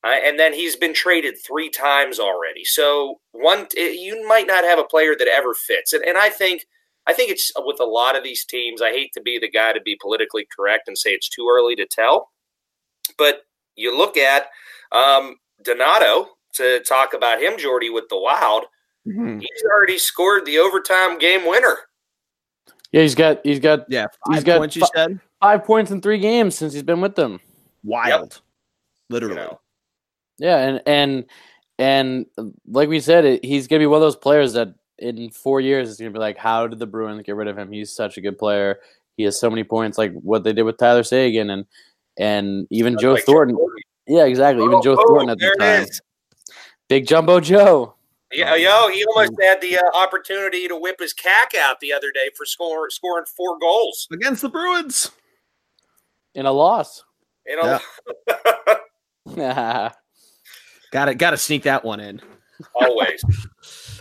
[0.04, 2.62] Uh, and then he's been traded three times already.
[2.64, 5.92] So one, you might not have a player that ever fits.
[5.94, 6.66] And, and I think
[7.06, 8.82] I think it's with a lot of these teams.
[8.82, 11.74] I hate to be the guy to be politically correct and say it's too early
[11.76, 12.30] to tell,
[13.18, 13.42] but
[13.76, 14.46] you look at
[14.92, 18.64] um, Donato to talk about him, Geordie, with the Wild.
[19.06, 19.40] Mhm.
[19.40, 21.76] He's already scored the overtime game winner.
[22.92, 24.76] Yeah, he's got he's got Yeah, He's five got points.
[24.76, 27.40] You said five points in three games since he's been with them.
[27.82, 28.40] wild,
[29.10, 29.34] literally.
[29.34, 29.60] You know.
[30.38, 31.24] Yeah, and and
[31.78, 32.26] and
[32.68, 35.88] like we said, it, he's gonna be one of those players that in four years
[35.88, 37.70] is gonna be like, how did the Bruins get rid of him?
[37.72, 38.78] He's such a good player.
[39.16, 41.66] He has so many points, like what they did with Tyler Seguin and
[42.18, 43.58] and even Joe Like Joe Thornton.
[44.06, 44.64] Yeah, exactly.
[44.64, 45.82] Even Oh, Joe oh, Thornton at the time.
[45.82, 46.00] is.
[46.88, 47.94] Big Jumbo Joe.
[48.32, 52.10] Yeah, yo, he almost had the uh, opportunity to whip his cack out the other
[52.10, 54.08] day for score, scoring four goals.
[54.12, 55.12] against the Bruins.
[56.34, 57.04] In a loss.
[57.46, 57.78] You know,
[60.94, 62.22] Got to got to sneak that one in.
[62.74, 63.22] always.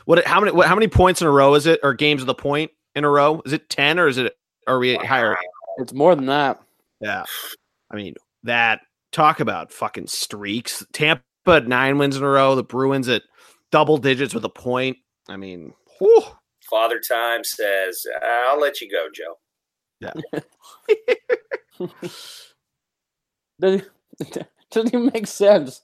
[0.06, 0.26] What?
[0.28, 0.52] How many?
[0.52, 1.80] What, how many points in a row is it?
[1.82, 3.42] Or games of the point in a row?
[3.46, 4.36] Is it ten or is it?
[4.68, 5.38] Are we higher?
[5.78, 6.62] it's more than that.
[7.00, 7.24] Yeah.
[7.90, 8.82] I mean that.
[9.14, 10.86] Talk about fucking streaks.
[10.92, 12.54] Tampa at nine wins in a row.
[12.56, 13.24] The Bruins at
[13.72, 14.98] double digits with a point.
[15.30, 16.22] I mean, whew.
[16.70, 19.38] Father Time says, "I'll let you go, Joe."
[23.62, 23.90] Doesn't,
[24.72, 25.82] doesn't even make sense.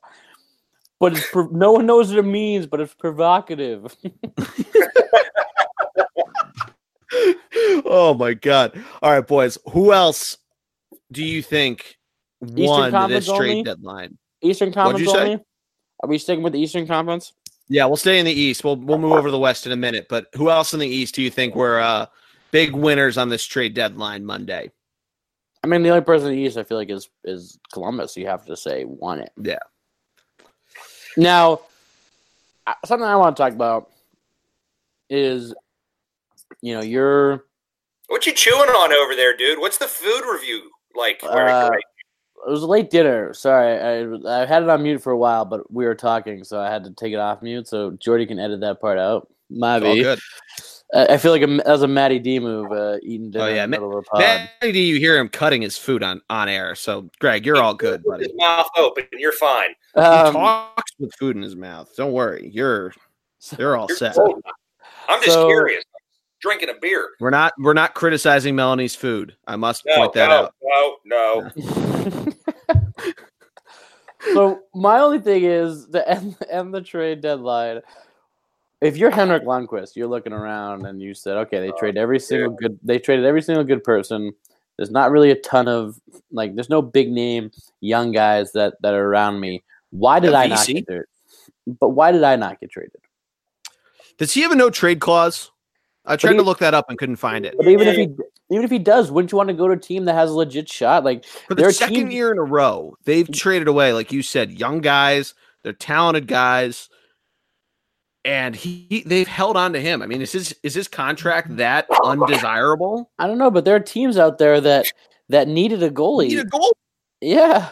[0.99, 3.95] But it's pro- no one knows what it means, but it's provocative.
[7.85, 8.83] oh my god!
[9.01, 9.57] All right, boys.
[9.71, 10.37] Who else
[11.11, 11.97] do you think
[12.41, 13.63] won Conference this trade only?
[13.63, 14.17] deadline?
[14.41, 15.19] Eastern Conference say?
[15.19, 15.43] only?
[16.01, 17.33] Are we sticking with the Eastern Conference?
[17.69, 18.63] Yeah, we'll stay in the East.
[18.63, 20.07] We'll we'll move over to the West in a minute.
[20.09, 22.07] But who else in the East do you think were uh,
[22.51, 24.71] big winners on this trade deadline Monday?
[25.63, 28.17] I mean, the only person in the East I feel like is is Columbus.
[28.17, 29.31] You have to say won it.
[29.37, 29.59] Yeah.
[31.19, 31.61] Now,
[32.65, 33.89] uh, something I want to talk about
[35.09, 35.53] is,
[36.61, 37.45] you know, you're
[38.07, 39.59] What you chewing on over there, dude?
[39.59, 41.21] What's the food review like?
[41.23, 41.69] Uh,
[42.47, 43.33] it was a late dinner.
[43.33, 46.59] Sorry, I I had it on mute for a while, but we were talking, so
[46.59, 47.67] I had to take it off mute.
[47.67, 49.27] So Geordie can edit that part out.
[49.49, 50.19] My All good.
[50.93, 53.47] I I feel like a, that was a Matty D move, uh, eating dinner Oh,
[53.47, 54.19] yeah, in the Ma- middle of a pod.
[54.21, 56.75] Matty D, you hear him cutting his food on on air.
[56.75, 58.23] So, Greg, you're all good, Keep buddy.
[58.25, 59.05] His mouth open.
[59.13, 59.69] You're fine.
[59.95, 61.93] He Um, talks with food in his mouth.
[61.95, 62.93] Don't worry, you're
[63.57, 64.15] you're all You're set.
[64.15, 64.41] cold.
[65.07, 65.83] I'm just So- curious.
[66.41, 67.09] Drinking a beer.
[67.19, 69.35] We're not we're not criticizing Melanie's food.
[69.45, 70.53] I must No, point that no, out.
[71.05, 72.31] no, no.
[74.33, 77.81] so my only thing is the end, end the trade deadline.
[78.81, 82.19] If you're Henrik Lundqvist, you're looking around and you said, okay, they Oh, trade every
[82.19, 82.79] single good.
[82.83, 84.31] They traded every single good person.
[84.77, 85.99] There's not really a ton of
[86.31, 86.55] like.
[86.55, 87.51] There's no big name
[87.81, 89.63] young guys that that are around me.
[89.89, 91.05] Why did I not get traded?
[91.79, 93.01] But why did I not get traded?
[94.17, 95.51] Does he have a no trade clause?
[96.05, 97.55] I tried to look that up and couldn't find it.
[97.57, 98.03] But even if he
[98.49, 100.33] even if he does, wouldn't you want to go to a team that has a
[100.33, 101.03] legit shot?
[101.03, 104.51] Like For the second teams- year in a row, they've traded away, like you said,
[104.51, 105.33] young guys.
[105.63, 106.89] They're talented guys,
[108.25, 110.01] and he they've held on to him.
[110.01, 113.11] I mean, is his is his contract that undesirable?
[113.19, 114.87] I don't know, but there are teams out there that
[115.29, 116.27] that needed a goalie.
[116.29, 116.75] Need a goal.
[117.21, 117.69] yeah.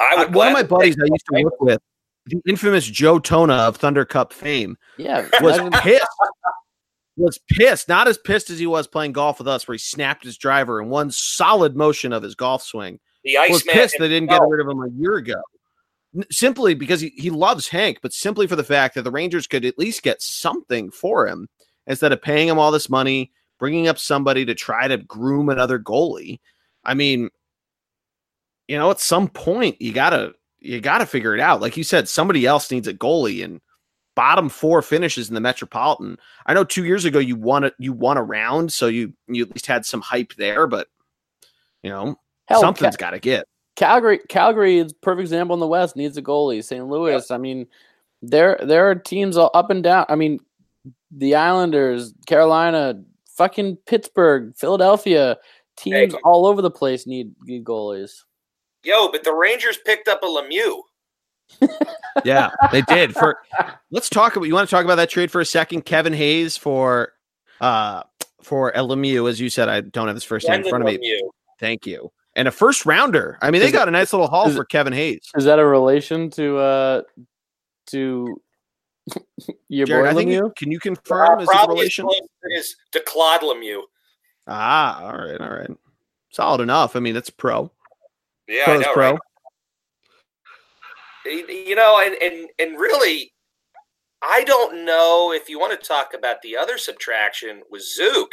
[0.00, 1.80] I Uh, would one of my buddies I used to work with,
[2.26, 5.28] the infamous Joe Tona of Thunder Cup fame, Yeah.
[5.40, 6.06] was pissed.
[7.16, 10.22] Was pissed, not as pissed as he was playing golf with us, where he snapped
[10.22, 13.00] his driver in one solid motion of his golf swing.
[13.24, 13.74] The ice was Iceman.
[13.74, 15.34] pissed they didn't get rid of him a year ago.
[16.30, 19.64] Simply because he, he loves Hank, but simply for the fact that the Rangers could
[19.64, 21.48] at least get something for him
[21.86, 25.78] instead of paying him all this money, bringing up somebody to try to groom another
[25.78, 26.40] goalie.
[26.84, 27.28] I mean,
[28.68, 31.60] you know, at some point you gotta you gotta figure it out.
[31.60, 33.60] Like you said, somebody else needs a goalie and
[34.14, 36.18] bottom four finishes in the Metropolitan.
[36.46, 39.44] I know two years ago you won it you won a round, so you you
[39.44, 40.88] at least had some hype there, but
[41.82, 43.46] you know, Hell, something's gotta get.
[43.78, 45.94] Calgary, Calgary is perfect example in the West.
[45.94, 46.64] Needs a goalie.
[46.64, 46.84] St.
[46.88, 47.30] Louis.
[47.30, 47.64] I mean,
[48.22, 50.04] there there are teams all up and down.
[50.08, 50.40] I mean,
[51.12, 53.00] the Islanders, Carolina,
[53.36, 55.38] fucking Pittsburgh, Philadelphia.
[55.76, 56.20] Teams Hey.
[56.24, 58.24] all over the place need, need goalies.
[58.82, 60.82] Yo, but the Rangers picked up a Lemieux.
[62.24, 63.14] Yeah, they did.
[63.14, 63.38] For
[63.92, 65.82] let's talk about you want to talk about that trade for a second.
[65.82, 67.12] Kevin Hayes for
[67.60, 68.02] uh
[68.42, 70.98] for Lemieux, as you said, I don't have his first name in front of me.
[70.98, 71.30] Lemieux.
[71.60, 72.10] Thank you.
[72.38, 73.36] And a first rounder.
[73.42, 75.28] I mean, they Is got a nice little haul is for Kevin Hayes.
[75.36, 77.02] Is that a relation to uh
[77.88, 78.40] to
[79.68, 80.34] your Jarred, boy I think Lemieux?
[80.34, 82.04] you, can you confirm Uh, is the probably as relation?
[82.04, 83.82] close as it is to Claude Lemieux.
[84.46, 85.70] Ah, all right, all right.
[86.30, 86.94] Solid enough.
[86.94, 87.72] I mean, that's pro.
[88.46, 89.10] Yeah, I know, pro.
[89.12, 89.20] right?
[91.48, 93.32] You know, and, and and really,
[94.22, 98.28] I don't know if you want to talk about the other subtraction with Zuc.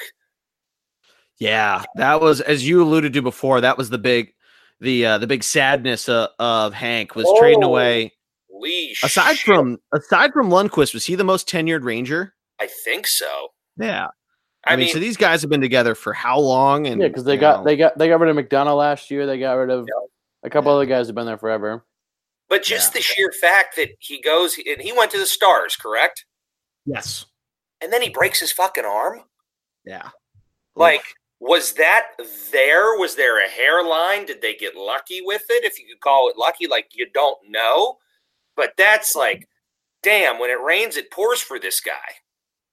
[1.39, 3.61] Yeah, that was as you alluded to before.
[3.61, 4.33] That was the big,
[4.79, 8.13] the uh, the big sadness uh, of Hank was trading away.
[8.49, 12.33] Lee, Aside shit, from aside from Lundqvist, was he the most tenured Ranger?
[12.59, 13.49] I think so.
[13.77, 14.07] Yeah,
[14.65, 16.87] I, I, mean, mean, so these guys have been together for how long?
[16.87, 19.25] And Yeah, because they got know, they got they got rid of McDonagh last year.
[19.25, 20.07] They got rid of Yeah.
[20.43, 21.83] a couple other guys who've been there forever.
[22.47, 22.99] but just yeah.
[22.99, 26.23] the sheer fact that he goes and he went to the Stars, correct?
[26.85, 27.25] yes,
[27.81, 29.23] And then he breaks his fucking arm.
[29.85, 30.09] yeah,
[30.77, 31.03] Like,
[31.39, 32.07] was that
[32.51, 32.97] there?
[32.97, 34.25] Was there a hairline?
[34.25, 35.63] Did they get lucky with it?
[35.63, 37.97] If you could call it lucky, like you don't know.
[38.55, 39.47] But that's like,
[40.01, 41.91] damn, when it rains, it pours for this guy.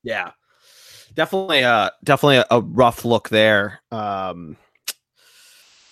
[0.03, 0.31] yeah,
[1.15, 3.81] definitely, uh, definitely a, a rough look there.
[3.91, 4.57] Um,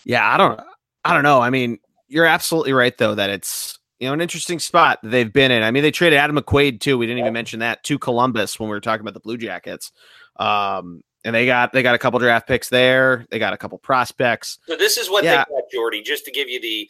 [0.04, 0.60] yeah, I don't,
[1.04, 1.40] I don't know.
[1.40, 5.50] I mean, you're absolutely right though that it's you know an interesting spot they've been
[5.50, 5.62] in.
[5.62, 6.98] I mean, they traded Adam McQuaid too.
[6.98, 9.92] We didn't even mention that to Columbus when we were talking about the Blue Jackets.
[10.36, 13.26] Um, and they got they got a couple draft picks there.
[13.30, 14.58] They got a couple prospects.
[14.66, 15.44] So this is what Yeah.
[15.48, 16.88] they got, Geordie, just to give you the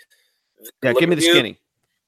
[0.83, 1.59] Yeah, give me the skinny.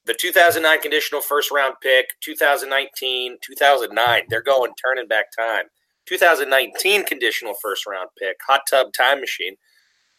[0.05, 4.25] The 2009 conditional first round pick, 2019, 2009.
[4.29, 5.67] They're going turning back time.
[6.07, 9.57] 2019 conditional first round pick, hot tub time machine.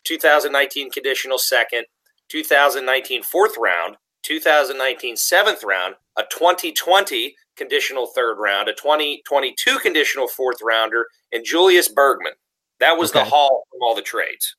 [0.06, 1.86] 2019 conditional second,
[2.30, 10.58] 2019 fourth round, 2019 seventh round, a 2020 conditional third round, a 2022 conditional fourth
[10.64, 12.34] rounder, and Julius Bergman.
[12.80, 14.56] That was the haul from all the trades.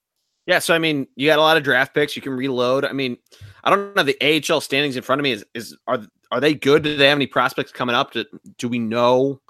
[0.46, 2.16] Yeah, so I mean, you got a lot of draft picks.
[2.16, 2.84] You can reload.
[2.84, 3.16] I mean,
[3.62, 5.32] I don't know the AHL standings in front of me.
[5.32, 6.00] Is is are
[6.30, 6.82] are they good?
[6.82, 8.12] Do they have any prospects coming up?
[8.12, 8.24] Do,
[8.58, 9.40] do we know?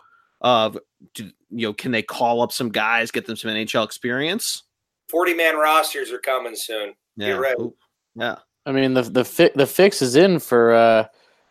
[0.40, 0.78] Of
[1.14, 4.62] do, you know, can they call up some guys, get them some NHL experience?
[5.08, 6.94] 40 man rosters are coming soon.
[7.18, 7.70] Get ready.
[8.14, 8.36] Yeah.
[8.66, 11.06] I mean the the fi- the fix is in for uh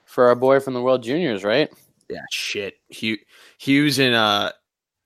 [0.06, 1.72] for our boy from the World Juniors, right?
[2.10, 2.76] Yeah, shit.
[2.90, 3.18] Hugh,
[3.58, 4.52] Hughes in uh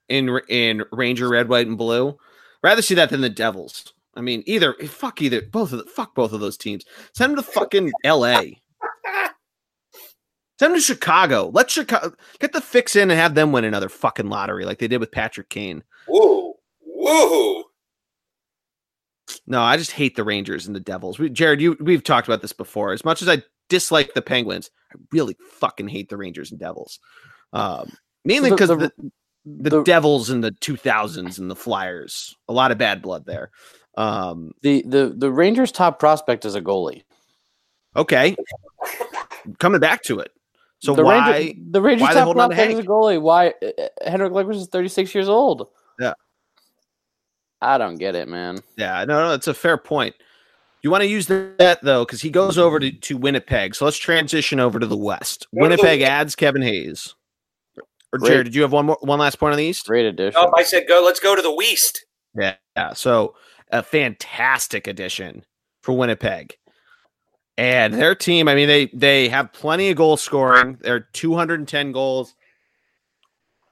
[0.09, 2.17] in in Ranger red, white, and blue.
[2.63, 3.93] Rather see that than the Devils.
[4.15, 6.85] I mean, either fuck either both of the fuck both of those teams.
[7.13, 8.61] Send them to fucking L.A.
[10.59, 11.51] Send them to Chicago.
[11.53, 14.87] Let Chicago get the fix in and have them win another fucking lottery like they
[14.87, 15.83] did with Patrick Kane.
[16.07, 16.55] Woo.
[16.99, 17.63] Woohoo.
[19.45, 21.19] No, I just hate the Rangers and the Devils.
[21.19, 22.93] We, Jarred, you we've talked about this before.
[22.93, 26.99] As much as I dislike the Penguins, I really fucking hate the Rangers and Devils.
[27.53, 27.91] Um,
[28.25, 29.11] mainly because the- the, the,
[29.59, 33.51] the- Devils in the 2000s and the Flyers, a lot of bad blood there.
[33.95, 37.03] Um, The the the Rangers' top prospect is a goalie.
[37.95, 38.35] okay,
[39.59, 40.31] coming back to it.
[40.79, 41.31] So the why?
[41.31, 43.19] Ranger, the Rangers' why top holding on prospect is a goalie?
[43.21, 45.67] Why uh, Henrik Lundqvist is thirty six years old?
[45.99, 46.13] Yeah.
[47.59, 48.59] I don't get it, man.
[48.77, 50.15] Yeah, no, no, it's a fair point.
[50.83, 53.73] You want to use that though, because he goes over to, to Winnipeg.
[53.73, 55.47] So let's transition over to the West.
[55.55, 57.15] Go to the Winnipeg adds Kevin Hayes.
[58.13, 58.29] Or Great.
[58.29, 59.85] Jarred, did you have one more one last point on the East?
[59.85, 60.39] Great addition.
[60.41, 61.01] Oh, I said go.
[61.03, 62.05] Let's go to the West.
[62.35, 62.55] Yeah.
[62.75, 62.93] yeah.
[62.93, 63.35] So
[63.71, 65.45] a fantastic addition
[65.81, 66.55] for Winnipeg.
[67.57, 70.77] And their team, I mean, they they have plenty of goal scoring.
[70.81, 72.35] They're 210 goals.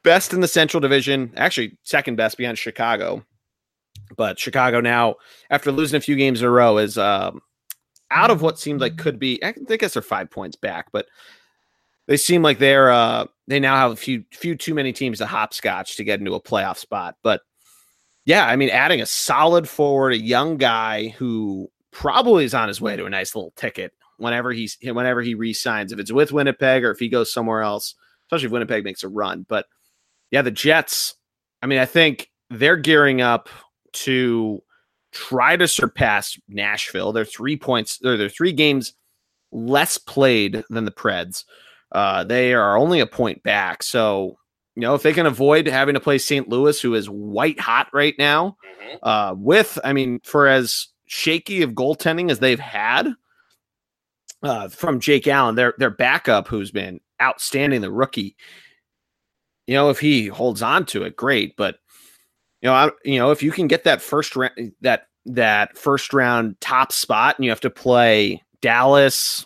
[0.04, 3.26] Best in the Central Division, actually second best behind Chicago.
[4.18, 5.16] But Chicago now,
[5.50, 7.42] after losing a few games in a row, is um,
[8.12, 9.44] out of what seems like could be.
[9.44, 11.08] I guess they're five points back, but
[12.08, 15.26] they seem like they're uh, they now have a few few too many teams to
[15.26, 17.16] hopscotch to get into a playoff spot.
[17.24, 17.42] But
[18.26, 22.82] yeah, I mean, adding a solid forward, a young guy who probably is on his
[22.82, 26.84] way to a nice little ticket whenever he's whenever he resigns, if it's with Winnipeg
[26.84, 29.46] or if he goes somewhere else, especially if Winnipeg makes a run.
[29.48, 29.66] But
[30.32, 31.16] yeah, the Jets.
[31.62, 33.50] I mean, I think they're gearing up
[33.94, 34.62] to
[35.12, 37.14] try to surpass Nashville.
[37.14, 38.94] They're three points, they're, they're three games
[39.52, 41.46] less played than the Preds.
[41.96, 43.82] Uh, they are only a point back.
[43.82, 44.38] So,
[44.76, 46.50] you know, if they can avoid having to play St.
[46.50, 49.00] Louis, who is white hot right now, Mhm.
[49.02, 53.14] uh, with, I mean, for as shaky of goaltending as they've had
[54.44, 58.36] uh, from Jake Allen, their their backup, who's been outstanding, the rookie.
[59.66, 61.56] You know, if he holds on to it, great.
[61.56, 61.80] But
[62.62, 66.14] you know, I, you know, if you can get that first round, that that first
[66.14, 69.46] round top spot, and you have to play Dallas,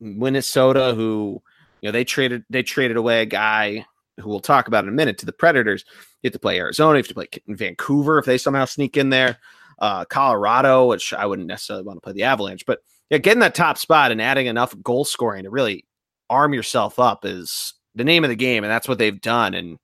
[0.00, 1.42] Minnesota, who
[1.80, 3.84] you know they traded they traded away a guy
[4.18, 5.84] who we'll talk about in a minute to the Predators.
[6.22, 9.10] You have to play Arizona, you have to play Vancouver if they somehow sneak in
[9.10, 9.38] there.
[9.78, 13.54] Uh, Colorado, which I wouldn't necessarily want to play the Avalanche, but yeah, getting that
[13.54, 15.86] top spot and adding enough goal scoring to really
[16.28, 19.54] arm yourself up is the name of the game, and that's what they've done.
[19.54, 19.78] And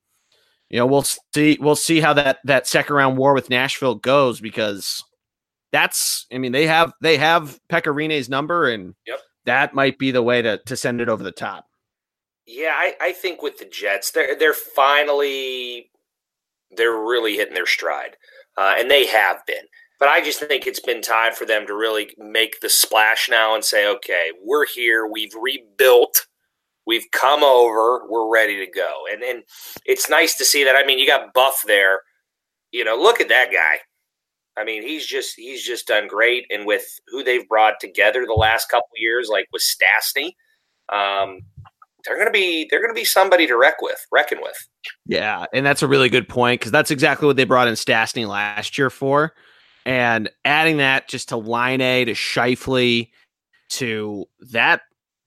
[0.70, 4.40] you know, we'll see we'll see how that that second round war with Nashville goes
[4.40, 5.02] because
[5.72, 9.18] that's I mean they have they have Pekka Rinne's number, and Yep.
[9.46, 11.65] that might be the way to to send it over the top.
[12.46, 15.90] Yeah, I, I think with the Jets, they're they're finally
[16.76, 18.16] they're really hitting their stride,
[18.56, 19.64] uh, and they have been.
[19.98, 23.54] But I just think it's been time for them to really make the splash now
[23.54, 26.26] and say, okay, we're here, we've rebuilt,
[26.86, 29.04] we've come over, we're ready to go.
[29.12, 29.42] And and
[29.84, 30.76] it's nice to see that.
[30.76, 32.00] I mean, you got Buff there.
[32.72, 33.78] You know, look at that guy.
[34.56, 38.34] I mean, he's just he's just done great, and with who they've brought together the
[38.34, 40.32] last couple years, like with Stastny,
[40.92, 41.40] um,
[42.06, 44.56] they're gonna be they're gonna be somebody to wreck with, reckon with.
[45.06, 48.26] Yeah, and that's a really good point because that's exactly what they brought in Stastny
[48.26, 49.32] last year for.
[49.84, 53.08] And adding that just to Laine, to Scheifele,
[53.70, 54.82] to that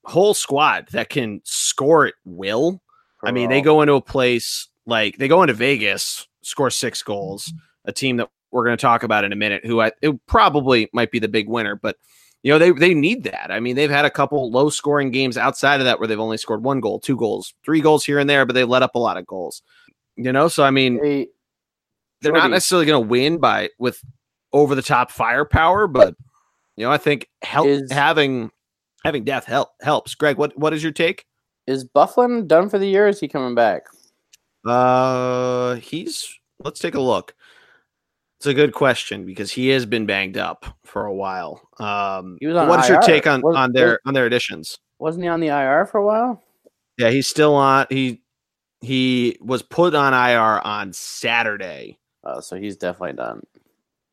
[0.06, 2.82] whole squad that can score at will.
[3.24, 7.54] I mean, they go into a place like they go into Vegas, score six goals,
[7.86, 10.90] a team that we're going to talk about in a minute, who I it probably
[10.94, 11.98] might be the big winner, but
[12.44, 13.52] you know they they need that.
[13.52, 16.38] I mean, they've had a couple low scoring games outside of that where they've only
[16.38, 19.00] scored one goal, two goals, three goals here and there, but they let up a
[19.00, 19.62] lot of goals.
[20.16, 21.28] You know, so I mean, Hey,
[22.22, 24.04] they're not necessarily going to win by with
[24.54, 26.16] over the top firepower, but
[26.76, 28.52] you know, I think help Is- having
[29.04, 30.16] having death help helps.
[30.16, 31.26] Greg, what what is your take?
[31.68, 33.06] is Byfuglien done for the year?
[33.06, 33.84] Or is he coming back?
[34.66, 37.36] Uh, he's let's take a look.
[38.40, 41.62] It's a good question because he has been banged up for a while.
[41.78, 44.78] Um, He was on what's your take on Was- on their on their additions?
[44.98, 46.42] Wasn't he on the IR for a while?
[46.98, 47.86] Yeah, he's still on.
[47.90, 48.22] He
[48.82, 52.00] he was put on IR on Saturday.
[52.24, 53.44] Oh, so he's definitely done.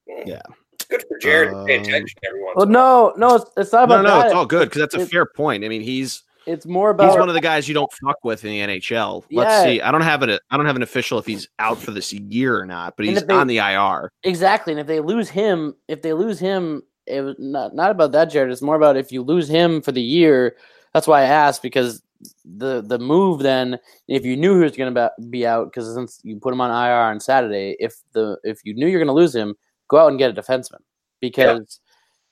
[0.09, 0.43] Yeah.
[0.73, 2.57] It's good for Jarred to pay Um, attention every once.
[2.57, 3.15] Well, in a while.
[3.17, 4.27] no, no, it's, it's not No, about no, that.
[4.27, 5.65] it's all good because that's a it- fair point.
[5.65, 8.45] I mean, he's It's more about he's one of the guys you don't fuck with
[8.45, 9.25] in the NHL.
[9.31, 9.65] Let's Yeah.
[9.65, 9.81] see.
[9.81, 10.41] I don't have it.
[10.51, 13.25] I don't have an official if he's out for this year or not, but he's
[13.25, 14.13] they- on the IR.
[14.23, 14.73] exactly.
[14.73, 18.27] And if they lose him, if they lose him, it was not not about that,
[18.27, 18.51] Jarred.
[18.51, 20.57] It's more about if you lose him for the year.
[20.95, 22.03] That's why I asked because
[22.45, 23.79] the the move then,
[24.09, 26.71] if you knew he was going to be out, because since you put him on
[26.71, 29.55] IR on Saturday, if the if you knew you're going to lose him,
[29.89, 30.81] go out and get a defenseman
[31.21, 31.81] because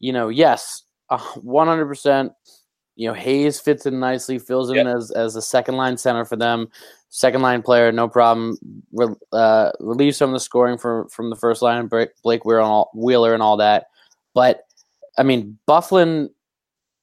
[0.01, 0.85] you know yes,
[1.43, 2.33] one hundred percent.
[2.97, 6.37] You know Hayes fits in nicely, fills in as as a second line center for
[6.37, 6.69] them,
[7.09, 8.57] second line player, no problem.
[8.93, 12.61] Re- uh, relieves some of the scoring from from the first line, Blake Blake Wheeler
[12.61, 13.87] and all, Wheeler and all that.
[14.35, 14.63] But
[15.19, 16.31] I mean, Byfuglien,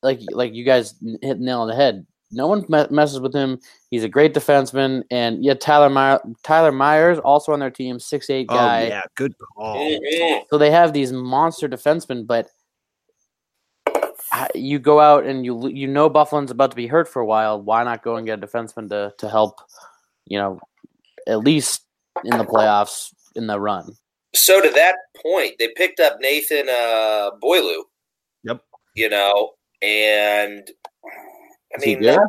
[0.01, 2.05] like like you guys hit the nail on the head.
[2.31, 3.59] No one me- messes with him.
[3.89, 8.29] He's a great defenseman, and yeah, Tyler Meyer, Tyler Myers also on their team, six
[8.29, 8.85] eight guy.
[8.85, 9.99] Oh yeah, good call.
[10.49, 12.49] So they have these monster defensemen, but
[14.55, 17.61] you go out and you you know Byfuglien's about to be hurt for a while.
[17.61, 19.59] Why not go and get a defenseman to to help?
[20.25, 20.59] You know,
[21.27, 21.81] at least
[22.23, 23.95] in the playoffs in the run.
[24.33, 27.83] So to that point, they picked up Nathan uh, Beaulieu.
[28.43, 28.61] Yep.
[28.95, 30.69] You know, and
[31.05, 32.19] I Is he mean, good?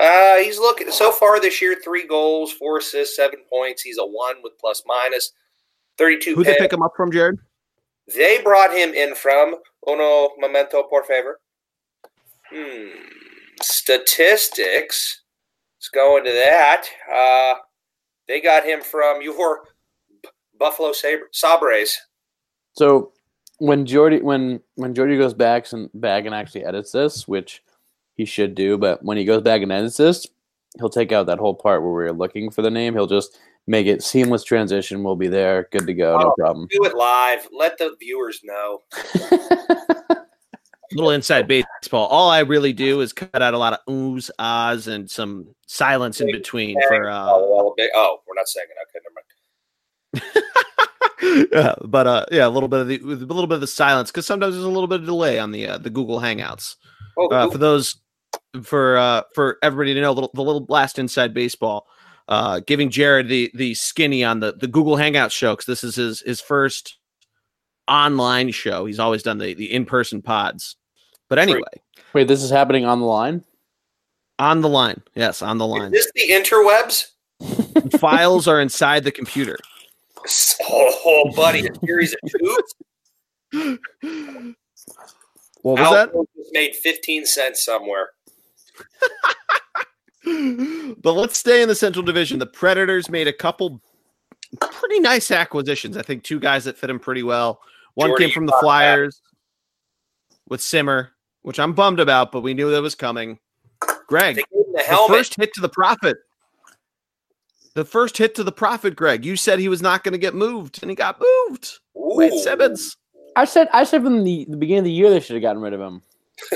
[0.00, 3.82] uh, he's looking so far this year: three goals, four assists, seven points.
[3.82, 5.32] He's a one with plus minus
[5.98, 6.34] thirty-two.
[6.34, 7.38] Who they pick him up from, Jarred?
[8.14, 9.56] They brought him in from
[9.88, 11.40] Uno Momento, por favor.
[12.54, 12.88] Hmm.
[13.62, 15.22] Statistics.
[15.78, 16.86] Let's go into that.
[17.12, 17.54] Uh,
[18.28, 19.64] they got him from your
[20.22, 20.28] B-
[20.58, 21.98] Buffalo Sabre, Sabres.
[22.76, 23.12] So
[23.58, 27.62] when Geordie when when Geordie goes back and back and actually edits this, which
[28.14, 30.26] he should do, but when he goes back and edits this,
[30.78, 32.94] he'll take out that whole part where we're looking for the name.
[32.94, 35.02] He'll just make it seamless transition.
[35.02, 36.34] We'll be there, good to go, no Oh.
[36.38, 36.66] problem.
[36.70, 37.48] Do it live.
[37.52, 38.82] Let the viewers know.
[40.92, 42.06] little inside baseball.
[42.06, 46.20] All I really do is cut out a lot of oohs, ahs, and some silence
[46.20, 48.76] in between for uh, oh, bit- oh, we're not saying it.
[48.82, 49.24] Okay, never mind.
[51.52, 54.10] yeah, but uh, yeah, a little bit of the a little bit of the silence
[54.10, 56.76] because sometimes there's a little bit of delay on the uh, the Google Hangouts.
[57.16, 57.96] Oh, Uh, for those,
[58.62, 61.86] for uh, for everybody to know, the little, the little blast inside baseball,
[62.28, 65.96] uh, giving Jarred the the skinny on the the Google Hangout show because this is
[65.96, 66.98] his his first
[67.88, 68.86] online show.
[68.86, 70.76] He's always done the the in person pods,
[71.28, 71.60] but anyway,
[72.12, 73.44] Wait, this is happening on the line.
[74.38, 75.90] on the line, yes, on the Is line.
[75.92, 77.06] this the interwebs?
[77.98, 79.58] Files are inside the computer.
[80.62, 82.74] Oh, oh, buddy, a series of tubes.
[85.62, 86.08] What was that?
[86.10, 88.10] Outlook just made 15 cents somewhere.
[90.98, 92.38] but let's stay in the Central Division.
[92.38, 93.80] The Predators made a couple
[94.60, 95.96] pretty nice acquisitions.
[95.96, 97.60] I think two guys that fit them pretty well.
[97.94, 99.22] One Geordie, came from the talked about Flyers
[100.48, 103.38] with Simmer, which I'm bummed about, but we knew that was coming.
[104.06, 106.18] Greg, They gave him the the first hit to the prophet.
[107.74, 109.24] The first hit to the prophet, Greg.
[109.24, 111.78] You said he was not going to get moved, and he got moved.
[111.94, 112.42] Wayne Ooh.
[112.42, 112.96] Simmonds.
[113.36, 115.60] I said I said from the, the beginning of the year they should have gotten
[115.60, 116.02] rid of him.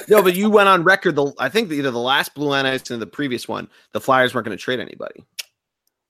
[0.08, 1.16] No, but you went on record.
[1.16, 4.34] The I think either the last Blue Line Ice and the previous one, the Flyers
[4.34, 5.24] weren't going to trade anybody.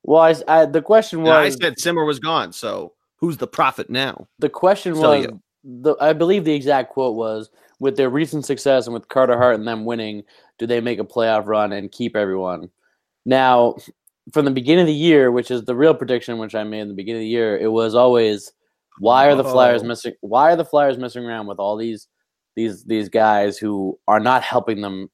[0.03, 2.53] Well, I, I the question And I said Simmer was gone.
[2.53, 4.27] So who's the prophet now?
[4.39, 5.27] the question was
[5.65, 7.51] the I believe the exact quote was
[7.81, 10.25] with their recent success and with Carter Hart and them winning,
[10.59, 12.71] do they make a playoff run and keep everyone?
[13.25, 13.77] Now,
[14.33, 16.89] from the beginning of the year, which is the real prediction which I made in
[16.89, 18.53] the beginning of the year, it was always
[18.99, 22.09] why are the Flyers missing why are the Flyers messing around with all these
[22.57, 25.09] these these guys who are not helping them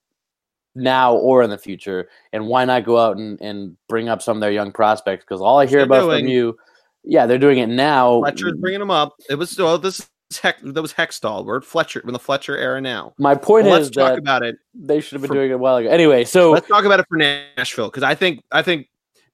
[0.74, 4.38] now or in the future and why not go out and, and bring up some
[4.38, 6.24] of their young prospects because all i hear about doing.
[6.24, 6.57] from you
[7.05, 9.14] yeah they're doing it now Fletcher's bringing them up.
[9.30, 10.11] It was oh, this is
[10.42, 11.44] Heck, that was Hextall.
[11.44, 13.12] We're at Fletcher in the Fletcher era now.
[13.18, 14.57] my point Well, is let's talk about it.
[14.74, 16.98] they should have been for- doing it a while ago anyway so Let's talk about
[16.98, 18.88] it for Nashville because I think I think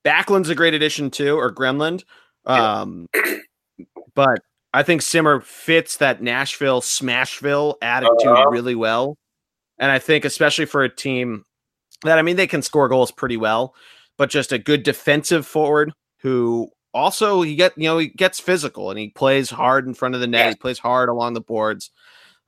[0.04, 2.04] Backlund's a great addition too, or Granlund.
[2.46, 3.06] Um,
[4.14, 4.40] but
[4.72, 8.48] I think Simmer fits that Nashville Smashville attitude Uh-huh.
[8.50, 9.16] really well,
[9.78, 11.44] and I think especially for a team
[12.04, 13.74] that I mean they can score goals pretty well,
[14.16, 18.90] but just a good defensive forward who also he get you know he gets physical
[18.90, 20.44] and he plays hard in front of the net.
[20.44, 20.48] Yeah.
[20.50, 21.90] He plays hard along the boards.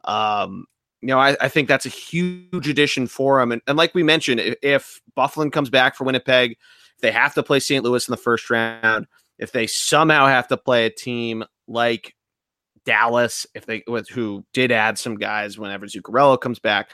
[0.04, 0.66] Um,
[1.00, 3.52] you know, I, I think that's a huge addition for him.
[3.52, 7.34] And, and like we mentioned, if, if Byfuglien comes back for Winnipeg, if they have
[7.34, 7.84] to play St.
[7.84, 9.06] Louis in the first round,
[9.38, 12.14] if they somehow have to play a team like
[12.84, 16.90] Dallas, if they with who did add some guys whenever Zuccarello comes back,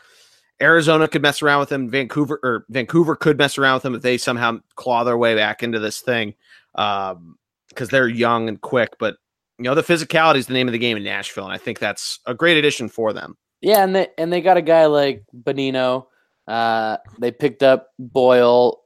[0.60, 1.88] Arizona could mess around with him.
[1.88, 5.62] Vancouver or Vancouver could mess around with him if they somehow claw their way back
[5.62, 6.34] into this thing,
[6.78, 7.36] um,
[7.68, 8.96] because they're young and quick.
[8.98, 9.16] But
[9.58, 11.78] you know, the physicality is the name of the game in Nashville, and I think
[11.78, 13.36] that's a great addition for them.
[13.60, 16.06] yeah and they and they got a guy like Bonino.
[16.46, 18.80] uh they picked up boyle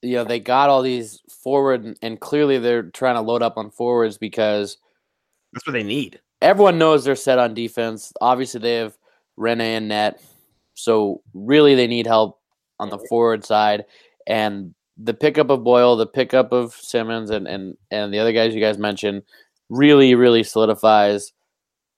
[0.00, 3.56] you know they got all these forward and, and clearly they're trying to load up
[3.58, 4.78] on forwards because
[5.52, 6.20] That's what they need.
[6.40, 8.12] everyone knows they're set on defense.
[8.20, 8.96] Obviously, they have
[9.38, 10.22] Rinne and Net,
[10.74, 12.38] so really they need help
[12.78, 13.84] on the forward side.
[14.26, 18.54] And the pickup of Boyle, the pickup of Simmonds, and and and the other guys
[18.54, 19.22] you guys mentioned
[19.68, 21.32] really really solidifies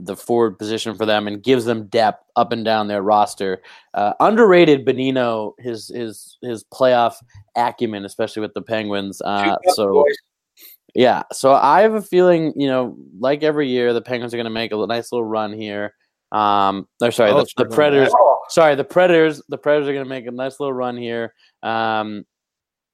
[0.01, 3.63] the forward position for them and gives them depth up and down their roster.
[3.95, 7.15] Uh, underrated Bonino, his his his playoff
[7.57, 9.21] acumen, especially with the Penguins.
[9.23, 10.05] Uh, so.
[10.97, 14.45] Yeah, so I have a feeling, you know, like every year, the Penguins are going
[14.45, 15.93] to make a nice little run here.
[16.31, 17.75] Um, or sorry, Oh, the, the.
[17.75, 18.13] Predators.
[18.17, 19.43] Oh, Sorry, the Predators.
[19.49, 21.35] The Predators are going to make a nice little run here.
[21.65, 22.25] Um,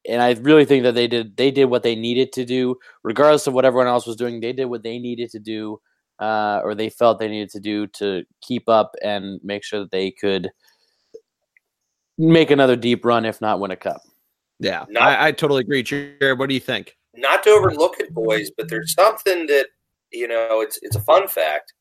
[0.08, 3.46] and I really think that they did they did what they needed to do, regardless
[3.46, 4.40] of what everyone else was doing.
[4.40, 5.80] They did what they needed to do,
[6.18, 9.90] uh, or they felt they needed to do to keep up and make sure that
[9.90, 10.50] they could
[12.18, 14.02] make another deep run, if not win a cup.
[14.58, 15.00] Yeah, No.
[15.00, 15.82] I, I totally agree.
[15.82, 16.96] Jarred, what do you think?
[17.14, 19.66] not to overlook it, boys, but there's something that
[20.12, 20.60] you know.
[20.60, 21.72] It's it's a fun fact.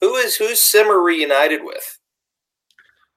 [0.00, 1.98] Who is who's Simmer reunited with?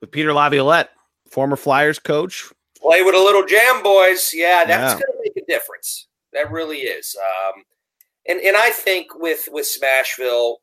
[0.01, 0.89] With Peter Laviolette,
[1.29, 2.51] former Flyers coach.
[2.87, 4.31] Play with a little jam, boys.
[4.33, 4.99] Yeah, that's Yeah.
[4.99, 6.07] going to make a difference.
[6.33, 7.15] That really is.
[7.17, 7.63] Um,
[8.27, 10.57] and and I think with with Smashville,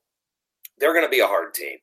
[0.79, 1.79] they're going to be a hard team,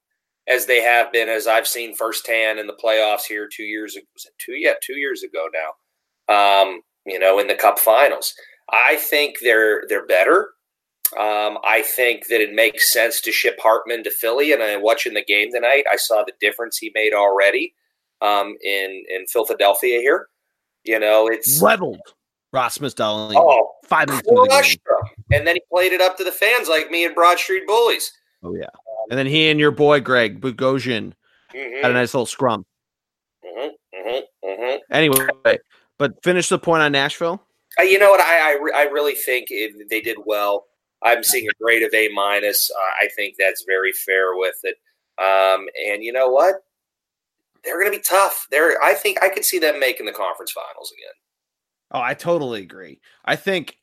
[0.47, 4.05] as they have been, as I've seen firsthand in the playoffs here two years ago.
[4.13, 4.53] Was it two?
[4.53, 6.63] Yeah, two years ago now.
[6.63, 8.33] Um, you know, in the Cup Finals,
[8.71, 10.51] I think they're they're better.
[11.17, 14.53] Um, I think that it makes sense to ship Hartman to Philly.
[14.53, 17.75] And I watching the game tonight, I saw the difference he made already
[18.21, 20.27] um, in in Philadelphia here.
[20.84, 21.99] You know, it's Leveled
[22.53, 23.36] Rasmus Dahlin.
[23.36, 24.47] oh, five minutes the game.
[24.47, 25.25] crushed them.
[25.32, 28.11] And then he played it up to the fans like me and Broad Street Bullies.
[28.43, 28.65] Oh yeah.
[29.09, 31.13] And then he and your boy Greg Bogosian
[31.53, 32.65] Mhm, had a nice little scrum.
[33.45, 34.79] mhm, mhm, mhm.
[34.89, 35.59] Anyway,
[35.97, 37.41] but finish the point on Nashville.
[37.79, 38.21] Uh, you know what?
[38.21, 40.65] I I, re- I really think it, they did well.
[41.03, 42.69] I'm seeing a grade of A minus.
[42.69, 44.75] Uh, I think that's very fair with it.
[45.17, 46.55] Um, and you know what?
[47.64, 48.47] They're going to be tough.
[48.51, 48.82] They're.
[48.82, 51.14] I think I could see them making the conference finals again.
[51.91, 52.99] Oh, I totally agree.
[53.26, 53.78] I think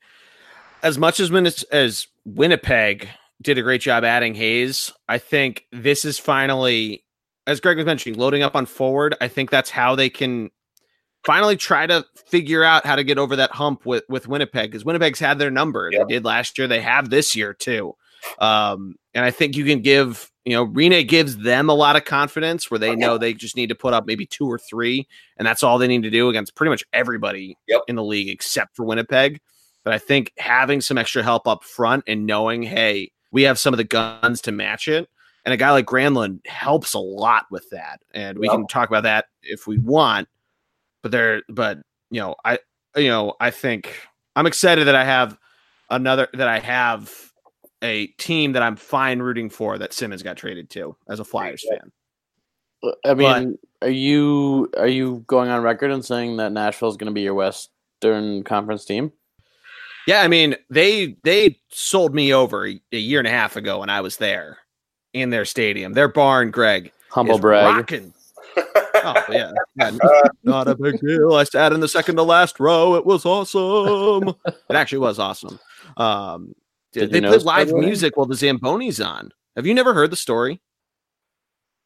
[0.83, 1.31] as much as
[1.65, 3.09] as Winnipeg
[3.41, 7.05] did a great job adding Hayes, I think this is finally,
[7.47, 9.15] as Greg was mentioning, loading up on forward.
[9.21, 10.51] I think that's how they can
[11.25, 14.85] finally try to figure out how to get over that hump with with Winnipeg because
[14.85, 15.91] Winnipeg's had their number.
[15.93, 16.09] Yep.
[16.09, 16.67] They did last year.
[16.67, 17.95] They have this year too.
[18.39, 22.07] Um, and I think you can give, you know, Rinne gives them a lot of
[22.07, 25.47] confidence where they know they just need to put up maybe two or three, and
[25.47, 27.83] that's all they need to do against pretty much everybody yep.
[27.87, 29.43] in the league except for Winnipeg.
[29.85, 33.75] But I think having some extra help up front and knowing, hey, we have some
[33.75, 35.11] of the guns to match it.
[35.45, 38.01] And a guy like Granlund helps a lot with that.
[38.15, 38.57] And we yep.
[38.57, 40.29] can talk about that if we want.
[41.03, 41.79] But there, but
[42.11, 42.59] you know, I
[42.97, 43.95] you know, I think
[44.35, 45.37] I'm excited that I have
[45.91, 47.28] another that I have
[47.83, 51.65] a team that I'm fine rooting for that Simmonds got traded to as a Flyers
[51.69, 51.93] fan.
[53.05, 56.97] I mean, but, are you are you going on record and saying that Nashville is
[56.97, 59.13] going to be your Western Conference team?
[60.07, 63.91] Yeah, I mean they they sold me over a, year and a half ago when
[63.91, 64.59] I was there
[65.13, 65.93] in their stadium.
[65.93, 67.77] Their barn, Greg, humble brag.
[67.77, 68.15] Rocking.
[68.57, 69.91] oh yeah, yeah,
[70.45, 71.35] not a big deal.
[71.35, 72.95] I sat in the second to last row.
[72.95, 74.35] It was awesome.
[74.47, 75.59] it actually was awesome.
[75.97, 76.55] Um,
[76.93, 79.31] did they play live music while the Zamboni's on.
[79.57, 80.61] Have you never heard the story?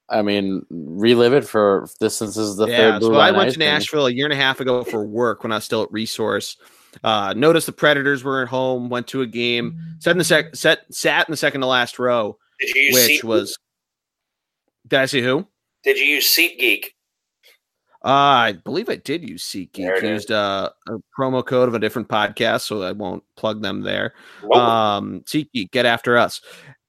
[0.08, 3.00] I mean, relive it for this since this is the yeah, third.
[3.00, 5.52] Blue so I went to Nashville a year and a half ago for work when
[5.52, 6.56] I was still at Resource.
[7.02, 8.90] Uh, noticed the Predators were at home.
[8.90, 9.78] Went to a game.
[10.00, 10.54] Sat in the sec.
[10.54, 12.36] Set, sat in the second to last row.
[12.60, 13.58] Did you which was?
[14.86, 15.46] Did I see who?
[15.82, 16.88] Did you use SeatGeek?
[18.04, 20.02] Uh, I believe I did use SeatGeek.
[20.02, 24.14] Used uh, a promo code of a different podcast, so I won't plug them there.
[24.42, 24.60] Whoa.
[24.60, 26.40] Um, SeatGeek, get after us.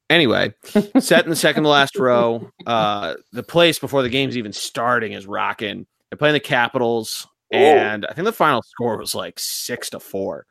[0.10, 0.54] Anyway,
[1.00, 2.50] set in the second to last row.
[2.66, 5.86] Uh, the place before the game's even starting is rocking.
[6.10, 7.60] They're playing the Capitals, Whoa.
[7.60, 10.48] and I think the final score was like six to four.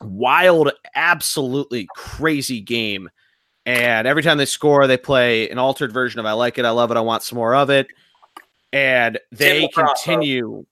[0.00, 3.10] Wild, absolutely crazy game.
[3.64, 6.70] And every time they score, they play an altered version of "I like it, I
[6.70, 7.88] love it, I want some more of it."
[8.76, 10.64] And they continue.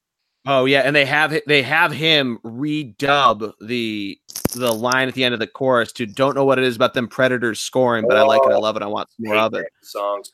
[0.47, 4.19] Oh yeah, and they have they have him redub the
[4.55, 6.93] the line at the end of the chorus to "Don't know what it is about
[6.93, 9.55] them predators scoring, but oh, I like it, I love it, I want more of
[9.55, 10.33] it." Songs.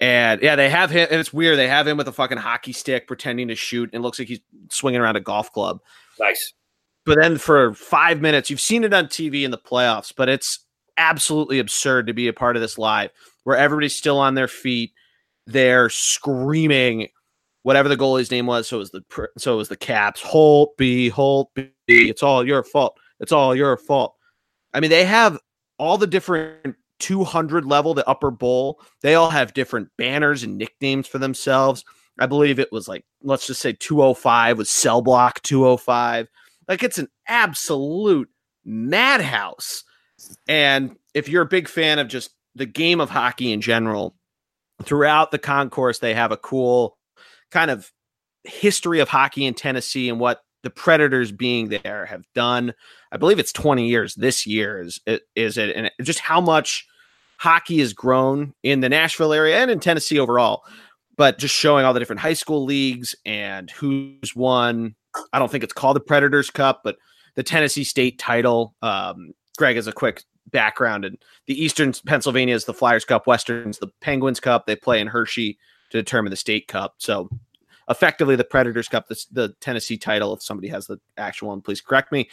[0.00, 1.58] And yeah, they have him, and it's weird.
[1.58, 4.40] They have him with a fucking hockey stick pretending to shoot, and looks like he's
[4.70, 5.80] swinging around a golf club.
[6.20, 6.54] Nice.
[7.04, 10.60] But then for five minutes, you've seen it on TV in the playoffs, but it's
[10.96, 13.10] absolutely absurd to be a part of this live
[13.42, 14.92] where everybody's still on their feet
[15.48, 17.08] they're screaming
[17.62, 18.68] whatever the goalie's name was.
[18.68, 20.22] So it was the so it was the Caps.
[20.22, 21.70] Holtby, Holt B.
[21.88, 22.98] It's all your fault.
[23.18, 24.14] It's all your fault.
[24.72, 25.38] I mean, they have
[25.78, 28.80] all the different 200 level, the upper bowl.
[29.02, 31.84] They all have different banners and nicknames for themselves.
[32.20, 36.28] I believe it was like let's just say 205 was cell block 205.
[36.68, 38.28] Like it's an absolute
[38.64, 39.84] madhouse.
[40.46, 44.17] And if you're a big fan of just the game of hockey in general,
[44.84, 46.96] throughout the concourse they have a cool
[47.50, 47.90] kind of
[48.44, 52.74] history of hockey in Tennessee and what the Predators being there have done.
[53.12, 55.00] I believe it's 20 years this year is
[55.34, 56.86] is it and just how much
[57.38, 60.62] hockey has grown in the Nashville area and in Tennessee overall.
[61.16, 64.94] But just showing all the different high school leagues and who's won.
[65.32, 66.96] I don't think it's called the Predators Cup, but
[67.34, 68.74] the Tennessee State title.
[68.82, 71.04] Um, Greg, as a quick background.
[71.04, 74.66] And the Eastern Pennsylvania is the Flyers Cup, Western's the Penguins Cup.
[74.66, 75.58] They play in Hershey
[75.90, 76.94] to determine the state cup.
[76.98, 77.28] So
[77.88, 80.34] effectively the Predators Cup, the, the Tennessee title.
[80.34, 82.28] If somebody has the actual one, please correct me.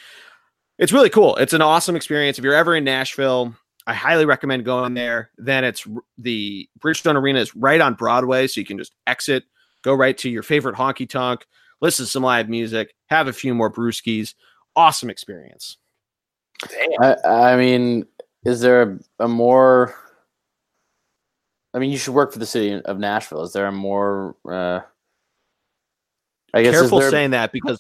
[0.78, 1.36] It's really cool.
[1.38, 2.38] It's an awesome experience.
[2.38, 3.56] If you're ever in Nashville,
[3.88, 5.32] I highly recommend going there.
[5.38, 5.88] Then it's
[6.18, 9.46] the Bridgestone Arena is right on Broadway, so you can just exit,
[9.84, 11.46] go right to your favorite honky tonk,
[11.82, 14.34] listen to some live music, have a few more brewskis.
[14.76, 15.78] Awesome experience.
[17.00, 18.06] I, I, mean,
[18.44, 19.96] is there a, a, more?
[21.74, 23.44] I mean, you should work for the city of Nashville.
[23.44, 24.36] Is there a more?
[24.50, 24.80] Uh,
[26.54, 27.12] I guess careful there...
[27.12, 27.80] saying that because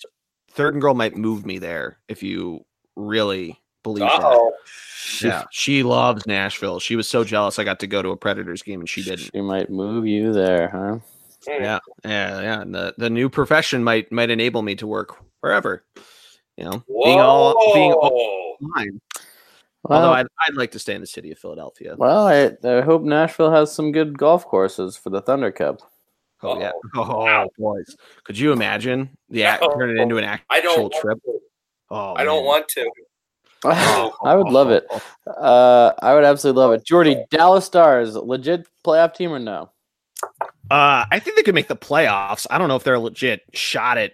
[0.51, 2.65] Third and Girl might move me there if you
[2.95, 4.51] really believe Uh-oh.
[4.51, 5.25] that.
[5.25, 6.79] Yeah, she loves Nashville.
[6.79, 9.29] She was so jealous I got to go to a Predators game and she didn't.
[9.33, 10.99] She might move you there, huh?
[11.47, 12.61] Yeah, yeah, yeah.
[12.61, 15.83] And the the new profession might might enable me to work wherever.
[16.57, 17.03] You know, Whoa.
[17.03, 19.01] being all being all fine.
[19.83, 21.95] Well, Although I'd, I'd like to stay in the city of Philadelphia.
[21.95, 25.81] Well, I, I hope Nashville has some good golf courses for the Thunder Cup.
[26.41, 26.71] Oh, yeah.
[26.95, 27.49] Oh, wow.
[27.59, 27.95] boys.
[28.23, 31.19] Could you imagine the act, turn it into an actual I don't trip?
[31.91, 32.89] Oh, I don't want to.
[33.63, 34.87] I would love it.
[35.27, 36.83] Uh, I would absolutely love it.
[36.83, 39.71] Geordie, Dallas Stars, legit playoff team or no?
[40.71, 42.47] Uh, I think they could make the playoffs.
[42.49, 44.13] I don't know if they're a legit shot at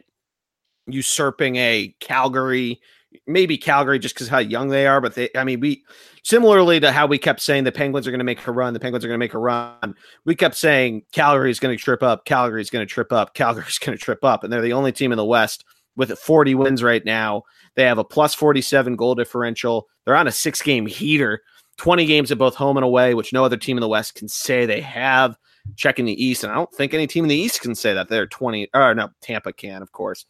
[0.87, 2.79] usurping a Calgary,
[3.27, 5.01] maybe Calgary just because how young they are.
[5.01, 5.83] But they, I mean, we
[6.23, 8.79] similarly to how we kept saying the Penguins are going to make a run, the
[8.79, 9.95] Penguins are going to make a run.
[10.25, 13.33] We kept saying Calgary is going to trip up, Calgary is going to trip up,
[13.33, 16.17] Calgary is going to trip up, and they're the only team in the West with
[16.17, 17.43] 40 wins right now.
[17.75, 19.87] They have a plus 47 goal differential.
[20.05, 21.41] They're on a six game heater,
[21.77, 24.27] 20 games at both home and away, which no other team in the West can
[24.27, 25.37] say they have.
[25.75, 28.09] Checking the East, and I don't think any team in the East can say that
[28.09, 30.25] they're 20 or no, Tampa can, of course.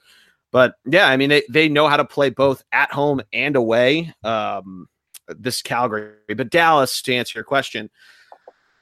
[0.52, 4.14] But yeah, I mean, they, they know how to play both at home and away.
[4.23, 4.88] Um,
[5.28, 7.90] this Calgary, but Dallas, to answer your question,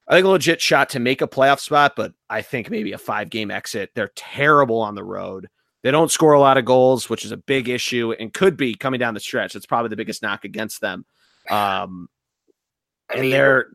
[0.07, 2.97] I think a legit shot to make a playoff spot, but I think maybe a
[2.97, 3.91] five game exit.
[3.93, 5.47] They're terrible on the road.
[5.83, 8.73] They don't score a lot of goals, which is a big issue and could be
[8.73, 9.55] coming down the stretch.
[9.55, 11.05] It's probably the biggest knock against them.
[11.49, 12.09] Um,
[13.13, 13.67] and they're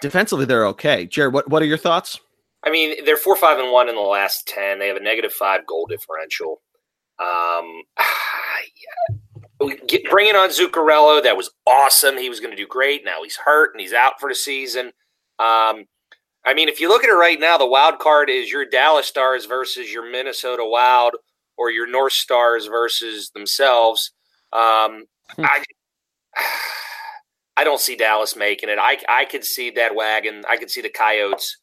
[0.00, 1.06] defensively they're okay.
[1.06, 2.20] Jarred, what what are your thoughts?
[2.64, 4.78] I mean, they're four, five, and one in the last ten.
[4.78, 6.60] They have a negative five goal differential.
[7.20, 9.16] Um, yeah.
[10.10, 12.16] Bringing on Zuccarello, that was awesome.
[12.16, 13.04] He was going to do great.
[13.04, 14.86] Now he's hurt and he's out for the season.
[15.38, 15.86] Um,
[16.44, 19.06] I mean, if you look at it right now, the wild card is your Dallas
[19.06, 21.14] Stars versus your Minnesota Wild
[21.56, 24.12] or your North Stars versus themselves.
[24.52, 25.44] Um, hmm.
[25.44, 25.62] I
[27.56, 28.78] I don't see Dallas making it.
[28.80, 30.44] I I could see that wagon.
[30.48, 31.58] I could see the Coyotes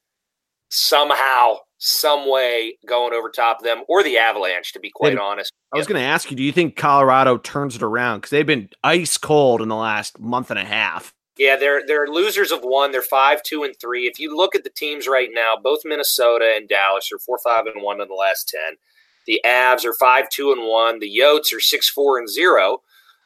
[0.69, 4.74] somehow, some way going over top of them, or the Avalanche.
[4.74, 7.38] To be quite and honest, I was going to ask you: Do you think Colorado
[7.38, 11.14] turns it around because they've been ice cold in the last month and a half?
[11.38, 12.91] Yeah, they're they're losers of one.
[12.91, 14.07] They're five, two, and three.
[14.07, 17.66] If you look at the teams right now, both Minnesota and Dallas are four, five,
[17.68, 18.78] and one in the last ten.
[19.28, 20.99] The Avs are five, two, and one.
[20.99, 22.82] The Yotes are six, four, and zero.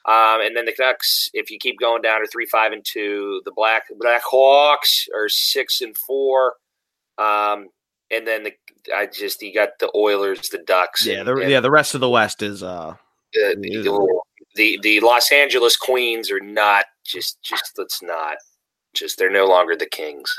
[0.06, 3.42] Um, and then the Canucks, if you keep going down, are three, five, and two.
[3.46, 6.56] The Black Black Hawks are six and four.
[7.18, 7.68] Um,
[8.12, 8.54] and then the
[8.96, 11.06] I just you got the Oilers, the Ducks.
[11.06, 11.60] Yeah, the, and yeah.
[11.60, 12.96] The rest of the West is uh,
[13.34, 14.22] the, the,
[14.56, 18.38] the the Los Angeles Queens are not just just let's not
[18.94, 20.34] just they're no longer the Kings.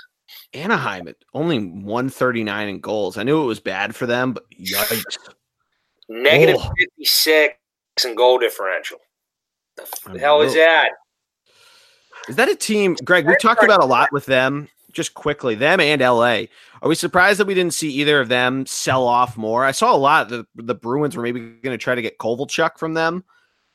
[0.52, 3.16] Anaheim at only 139 in goals.
[3.16, 5.16] I knew it was bad for them, but yikes.
[6.08, 6.72] Negative oh.
[6.98, 7.54] 56
[8.04, 8.98] in goal differential.
[9.76, 10.90] The hell is that?
[12.28, 13.26] Is that a team, Greg?
[13.26, 14.68] We talked about a lot with them.
[14.92, 16.42] Just quickly, them and LA.
[16.82, 19.64] Are we surprised that we didn't see either of them sell off more?
[19.64, 20.28] I saw a lot.
[20.28, 23.24] The the Bruins were maybe going to try to get Kovalchuk from them.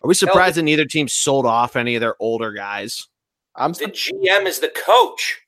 [0.03, 3.07] Are we surprised that neither team sold off any of their older guys?
[3.55, 5.39] I'm the GM is the coach.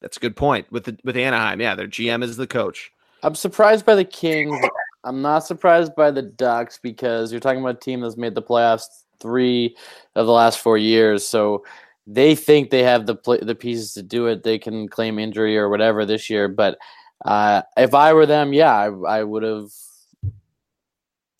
[0.00, 1.60] That's a good point with the with Anaheim.
[1.60, 2.90] Yeah, their GM is the coach.
[3.22, 4.58] I'm surprised by the Kings.
[5.04, 8.42] I'm not surprised by the Ducks because you're talking about a team that's made the
[8.42, 8.84] playoffs
[9.20, 9.76] three
[10.14, 11.26] of the last four years.
[11.26, 11.64] So
[12.06, 14.42] they think they have the the pieces to do it.
[14.42, 16.48] They can claim injury or whatever this year.
[16.48, 16.78] But
[17.24, 19.68] uh, if I were them, yeah, I, I would have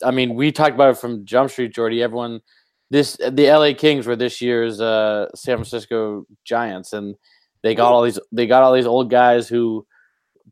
[0.03, 2.03] I mean, we talked about it from Jump Street, Geordie.
[2.03, 2.41] Everyone,
[2.89, 7.15] this the LA Kings were this year's uh, San Francisco Giants, and
[7.61, 9.85] they got all these they got all these old guys who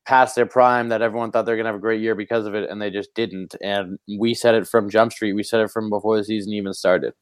[0.05, 2.69] passed their prime that everyone thought they're gonna have a great year because of it,
[2.69, 3.55] and they just didn't.
[3.61, 5.33] And we said it from Jump Street.
[5.33, 7.13] We said it from before the season even started.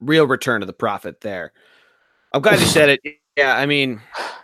[0.00, 1.52] Real return to the prophet there.
[2.34, 3.00] I'm glad you said it.
[3.36, 4.00] Yeah, I mean,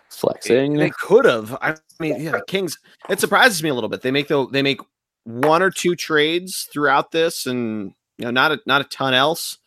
[0.09, 0.75] flexing.
[0.75, 1.57] They could have.
[1.63, 2.77] I mean, yeah, the Kings.
[3.09, 4.03] It surprises me a little bit.
[4.03, 4.81] They make the they make
[5.23, 9.59] one or two trades throughout this, and you know, not a not a ton else.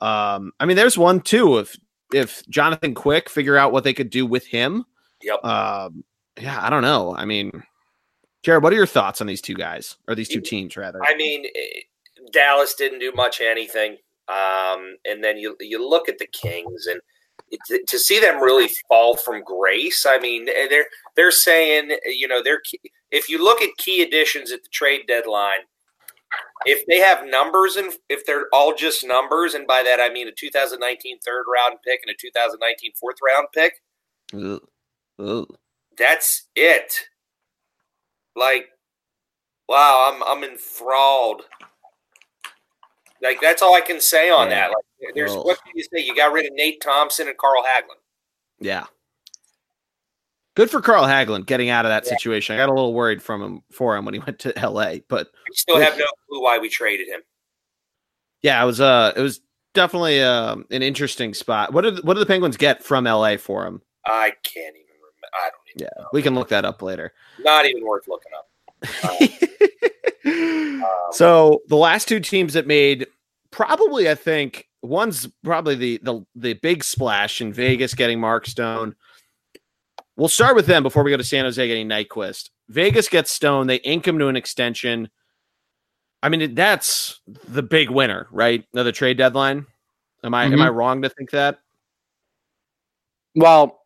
[0.00, 1.58] Um, I mean, there's one too.
[1.58, 1.76] If
[2.10, 4.86] if Jonathan Quick figure out what they could do with him,
[5.22, 5.44] yep.
[5.44, 6.04] Um,
[6.40, 7.14] yeah, I don't know.
[7.14, 7.62] I mean,
[8.42, 11.00] Jarred, what are your thoughts on these two guys or these two teams rather?
[11.04, 11.80] I mean, eh,
[12.32, 13.98] Dallas didn't do much anything,
[14.28, 17.02] um, and then you you look at the Kings and
[17.86, 20.06] to see them really fall from grace.
[20.08, 20.86] I mean, eh, they're
[21.16, 22.62] they're saying you know they're
[23.10, 25.60] if you look at key additions at the trade deadline,
[26.66, 30.28] if they have numbers and if they're all just numbers, and by that I mean
[30.28, 33.74] a 2019 third round pick and a 2019 fourth round pick,
[34.34, 34.60] Ugh.
[35.18, 35.56] Ugh.
[35.98, 36.94] that's it.
[38.36, 38.68] Like,
[39.68, 41.42] wow, I'm I'm enthralled.
[43.22, 44.70] Like that's all I can say on that.
[44.70, 46.04] Like, there's what can you say?
[46.04, 47.98] You got rid of Nate Thompson and Carl Hagelin.
[48.60, 48.84] Yeah.
[50.56, 52.10] Good for Carl Hagelin getting out of that yeah.
[52.10, 52.54] situation.
[52.54, 55.28] I got a little worried from him for him when he went to LA, but
[55.28, 57.20] I still have no clue why we traded him.
[58.42, 59.40] Yeah, it was uh it was
[59.74, 61.72] definitely uh, an interesting spot.
[61.72, 63.82] What did what did the Penguins get from LA for him?
[64.06, 65.28] I can't even remember.
[65.34, 66.08] I don't even Yeah, know.
[66.12, 67.12] we can look that up later.
[67.38, 68.49] Not even worth looking up.
[70.22, 73.06] Um, so the last two teams that made
[73.50, 78.94] probably I think one's probably the the the big splash in Vegas getting Mark Stone.
[80.16, 82.50] We'll start with them before we go to San Jose getting Nyquist.
[82.68, 83.66] Vegas gets Stone.
[83.66, 85.08] They ink him to an extension.
[86.22, 88.64] I mean, that's the big winner, right?
[88.74, 89.66] Of the trade deadline.
[90.22, 90.54] Am I mm-hmm.
[90.54, 91.58] am I wrong to think that?
[93.34, 93.80] Well,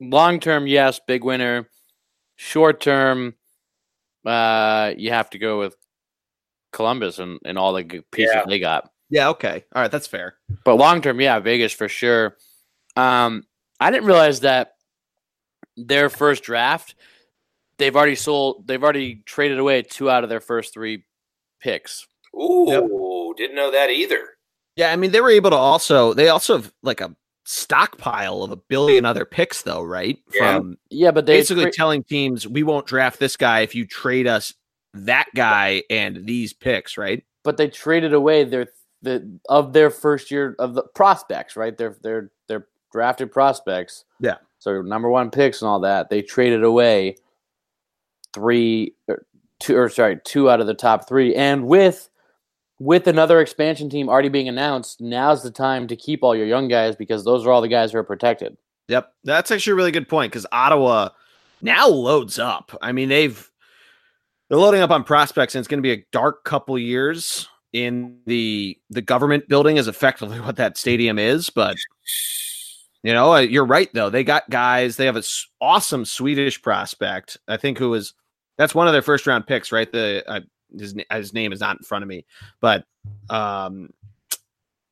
[0.00, 1.68] long term, yes, big winner.
[2.36, 3.34] Short term,
[4.24, 5.76] uh, you have to go with
[6.72, 8.44] Columbus and, and all the pieces yeah.
[8.46, 8.90] they got.
[9.08, 9.64] Yeah, okay.
[9.74, 10.36] All right, that's fair.
[10.64, 12.36] But long term, yeah, Vegas for sure.
[12.96, 13.44] Um,
[13.80, 14.74] I didn't realize that
[15.76, 16.94] their first draft,
[17.78, 21.04] they've already sold, they've already traded away two out of their first three
[21.60, 22.06] picks.
[22.34, 22.84] Ooh, yep.
[23.36, 24.28] didn't know that either.
[24.76, 27.14] Yeah, I mean they were able to also they also have like a
[27.50, 30.18] stockpile of a billion other picks though, right?
[30.32, 30.56] Yeah.
[30.56, 34.28] From yeah, but basically tra- telling teams we won't draft this guy if you trade
[34.28, 34.54] us
[34.94, 37.24] that guy and these picks, right?
[37.42, 38.68] But they traded away their
[39.02, 41.76] the of their first year of the prospects, right?
[41.76, 44.04] They're they're they're drafted prospects.
[44.20, 44.36] Yeah.
[44.60, 46.08] So number one picks and all that.
[46.08, 47.16] They traded away
[48.32, 49.26] three or
[49.58, 51.34] two or sorry, two out of the top three.
[51.34, 52.08] And with
[52.80, 56.66] with another expansion team already being announced, now's the time to keep all your young
[56.66, 58.56] guys because those are all the guys who are protected.
[58.88, 59.12] Yep.
[59.22, 61.10] That's actually a really good point because Ottawa
[61.62, 62.76] now loads up.
[62.82, 63.48] I mean, they've
[64.48, 68.18] they're loading up on prospects, and it's going to be a dark couple years in
[68.26, 71.76] the the government building is effectively what that stadium is but
[73.02, 75.22] you know uh, you're right though they got guys they have an
[75.60, 78.14] awesome swedish prospect i think who was
[78.58, 80.40] that's one of their first round picks right the uh,
[80.78, 82.24] his, his name is not in front of me
[82.60, 82.84] but
[83.28, 83.90] um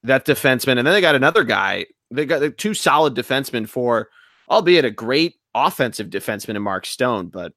[0.03, 4.09] that defenseman and then they got another guy they got two solid defensemen for
[4.51, 7.53] albeit a great offensive defenseman in mark stone but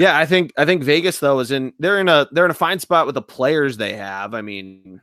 [0.00, 2.54] yeah, I think I think Vegas though is in they're in a they're in a
[2.54, 4.34] fine spot with the players they have.
[4.34, 5.02] I mean,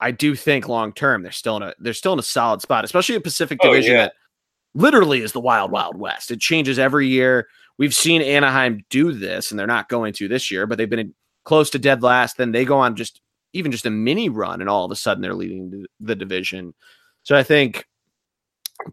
[0.00, 2.86] I do think long term they're still in a they're still in a solid spot,
[2.86, 4.02] especially a Pacific oh, Division yeah.
[4.04, 4.14] that
[4.76, 6.30] literally is the wild wild west.
[6.30, 7.48] It changes every year.
[7.78, 11.14] We've seen Anaheim do this, and they're not going to this year, but they've been
[11.44, 12.36] close to dead last.
[12.36, 13.20] Then they go on just
[13.52, 16.74] even just a mini run, and all of a sudden they're leading the division.
[17.22, 17.86] So I think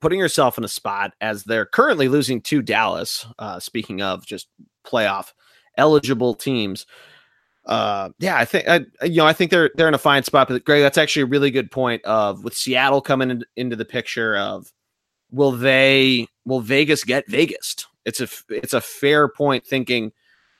[0.02, 3.26] putting yourself in a spot as they're currently losing to Dallas.
[3.38, 4.48] Uh, speaking of just
[4.86, 5.34] playoff
[5.78, 6.86] eligible teams,
[7.66, 10.48] uh, yeah, I think I, you know I think they're they're in a fine spot.
[10.48, 12.04] But Greg, that's actually a really good point.
[12.06, 14.72] Of with Seattle coming in, into the picture, of
[15.34, 17.76] will they will Vegas get Vegas?
[18.06, 20.14] It's a it's a fair point thinking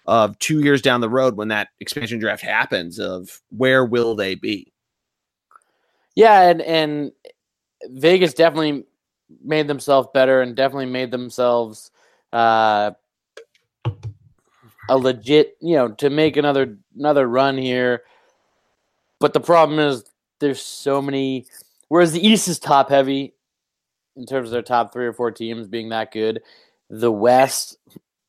[0.06, 3.00] of two years down the road when that expansion draft happens.
[3.00, 4.74] Of where will they be?
[6.16, 7.12] Yeah, and and
[7.86, 8.86] Vegas definitely
[9.44, 11.92] made themselves better and definitely made themselves
[12.32, 12.92] uh,
[14.90, 18.04] a legit, you know, to make another another run here.
[19.20, 20.04] But the problem is
[20.40, 21.46] there's so many.
[21.90, 23.33] Whereas the East is top heavy
[24.16, 26.42] in terms of their top three or four teams being that good,
[26.90, 27.78] the West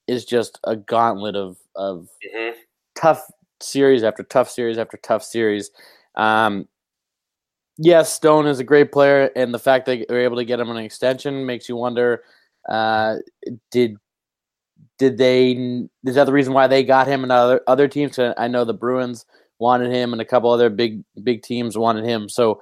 [0.07, 2.59] is just a gauntlet of of mm-hmm.
[2.95, 3.23] tough
[3.61, 5.71] series after tough series after tough series.
[6.15, 6.69] Um,
[7.79, 10.61] yes, Stone is a great player, and the fact that they were able to get
[10.61, 12.23] him an extension makes you wonder:
[12.69, 13.17] uh,
[13.71, 13.97] did
[14.99, 15.53] did they?
[16.05, 18.19] Is that the reason why they got him and other other teams?
[18.19, 19.27] I know the Bruins
[19.59, 22.29] wanted him, and a couple other big big teams wanted him.
[22.29, 22.61] So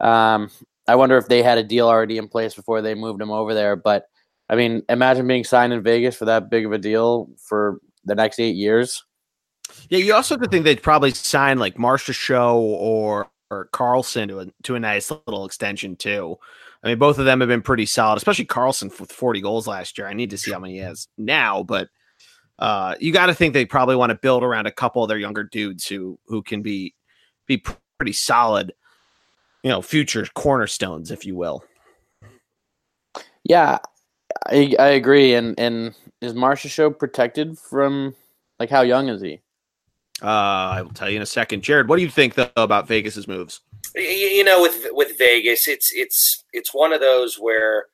[0.00, 0.50] um,
[0.86, 3.54] I wonder if they had a deal already in place before they moved him over
[3.54, 3.76] there.
[3.76, 4.06] But
[4.48, 8.14] I mean, imagine being signed in Vegas for that big of a deal for the
[8.14, 9.04] next eight years.
[9.88, 14.46] Yeah, you also could think they'd probably sign like Marchessault or or Karlsson to a
[14.64, 16.36] to a nice little extension too.
[16.82, 19.96] I mean, both of them have been pretty solid, especially Karlsson with 40 goals last
[19.96, 20.06] year.
[20.06, 21.88] I need to see how many he has now, but
[22.58, 25.18] uh, you got to think they probably want to build around a couple of their
[25.18, 26.94] younger dudes who who can be
[27.46, 27.64] be
[27.98, 28.72] pretty solid,
[29.64, 31.64] you know, future cornerstones, if you will.
[33.44, 33.78] Yeah,
[34.46, 35.34] I, I agree.
[35.34, 38.14] And and is show protected from
[38.60, 39.40] like how young is he?
[40.22, 41.62] Uh, I will tell you in a second.
[41.62, 43.60] Jarred, what do you think though about Vegas's moves?
[43.94, 47.86] You know, with with Vegas, it's it's it's one of those where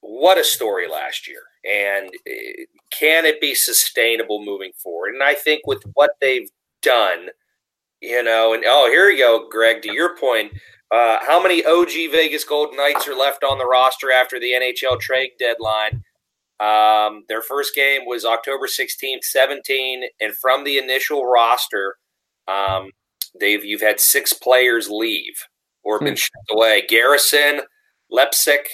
[0.00, 5.14] what a story last year, and eh, can it be sustainable moving forward?
[5.14, 6.50] And I think with what they've
[6.82, 7.28] done,
[8.00, 9.82] you know, and oh, here you go, Greg.
[9.82, 10.52] To your point,
[10.90, 14.98] uh, how many OG Vegas Golden Knights are left on the roster after the NHL
[15.00, 16.02] trade deadline?
[16.60, 21.96] Um, their first game was October 16th, 17, and from the initial roster,
[22.48, 22.90] um,
[23.38, 25.44] they've you've had six players leave
[25.84, 26.16] or been hmm.
[26.16, 26.84] shipped away.
[26.88, 27.60] Garrison,
[28.12, 28.66] Lepsik,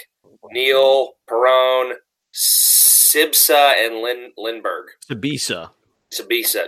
[0.50, 1.96] Neal, Perron,
[2.34, 4.84] Sbisa, and Lin, Lindberg.
[5.10, 5.70] Sabisa.
[6.12, 6.66] Sabisa.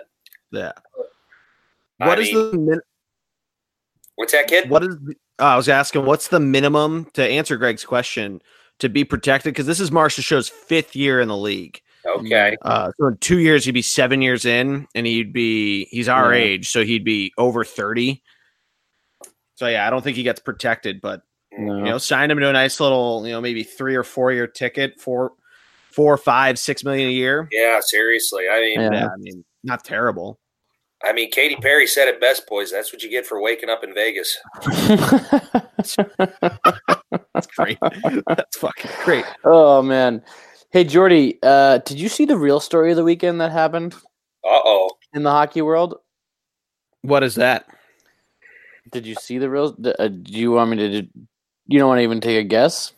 [0.52, 0.72] Yeah.
[1.98, 2.80] What I is mean, the min-
[4.16, 4.70] What's that, kid?
[4.70, 8.40] What is the, Uh, I was asking, what's the minimum to answer Greg's question
[8.78, 9.52] to be protected?
[9.52, 11.80] Because this is Marchessault's fifth year in the league.
[12.06, 12.56] Okay.
[12.62, 16.32] Uh, so in two years, he'd be seven years in, and he'd be he's our
[16.34, 16.40] Yeah.
[16.44, 18.22] age, so he'd be over thirty.
[19.56, 21.76] So yeah, I don't think he gets protected, but No.
[21.78, 24.46] you know, sign him to a nice little, you know, maybe three or four year
[24.46, 25.32] ticket, four,
[25.90, 27.48] four, five, six million a year.
[27.50, 28.48] Yeah, seriously.
[28.48, 28.80] I mean.
[28.80, 30.38] Yeah, I mean, not terrible.
[31.06, 32.72] I mean, Katy Perry said it best, boys.
[32.72, 34.36] That's what you get for waking up in Vegas.
[37.34, 37.78] That's great.
[38.26, 39.24] That's fucking great.
[39.44, 40.22] oh man.
[40.70, 43.94] Hey Geordie, uh, did you see the real story of the weekend that happened
[44.44, 44.90] Uh oh.
[45.14, 45.94] in the hockey world?
[47.02, 47.66] What is that?
[48.92, 49.76] Did you see the real?
[49.98, 51.02] Uh, do you want me to?
[51.02, 51.08] do-
[51.66, 52.92] You don't want to even take a guess?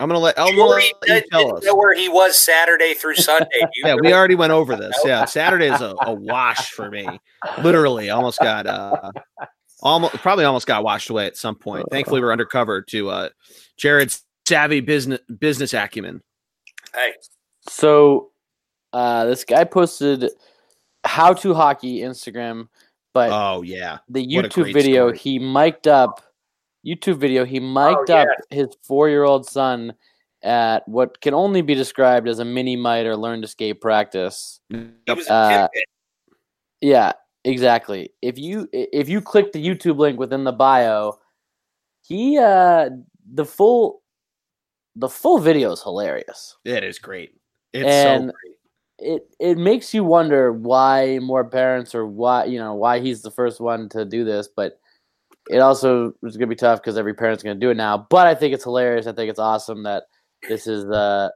[0.00, 0.38] I'm gonna let.
[0.38, 1.64] I'm gonna let you tell us.
[1.64, 3.48] know where he was Saturday through Sunday.
[3.74, 4.98] You Yeah, we already went over this.
[5.04, 7.20] Yeah, Saturday is a, a wash for me.
[7.62, 9.12] Literally, almost got uh,
[9.82, 11.84] almost probably almost got washed away at some point.
[11.90, 13.28] Thankfully, we're undercover to uh,
[13.76, 16.22] Jarred's savvy business business acumen.
[16.94, 17.12] Hey,
[17.68, 18.30] So,
[18.94, 20.30] uh, this guy posted
[21.04, 22.68] how to hockey Instagram,
[23.12, 25.18] but Oh yeah, the YouTube video story.
[25.18, 26.22] he mic'd up
[26.86, 28.22] YouTube video he mic'd yeah.
[28.22, 29.92] up his four year old son
[30.42, 34.60] at what can only be described as a mini mite or learn to skate practice.
[34.70, 35.68] he was a Uh.
[36.80, 37.12] Yeah,
[37.44, 38.14] exactly.
[38.22, 41.18] If you if you click the YouTube link within the bio,
[42.02, 42.88] he uh
[43.32, 44.02] the full
[44.96, 46.56] the full video is hilarious.
[46.64, 47.32] it is great.
[47.72, 48.56] It's And- so great.
[49.02, 53.30] It it makes you wonder why more parents or why you know why he's the
[53.30, 54.78] first one to do this, but
[55.50, 58.06] it also is gonna be tough because every parent's gonna do it now.
[58.10, 59.06] But I think it's hilarious.
[59.06, 60.04] I think it's awesome that
[60.48, 61.30] this is uh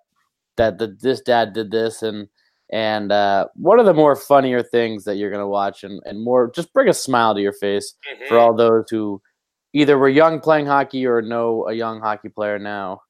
[0.56, 2.28] that the this dad did this and
[2.72, 6.50] and uh, one of the more funnier things that you're gonna watch and, and more
[6.54, 8.28] just bring a smile to your face Mhm.
[8.28, 9.20] for all those who
[9.74, 13.02] either were young playing hockey or know a young hockey player now.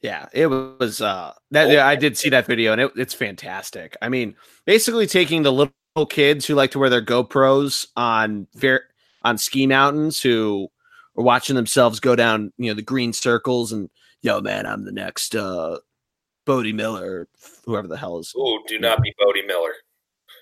[0.00, 3.96] Yeah, it was uh that yeah, I did see that video and it, it's fantastic.
[4.00, 4.34] I mean,
[4.64, 8.87] basically taking the little kids who like to wear their GoPros on fair
[9.22, 10.68] on ski mountains who
[11.16, 13.90] are watching themselves go down, you know, the green circles and
[14.22, 15.78] yo man, I'm the next uh
[16.46, 17.28] Bode Miller,
[17.66, 18.32] whoever the hell is.
[18.36, 19.72] Ooh, do not be Bode Miller.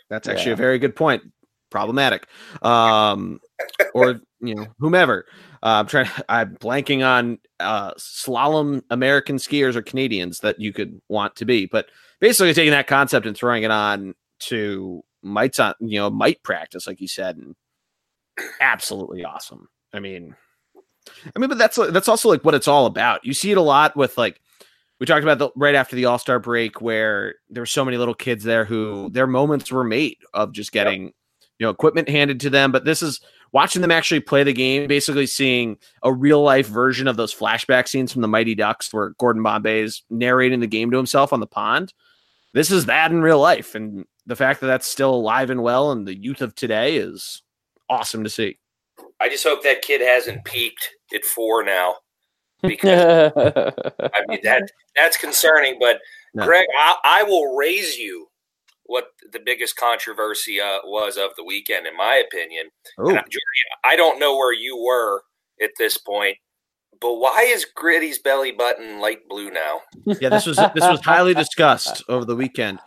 [0.09, 0.55] That's actually Yeah.
[0.55, 1.23] a very good point.
[1.71, 2.27] Problematic.
[2.63, 3.41] Um
[3.95, 5.25] or you know, whomever.
[5.63, 6.09] Uh, I'm trying.
[6.29, 11.65] I'm blanking on uh, slalom American skiers or Canadians that you could want to be,
[11.67, 11.87] but
[12.21, 16.87] basically taking that concept and throwing it on to mites on, you know, might practice,
[16.87, 17.57] like you said, and
[18.61, 19.69] absolutely awesome.
[19.93, 20.35] I mean,
[21.35, 23.25] I mean, but that's that's also like what it's all about.
[23.25, 24.41] You see it a lot with like
[24.99, 27.97] we talked about the right after the All Star break, where there were so many
[27.97, 31.13] little kids there who their moments were made of just getting
[31.59, 32.73] you know equipment handed to them.
[32.73, 33.21] But this is
[33.53, 37.89] watching them actually play the game, basically seeing a real life version of those flashback
[37.89, 41.41] scenes from the Mighty Ducks where Gordon Bombay is narrating the game to himself on
[41.41, 41.93] the pond.
[42.55, 45.93] This is that in real life, and the fact that that's still alive and well
[45.93, 47.43] in the youth of today is
[47.89, 48.59] awesome to see.
[49.21, 51.97] I just hope that kid hasn't peaked at four now.
[52.63, 54.63] Because I mean that
[54.95, 55.79] that's concerning.
[55.81, 56.01] But
[56.35, 56.45] No.
[56.45, 58.29] Greg, I, I will raise you
[58.85, 62.69] what the biggest controversy uh, was of the weekend, in my opinion.
[62.99, 63.21] Uh,
[63.85, 65.23] I don't know where you were
[65.61, 66.37] at this point,
[67.01, 69.81] but why is Gritty's belly button light blue now?
[70.21, 72.79] yeah, this was this was highly discussed over the weekend.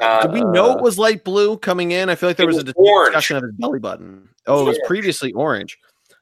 [0.00, 2.08] Uh, Did we know it was light blue coming in?
[2.08, 3.08] I feel like there It was a orange.
[3.10, 4.28] discussion of his belly button.
[4.46, 5.78] Oh, it was previously orange.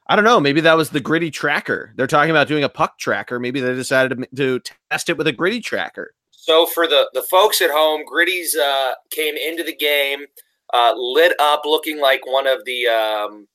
[0.07, 0.39] I don't know.
[0.39, 1.93] Maybe that was the gritty tracker.
[1.95, 3.39] They're talking about doing a puck tracker.
[3.39, 6.13] Maybe they decided to, to test it with a gritty tracker.
[6.31, 10.25] So for the the folks at home, Gritty's uh, came into the game
[10.73, 13.47] uh, lit up, looking like one of the um,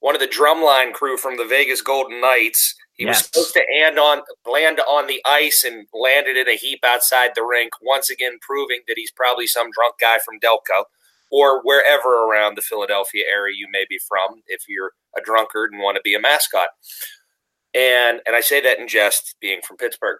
[0.00, 2.74] one of the drumline crew from the Vegas Golden Knights.
[2.94, 6.80] He was supposed to land on land on the ice and landed in a heap
[6.84, 10.84] outside the rink, once again proving that he's probably some drunk guy from Delco
[11.32, 15.82] or wherever around the Philadelphia area you may be from, if you're a drunkard and
[15.82, 16.68] want to be a mascot.
[17.74, 20.18] And and I say that in jest, being from Pittsburgh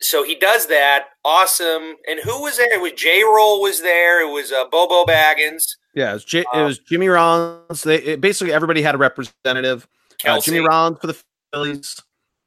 [0.00, 1.06] so he does that.
[1.24, 1.96] Awesome.
[2.08, 2.72] And who was there?
[2.72, 3.22] It was J.
[3.22, 4.26] Roll was there.
[4.26, 5.62] It was uh, Bobo Baggins.
[5.94, 7.82] Yeah, it was, J- it Um, was Jimmy Rollins.
[7.82, 9.86] They it, basically everybody had a representative.
[10.24, 11.16] Uh, Jimmy Rollins for the
[11.52, 12.00] Phillies,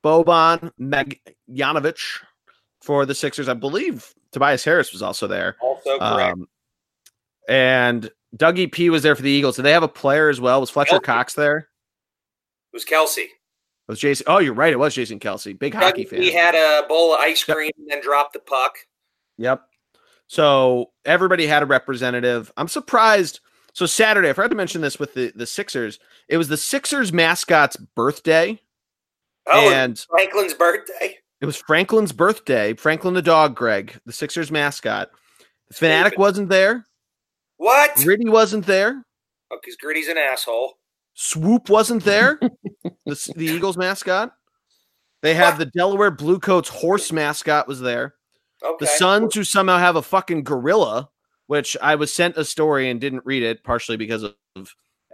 [0.03, 1.99] Boban Marjanovic
[2.81, 3.49] for the Sixers.
[3.49, 5.55] I believe Tobias Harris was also there.
[5.59, 6.34] also correct.
[6.34, 6.47] Um,
[7.48, 9.56] and Dougie P was there for the Eagles.
[9.57, 10.60] Did they have a player as well?
[10.60, 11.03] Was Fletcher Kelce.
[11.03, 11.57] Cox there?
[11.57, 13.18] it was Kelce.
[13.26, 13.30] It
[13.88, 14.26] Was Jason?
[14.28, 14.74] Oh, you're right.
[14.74, 15.57] It was Jason Kelce.
[15.57, 16.22] Big hockey Dougie fan.
[16.22, 18.76] He had a bowl of ice cream and then dropped the puck.
[19.38, 19.61] Yep.
[20.28, 22.52] So everybody had a representative.
[22.57, 23.41] I'm surprised
[23.74, 25.99] So Saturday, I forgot to mention this with the the Sixers.
[26.30, 28.60] It was the Sixers mascot's birthday,
[29.48, 31.18] Oh, and Franklin's birthday.
[31.41, 32.74] it was Franklin's birthday.
[32.76, 35.10] Franklin the dog, Greg, the Sixers mascot.
[35.68, 36.86] The fanatic wasn't there.
[37.64, 37.95] What?
[37.95, 39.06] Gritty wasn't there.
[39.49, 40.73] Because Gritty's an asshole.
[41.14, 42.38] Swoop wasn't there.
[43.06, 44.34] the, the Eagles mascot.
[45.22, 48.15] They had the Delaware Bluecoats horse mascot was there.
[48.61, 48.76] Okay.
[48.81, 51.10] The Suns, who somehow have a fucking gorilla,
[51.48, 54.35] which I was sent a story and didn't read it, partially because of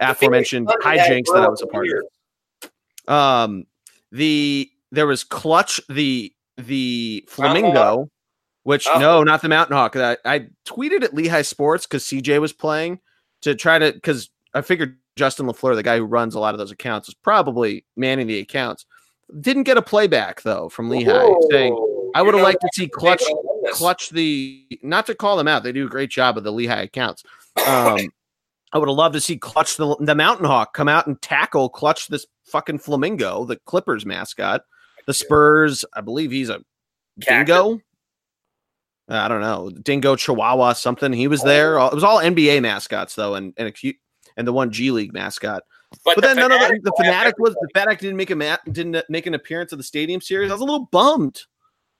[0.00, 1.86] aforementioned Suns have had hijinks that I was a part
[3.06, 3.14] of.
[3.14, 3.66] Um,
[4.10, 8.10] the there was Clutch, the the flamingo,
[8.64, 8.98] which Oh.
[8.98, 9.96] no, not the Mountain Hawk.
[9.96, 13.00] I, I tweeted at Lehigh Sports because CJ was playing
[13.42, 16.58] to try to because I figured Justin Lafleur, the guy who runs a lot of
[16.58, 18.86] those accounts, is probably manning the accounts.
[19.40, 21.72] Didn't get a playback though from Lehigh saying
[22.14, 23.76] I would have liked to see Clutch maybe I'll win this.
[23.78, 25.62] clutch the not to call them out.
[25.62, 27.22] They do a great job of the Lehigh accounts.
[27.66, 27.98] Um,
[28.72, 31.68] I would have loved to see clutch the, the Mountain Hawk come out and tackle
[31.68, 34.62] clutch this fucking flamingo, the Clippers mascot.
[35.06, 36.60] The Spurs, I believe he's a
[37.20, 37.54] Cactus.
[37.56, 37.80] dingo.
[39.10, 41.12] Uh, I don't know, dingo Chihuahua something.
[41.12, 41.76] He was there.
[41.78, 43.94] It was all NBA mascots though, and and a
[44.36, 45.62] and the one G League mascot.
[46.04, 48.30] But, But the then none of the, Fanatic the fanatic was the fanatic didn't make
[48.30, 50.50] a ma- didn't make an appearance at the stadium series.
[50.50, 51.42] I was a little bummed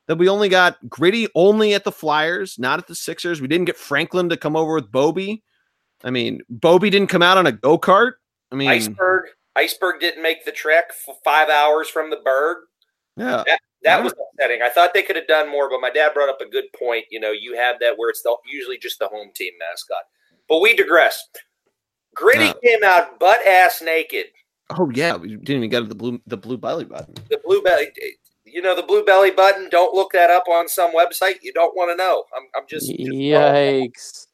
[0.07, 3.41] that we only got gritty only at the Flyers, not at the Sixers.
[3.41, 5.43] We didn't get Franklin to come over with Bobby.
[6.05, 8.13] I mean, Bobby didn't come out on a go kart.
[8.53, 9.25] I mean, Iceberg.
[9.57, 10.93] Iceberg didn't make the trek
[11.25, 12.59] five hours from the berg.
[13.17, 14.01] yeah, That Yeah.
[14.01, 14.63] was upsetting.
[14.63, 17.05] I thought they could have done more, but my dad brought up a good point.
[17.11, 20.03] You know, you have that where it's the, usually just the home team mascot.
[20.49, 21.23] But we digress.
[22.15, 22.53] Gritty Yeah.
[22.65, 24.27] came out butt ass naked.
[24.79, 27.15] oh yeah, we didn't even get to the blue the blue belly button.
[27.29, 27.89] The blue belly,
[28.45, 29.69] you know, the blue belly button.
[29.71, 31.37] Don't look that up on some website.
[31.43, 32.25] You don't want to know.
[32.37, 34.27] I'm, I'm just, just Yikes.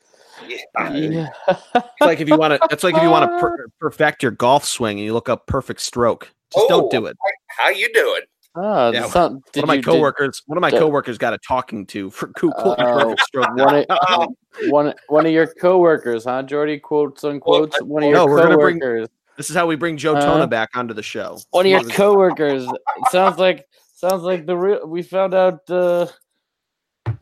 [0.49, 0.93] Yeah.
[0.95, 1.29] Yeah.
[1.75, 2.67] It's like if you want to.
[2.69, 5.47] That's like if you want to per- perfect your golf swing and you look up
[5.47, 6.33] perfect stroke.
[6.53, 7.17] Just Oh, don't do it.
[7.49, 8.23] How you doing?
[8.59, 11.35] Oh, Yeah, some, One did of my you, did- coworkers, one of my coworkers got
[11.35, 13.55] a talking to for co- quoting Oh, perfect stroke.
[13.57, 14.29] one, of,
[14.71, 16.43] one, one of your coworkers, huh?
[16.43, 17.81] Geordie quotes unquotes.
[17.83, 19.09] One of your No, we're gonna bring- coworkers.
[19.37, 21.39] This is how we bring Joe Uh, Tona back onto the show.
[21.51, 22.65] One of your Love his- coworkers.
[22.65, 24.87] It sounds like sounds like the real.
[24.87, 25.69] We found out.
[25.71, 26.07] Uh,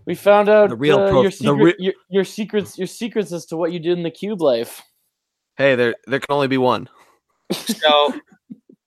[0.06, 2.86] we found out The real uh, prof- your, the secret, re- your your secrets your
[2.86, 4.80] secrets as to what you did in the cube life.
[5.56, 6.88] Hey, there there can only be one.
[7.52, 8.14] So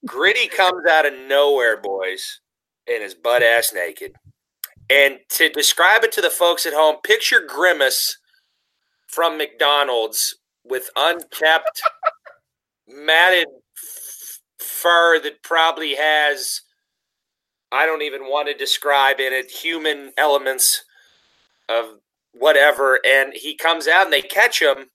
[0.08, 2.40] Gritty comes out of nowhere, boys,
[2.88, 4.14] and is butt ass naked.
[4.90, 8.18] And to describe it to the folks at home, picture Grimace
[9.08, 11.82] from McDonald's with unkept,
[12.88, 13.48] matted
[13.78, 16.62] f- fur that probably has,
[17.72, 20.86] I don't even want to describe in it, human elements
[21.68, 22.00] of
[22.34, 23.00] whatever.
[23.06, 24.90] And he comes out and they catch him,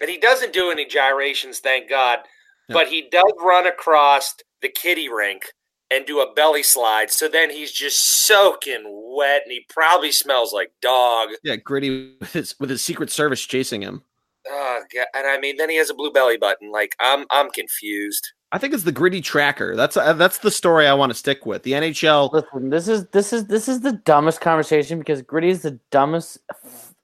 [0.00, 2.20] and he doesn't do any gyrations, thank God
[2.68, 5.44] but he does run across the kiddie rink
[5.90, 7.10] and do a belly slide.
[7.10, 8.84] So then he's just soaking
[9.16, 11.30] wet, and he probably smells like dog.
[11.42, 14.02] Yeah, gritty with his with his secret service chasing him.
[14.48, 15.06] Oh, God.
[15.14, 16.70] And I mean, then he has a blue belly button.
[16.70, 18.32] Like I'm, I'm confused.
[18.52, 19.74] I think it's the gritty tracker.
[19.74, 21.62] That's uh, that's the story I want to stick with.
[21.64, 22.32] The NHL.
[22.32, 26.38] Listen, this is this is this is the dumbest conversation because Gritty is the dumbest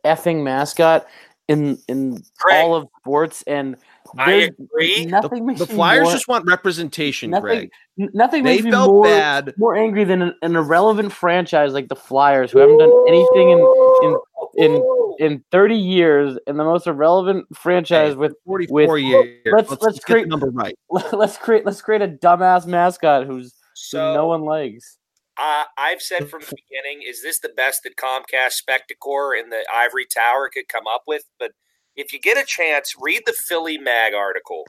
[0.04, 1.06] effing mascot
[1.48, 3.76] in in Craig, all of sports, and
[4.18, 5.06] I agree.
[5.06, 7.70] Nothing makes The Flyers more, just want representation, nothing- Greg.
[8.00, 9.54] n- nothing They makes me felt more bad.
[9.56, 14.18] more angry than an, an irrelevant franchise like the Flyers, who haven't done anything in
[14.58, 15.16] in Ooh.
[15.18, 19.38] in 30 years, and the most irrelevant franchise with 44 years.
[19.52, 20.74] let's- let's, let's get create- the number right.
[21.12, 24.98] let's create let's create a dumbass mascot who's who so no one likes.
[25.38, 29.64] uh, I've said from the beginning, is this the best that Comcast Spectacor in the
[29.74, 31.24] Ivory Tower could come up with?
[31.38, 31.52] But
[31.97, 34.64] if you get a chance, read the Philly Mag article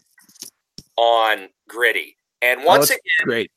[0.98, 2.18] on Gritty.
[2.42, 3.52] And once Oh, again, great.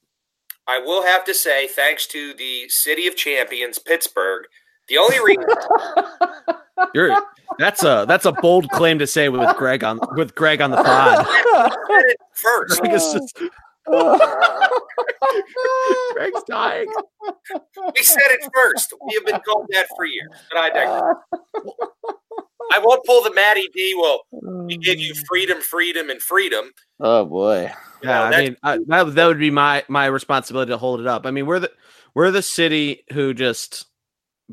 [0.69, 4.45] I will have to say, thanks to the City of Champions, Pittsburgh,
[4.89, 5.45] the only reason
[6.95, 7.17] You're
[7.59, 10.77] that's a that's a bold claim to say with Greg on with Greg on the
[10.77, 10.87] pod.
[11.29, 13.39] I said it first, Greg is just
[16.15, 16.87] Greg's dying.
[17.95, 18.93] we said it first.
[19.07, 21.15] We have been called that for years, but I digress.
[21.33, 22.13] Uh,
[22.73, 23.95] I won't pull the Matty D.
[23.97, 25.27] Well, we give you mm.
[25.27, 26.73] freedom, freedom, and freedom.
[27.01, 27.73] Oh boy.
[28.03, 31.27] Yeah, I mean I, that that would be my my responsibility to hold it up.
[31.27, 31.71] I mean, we're the
[32.15, 33.87] we're the city who just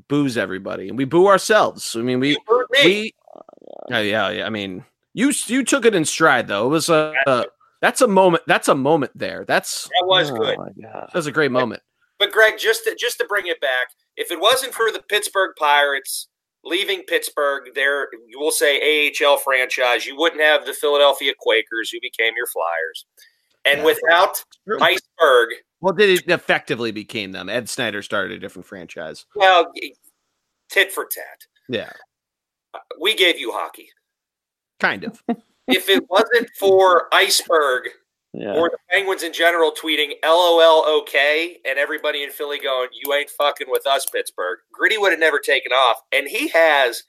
[0.08, 1.96] boos everybody, and we boo ourselves.
[1.96, 2.86] I mean, we You me.
[2.86, 3.42] we oh,
[3.90, 4.46] yeah, yeah, yeah.
[4.46, 4.84] I mean,
[5.14, 6.66] you you took it in stride though.
[6.68, 7.46] It was a, a
[7.82, 8.44] that's a moment.
[8.48, 9.46] That's a moment there.
[9.48, 10.58] That's that was oh good.
[10.78, 11.82] that was a great moment.
[12.20, 15.52] But Greg, just to, just to bring it back, if it wasn't for the Pittsburgh
[15.58, 16.30] Pirates
[16.64, 20.06] leaving Pittsburgh, there you will say AHL franchise.
[20.06, 23.06] You wouldn't have the Philadelphia Quakers, who became your Flyers,
[23.66, 23.86] and Yeah.
[23.86, 24.44] without
[24.82, 25.50] Iceberg,
[25.82, 27.50] Well, did it effectively became them?
[27.50, 29.26] Ed Snider started a different franchise.
[29.36, 29.72] well,
[30.70, 31.42] tit for tat.
[31.70, 31.92] Yeah,
[33.00, 33.90] We gave you hockey.
[34.80, 35.22] kind of.
[35.68, 37.90] If it wasn't for Iceberg
[38.34, 38.54] Yeah.
[38.54, 43.30] or the Penguins in general tweeting "LOL OK" and everybody in Philly going, "You ain't
[43.30, 47.04] fucking with us, Pittsburgh." Gritty would have never taken off, and he has.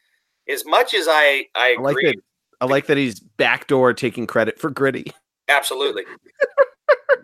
[0.46, 2.16] As much as I, I I like agree, that.
[2.60, 5.10] I like that he's backdoor taking credit for Gritty.
[5.48, 6.02] absolutely.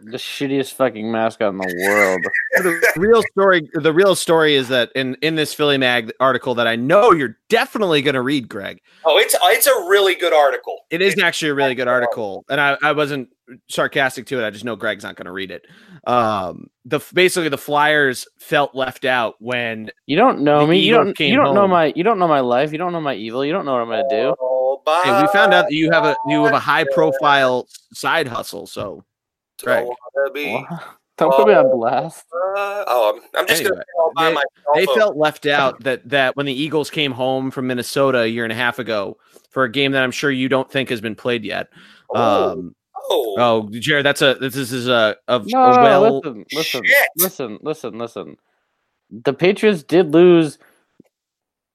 [0.02, 2.20] the shittiest fucking mascot in the world.
[2.94, 3.68] the real story.
[3.74, 7.36] The real story is that in in this Philly Mag article that I know you're
[7.48, 8.80] definitely going to read, Greg.
[9.04, 10.78] Oh, it's it's a really good article.
[10.90, 13.30] It is actually a really good article, and I, I wasn't
[13.68, 14.46] sarcastic to it.
[14.46, 15.66] I just know Greg's not going to read it.
[16.06, 20.80] Um, the basically the Flyers felt left out when You don't know me.
[20.80, 21.18] You don't.
[21.18, 21.92] You don't know my.
[21.94, 22.72] You don't know my life.
[22.72, 23.44] You don't know my evil.
[23.44, 24.34] You don't know what I'm gonna do.
[24.40, 25.02] Oh, bye.
[25.04, 28.66] hey, we found out that you have a you have a high profile side hustle.
[28.66, 29.04] So
[29.62, 29.86] Greg.
[30.14, 30.66] Don't be,
[31.18, 32.24] Don't put me on blast.
[32.32, 34.74] uh, oh, I'm, I'm just Anyway, gonna be all by they- myself.
[34.74, 38.44] they felt left out that that when the Eagles came home from Minnesota a year
[38.44, 39.18] and a half ago
[39.50, 41.68] for a game that I'm sure you don't think has been played yet.
[42.14, 42.74] Oh, Um,
[43.10, 46.20] oh, oh, Jarred, that's a this is a of No, a well.
[46.20, 47.08] listen, listen, Shit.
[47.16, 48.36] listen, listen, listen.
[49.10, 50.58] The Patriots did lose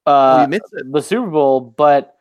[0.07, 0.91] Oh, uh, you missed it.
[0.91, 2.17] the Super Bowl, but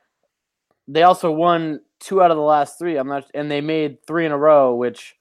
[0.88, 2.96] they also won two out of the last three.
[2.96, 5.14] I'm not, and they made three in a row, which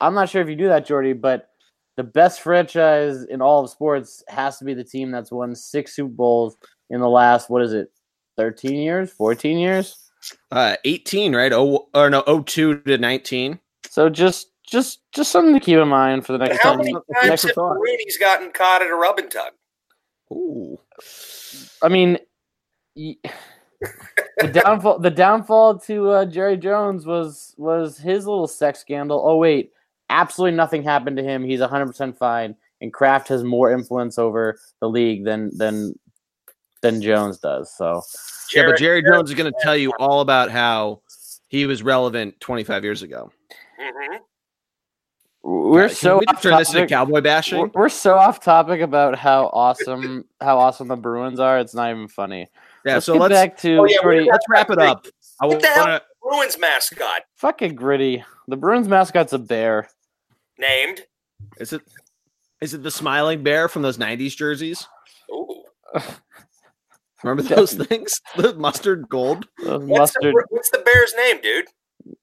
[0.00, 1.12] I'm not sure if you do that, Geordie.
[1.12, 1.48] But
[1.96, 5.94] the best franchise in all of sports has to be the team that's won six
[5.94, 6.56] Super Bowls
[6.90, 7.90] in the last what is it,
[8.36, 10.10] 13 years, 14 years.
[10.50, 11.52] Uh, 18, right?
[11.52, 13.58] Oh, or no, 02 to 19.
[13.88, 16.78] So just, just, just something to keep in mind for the next how time.
[16.78, 17.74] many times have thought.
[17.74, 19.52] Rooney's gotten caught at a rub and tug?
[20.32, 20.78] Ooh.
[21.82, 22.18] I mean,
[22.96, 29.22] the downfall the downfall to uh, Jerry Jones was was his little sex scandal.
[29.24, 29.72] Oh wait,
[30.10, 31.44] absolutely nothing happened to him.
[31.44, 35.94] He's 100% fine and Kraft has more influence over the league than than
[36.82, 37.74] than Jones does.
[37.74, 38.02] So,
[38.54, 41.00] yeah, but Jerry Jones is going to tell you all about how
[41.48, 43.32] he was relevant 25 years ago.
[43.80, 44.18] Mhm.
[45.42, 46.90] we're can so we off turn this into topic.
[46.90, 47.58] cowboy bashing.
[47.60, 51.58] We're, we're so off topic about how awesome how awesome the Bruins are.
[51.58, 52.48] It's not even funny.
[52.84, 55.06] yeah, let's so get let's back to Oh, yeah, Geordie- we're- let's wrap it up.
[55.40, 55.86] I What the hell?
[55.86, 58.24] want to Bruins mascot fucking gritty.
[58.48, 59.88] The Bruins mascot's a bear.
[60.58, 61.02] Named.
[61.58, 61.82] Is it
[62.60, 64.86] is it the smiling bear from those 90s jerseys?
[65.32, 65.62] Ooh.
[67.22, 68.20] Remember those things?
[68.36, 69.46] The mustard gold.
[69.62, 70.34] Those What's mustard.
[70.34, 71.66] the, what's the bear's name, dude?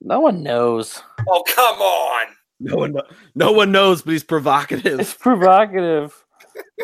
[0.01, 1.01] No one knows.
[1.27, 2.27] Oh, come on.
[2.59, 2.95] No one
[3.35, 4.99] no one knows, but he's provocative.
[4.99, 6.23] It's provocative.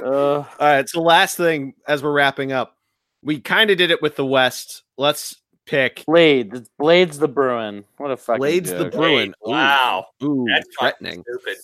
[0.03, 2.75] Uh, All right, so last thing as we're wrapping up.
[3.23, 4.83] We kind of did it with the West.
[4.97, 5.35] Let's
[5.69, 6.65] pick Blade.
[6.77, 7.83] Blade's the Bruin.
[7.97, 8.93] What a fucking Blades the joke.
[8.93, 9.29] Bruin.
[9.47, 10.07] Ooh, Wow.
[10.23, 11.23] Ooh, That's threatening.
[11.27, 11.57] stupid.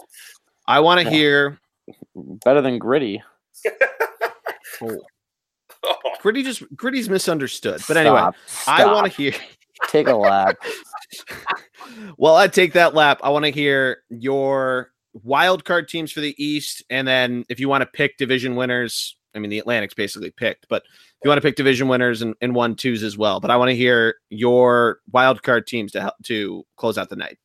[0.68, 1.10] I want to Yeah.
[1.11, 1.60] hear
[2.15, 3.22] Better than gritty.
[4.82, 4.99] Oh.
[5.84, 5.95] Oh.
[6.22, 7.82] Gritty just Gritty's misunderstood.
[7.88, 8.80] But anyway, Stop.
[8.80, 9.32] I want to hear
[9.88, 10.57] take a lap.
[12.18, 13.22] well, I take that lap.
[13.23, 14.91] I want to hear your
[15.23, 19.15] wild card teams for the East, and then if you want to pick division winners,
[19.34, 22.35] I mean the Atlantic's basically picked, but if you want to pick division winners and,
[22.39, 23.39] and one twos as well.
[23.39, 27.15] But I want to hear your wild card teams to help to close out the
[27.15, 27.39] night.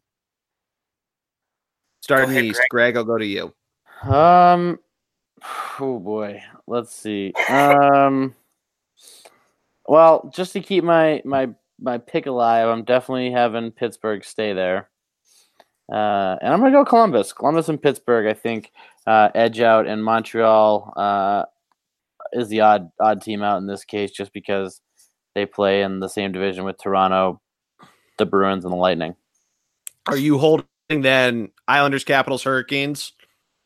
[2.02, 2.98] Starting ahead, East, Greg.
[2.98, 3.55] I'll go to you.
[4.02, 4.78] Um.
[5.81, 6.43] Oh boy.
[6.66, 7.32] Let's see.
[7.48, 8.35] Um.
[9.89, 11.48] Well, just to keep my my
[11.81, 14.90] my pick alive, I'm definitely having Pittsburgh stay there.
[15.90, 17.32] Uh, and I'm gonna go Columbus.
[17.32, 18.27] Columbus and Pittsburgh.
[18.27, 18.73] I think
[19.07, 21.44] uh, edge out, and Montreal uh,
[22.32, 24.80] is the odd odd team out in this case, just because
[25.34, 27.40] they play in the same division with Toronto,
[28.18, 29.14] the Bruins, and the Lightning.
[30.06, 33.12] Are you holding then Islanders, Capitals, Hurricanes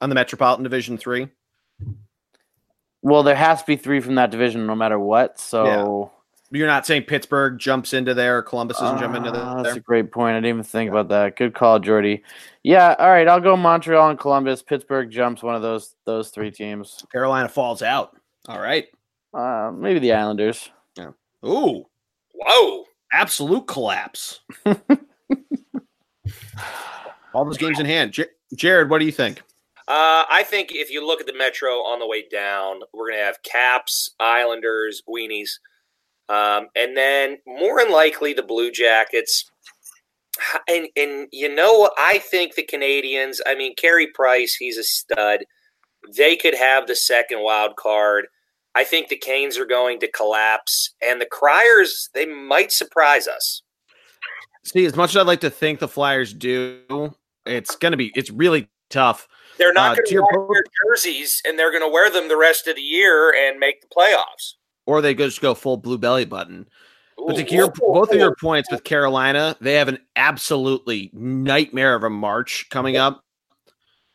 [0.01, 1.29] on the Metropolitan Division three?
[3.03, 5.39] Well, there has to be three from that division, no matter what.
[5.39, 6.11] So.
[6.51, 9.65] You're not saying Pittsburgh jumps into there, Columbus doesn't jump into Ah, there.
[9.65, 10.35] That's a great point.
[10.35, 11.37] I didn't even think about that.
[11.37, 12.23] Good call, Geordie.
[12.63, 13.27] Yeah, all right.
[13.27, 14.63] I'll go Montreal and Columbus.
[14.63, 17.05] Pittsburgh jumps one of those those three teams.
[17.11, 18.17] Carolina falls out.
[18.49, 18.87] All right.
[19.33, 20.71] Uh, maybe the Islanders.
[20.97, 21.11] Yeah.
[21.45, 21.85] Ooh,
[22.35, 22.85] Whoa.
[23.13, 24.41] absolute collapse.
[27.35, 28.13] All those games in hand.
[28.13, 29.41] J- Jarred, what do you think?
[29.89, 33.19] Uh, I think if you look at the Metro on the way down, we're going
[33.19, 35.51] to have Caps, Islanders, Weenies,
[36.29, 39.51] um, and then more than likely the Blue Jackets.
[40.69, 43.39] And and you know, I think the Canadiens.
[43.47, 45.45] I mean, Carey Price, he's a stud.
[46.17, 48.27] They could have the second wild card.
[48.75, 53.63] I think the Canes are going to collapse, and the Criers they might surprise us.
[54.65, 57.15] See, as much as I'd like to think the Flyers do,
[57.47, 59.29] it's going to be it's really tough.
[59.59, 62.37] They're not Uh, going to wear their jerseys, and they're going to wear them the
[62.37, 64.55] rest of the year and make the playoffs.
[64.87, 66.69] Or they just go full blue belly button.
[67.17, 72.03] But to your, both of your points with Carolina, they have an absolutely nightmare of
[72.03, 73.24] a March coming up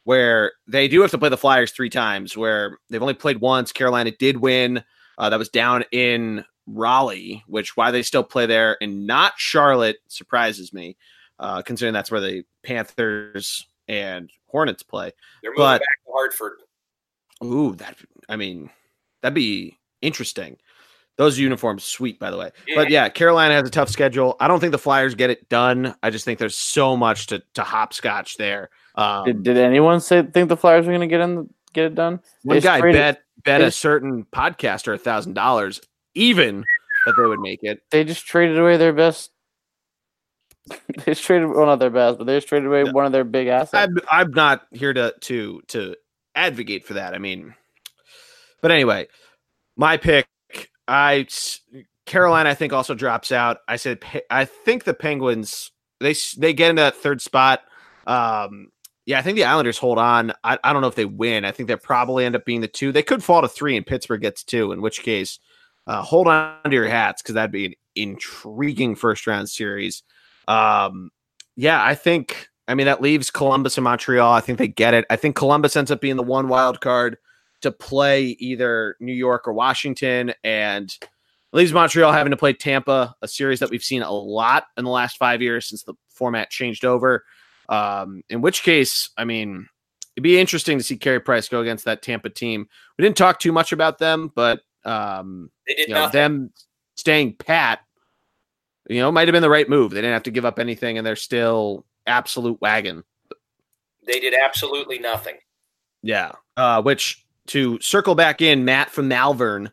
[0.09, 3.71] where they do have to play the Flyers three times, where they've only played once.
[3.71, 4.83] Carolina did win.
[5.19, 9.97] Uh, that was down in Raleigh, which why they still play there and not Charlotte
[10.07, 10.97] surprises me,
[11.37, 15.11] uh, considering that's where the Panthers and Hornets play.
[15.43, 16.53] they're moving but- back to Hartford.
[17.43, 17.95] Ooh, that
[18.27, 18.71] I mean,
[19.21, 20.57] that'd be interesting.
[21.17, 22.49] Those uniforms, sweet, by the way.
[22.73, 24.37] But yeah, Carolina has a tough schedule.
[24.39, 25.93] I don't think the Flyers get it done.
[26.01, 28.71] I just think there's so much to to hopscotch there.
[28.99, 31.95] Um, Did, did anyone say think the Flyers were going to get in get it
[31.95, 32.19] done?
[32.43, 35.79] one they guy traded- bet bet a certain podcaster a thousand dollars,
[36.15, 36.65] even
[37.05, 37.81] that they would make it.
[37.91, 39.31] They just traded away their best.
[40.69, 42.91] they just traded well, not their best, but they just traded away No.
[42.91, 43.73] one of their big assets.
[43.73, 45.95] I'm I'm not here to to to
[46.35, 47.13] advocate for that.
[47.15, 47.55] I mean,
[48.61, 49.07] but anyway,
[49.77, 50.27] my pick.
[50.87, 51.25] I
[52.05, 52.49] Carolina.
[52.49, 53.59] I think also drops out.
[53.67, 55.71] I said I think the Penguins.
[56.01, 57.61] They they get into that third spot.
[58.07, 58.71] Um,
[59.09, 60.33] yeah, I think the Islanders hold on.
[60.43, 61.43] I, I don't know if they win.
[61.43, 62.91] I think they probably end up being the two.
[62.91, 64.71] They could fall to three, and Pittsburgh gets two.
[64.71, 65.39] In which case,
[65.87, 70.03] uh, hold on to your hats because that'd be an intriguing first round series.
[70.47, 71.09] Um,
[71.55, 72.49] yeah, I think.
[72.67, 74.31] I mean, that leaves Columbus and Montreal.
[74.31, 75.05] I think they get it.
[75.09, 77.17] I think Columbus ends up being the one wild card
[77.61, 80.95] to play either New York or Washington, and
[81.51, 84.91] leaves Montreal having to play Tampa, a series that we've seen a lot in the
[84.91, 87.23] last five years since the format changed over.
[87.69, 89.69] Um, in which case, I mean,
[90.15, 92.67] it'd be interesting to see Carey Price go against that Tampa team.
[92.97, 96.19] We didn't talk too much about them, but um, They did you know, nothing.
[96.19, 96.53] them
[96.95, 97.79] staying pat,
[98.89, 99.91] you know, might have been the right move.
[99.91, 103.03] They didn't have to give up anything, and they're still absolute wagon.
[104.05, 105.37] They did absolutely nothing.
[106.01, 106.31] Yeah.
[106.57, 109.71] Uh, which to circle back in, Matt from Malvern,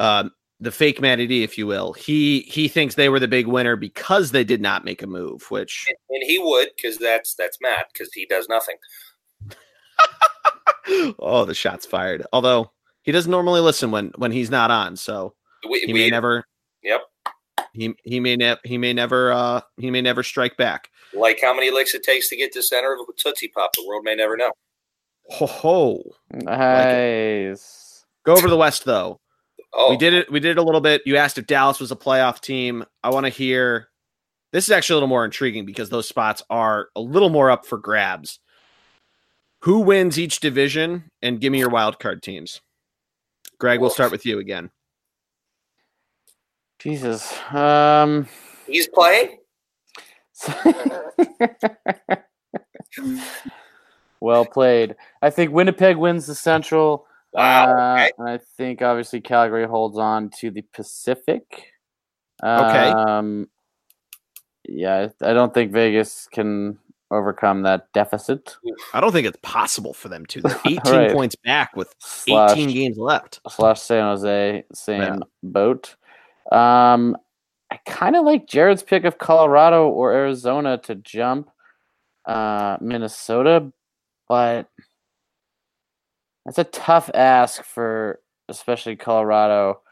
[0.00, 3.46] um, the fake Matty D, if you will, he he thinks they were the big
[3.46, 5.50] winner because they did not make a move.
[5.50, 8.76] Which And, and he would because that's that's Matt because he does nothing.
[11.18, 12.26] oh, the shots fired.
[12.32, 12.72] Although
[13.02, 15.34] he doesn't normally listen when when he's not on, so
[15.68, 16.44] We, he we- may never.
[16.82, 17.00] Yep.
[17.72, 20.88] He he may never he may never uh he may never strike back.
[21.12, 23.72] like how many licks it takes to get to the center of a Tootsie Pop.
[23.74, 24.50] The world may never know.
[25.30, 26.02] Ho ho.
[26.32, 28.04] Nice.
[28.24, 29.20] Go over to the West though.
[29.72, 30.30] Oh, We did it.
[30.30, 31.02] We did it a little bit.
[31.04, 32.84] You asked if Dallas was a playoff team.
[33.02, 33.88] I want to hear.
[34.52, 37.66] This is actually a little more intriguing because those spots are a little more up
[37.66, 38.40] for grabs.
[39.62, 41.10] Who wins each division?
[41.20, 42.62] And give me your wild card teams.
[43.58, 44.70] Greg, we'll start with you again.
[46.78, 47.36] Jesus.
[47.52, 48.28] Um.
[48.66, 49.38] he's playing.
[54.20, 54.94] well played.
[55.20, 57.07] I think Winnipeg wins the Central.
[57.38, 58.10] Wow, Uh, okay.
[58.32, 61.72] I think obviously Calgary holds on to the Pacific.
[62.44, 62.90] Okay.
[62.90, 63.48] Um,
[64.68, 66.78] yeah, I I don't think Vegas can
[67.10, 68.56] overcome that deficit.
[68.92, 70.42] I don't think it's possible for them to.
[70.42, 71.12] They're 18 Right.
[71.12, 73.40] points back with Slash, 18 games left.
[73.48, 75.16] slash San Jose, same Yeah.
[75.42, 75.96] boat.
[76.52, 77.16] Um,
[77.70, 81.50] I kind of like Jarred's pick of Colorado or Arizona to jump
[82.26, 83.72] uh, Minnesota,
[84.28, 84.68] but
[86.48, 89.82] that's a tough ask for especially Colorado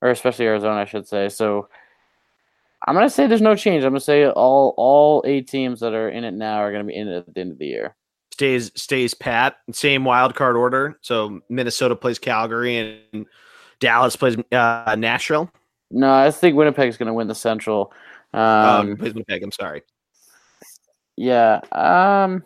[0.00, 1.28] or especially Arizona, I should say.
[1.28, 1.68] So
[2.86, 3.82] I'm gonna say there's no change.
[3.82, 6.94] I'm gonna say all all eight teams that are in it now are gonna be
[6.94, 7.96] in it at the end of the year.
[8.32, 9.56] Stays stays pat.
[9.72, 10.96] Same wild card order.
[11.00, 12.76] So Minnesota plays Calgary
[13.12, 13.26] and
[13.80, 15.50] Dallas plays uh, Nashville.
[15.90, 17.92] No, I think Winnipeg's gonna win the Central.
[18.32, 19.42] Um, Um, plays Winnipeg.
[19.42, 19.82] I'm sorry.
[21.16, 21.60] Yeah.
[21.72, 22.44] Um.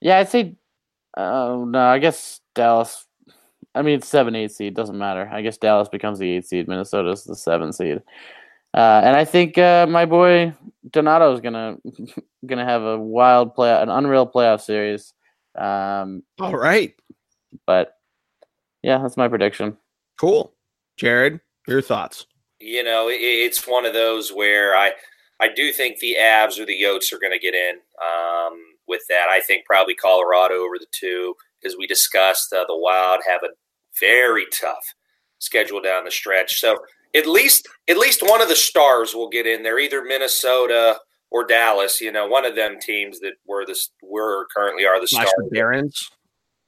[0.00, 0.56] Yeah, I'd say.
[1.16, 3.06] Oh no, I guess Dallas.
[3.74, 5.28] I mean, it's seven, eight seed doesn't matter.
[5.32, 6.68] I guess Dallas becomes the eight seed.
[6.68, 8.02] Minnesota's the seven seed.
[8.74, 10.54] Uh, and I think uh, my boy
[10.90, 11.76] Donato is gonna
[12.46, 15.12] gonna have a wild play, an unreal playoff series.
[15.56, 16.94] Um, All right.
[17.66, 17.96] but
[18.82, 19.76] yeah, that's my prediction.
[20.18, 20.52] Cool.
[20.96, 22.26] Jarred, your thoughts?
[22.60, 24.92] You know, it, it's one of those where I
[25.40, 27.76] I do think the Avs or the Yotes are going to get in.
[28.02, 31.34] Um, with that, I think probably Colorado over the two,
[31.64, 32.52] as we discussed.
[32.52, 33.54] Uh, the Wild have a
[33.98, 34.94] very tough
[35.38, 36.78] schedule down the stretch, so
[37.14, 40.98] at least at least one of the stars will get in there, either Minnesota
[41.30, 42.00] or Dallas.
[42.00, 45.48] You know, one of them teams that were the were currently are the Slash stars.
[45.48, 46.10] the Barons.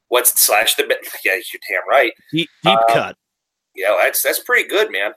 [0.08, 0.84] What's slash the
[1.24, 1.32] yeah?
[1.34, 2.12] You're damn right.
[2.32, 3.16] Deep, deep um, cut.
[3.74, 5.12] Yeah, that's that's pretty good, man.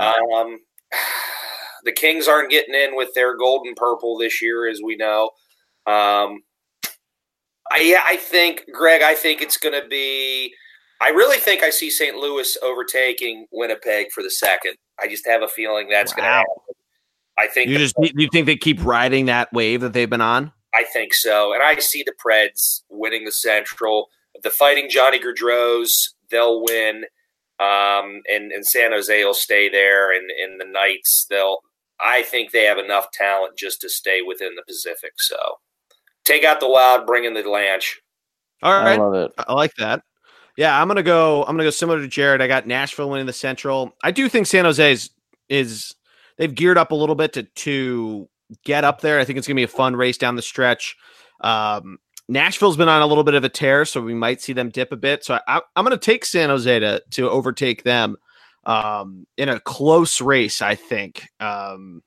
[0.00, 0.58] Um,
[1.84, 5.30] the Kings aren't getting in with their gold and purple this year, as we know.
[5.86, 6.42] Um,
[7.70, 10.52] I, yeah, I think, Greg, I think it's going to be.
[11.02, 12.16] I really think I see St.
[12.16, 14.74] Louis overtaking Winnipeg for the second.
[15.00, 16.16] I just have a feeling that's wow.
[16.16, 16.54] going to happen.
[17.38, 20.52] I think you just you think they keep riding that wave that they've been on.
[20.74, 24.08] I think so, and I see the Preds winning the Central.
[24.42, 27.04] The Fighting Johnny Gaudreau's, they'll win,
[27.58, 31.58] um, and and San Jose will stay there, and and the Knights they'll.
[31.98, 35.12] I think they have enough talent just to stay within the Pacific.
[35.18, 35.36] So
[36.30, 37.94] take out the Wild, bring in the Lanch.
[38.62, 39.32] All right, I love it.
[39.38, 40.02] I like that.
[40.56, 41.42] Yeah, I'm gonna go.
[41.42, 42.42] I'm gonna go similar to Jarred.
[42.42, 43.92] I got Nashville winning the Central.
[44.02, 45.10] I do think San Jose is,
[45.48, 45.94] is
[46.36, 48.28] they've geared up a little bit to to
[48.64, 49.18] get up there.
[49.18, 50.96] I think it's gonna be a fun race down the stretch.
[51.40, 51.98] Um,
[52.30, 54.92] Nashville's been on a little bit of a tear, so we might see them dip
[54.92, 55.24] a bit.
[55.24, 58.16] So I, am going to take San Jose to to overtake them
[58.64, 60.62] um, in a close race.
[60.62, 62.02] I think um,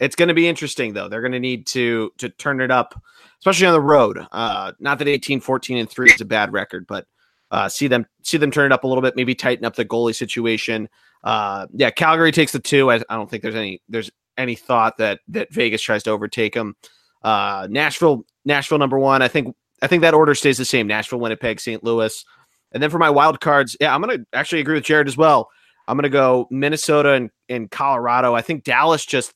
[0.00, 1.08] it's going to be interesting though.
[1.08, 3.00] They're going to need to to turn it up,
[3.38, 4.18] especially on the road.
[4.32, 7.06] Uh, not that 18, 14, and three is a bad record, but
[7.50, 9.16] uh, see them see them turn it up a little bit.
[9.16, 10.88] Maybe tighten up the goalie situation.
[11.22, 12.90] Uh, yeah, Calgary takes the two.
[12.90, 16.54] I, I don't think there's any there's any thought that that Vegas tries to overtake
[16.54, 16.74] them.
[17.22, 19.22] Uh, Nashville, Nashville number one.
[19.22, 20.86] I think I think that order stays the same.
[20.86, 21.82] Nashville, Winnipeg, St.
[21.84, 22.24] Louis,
[22.72, 25.48] and then for my wild cards, yeah, I'm gonna actually agree with Jarred as well.
[25.86, 28.34] I'm gonna go Minnesota and, and Colorado.
[28.34, 29.32] I think Dallas just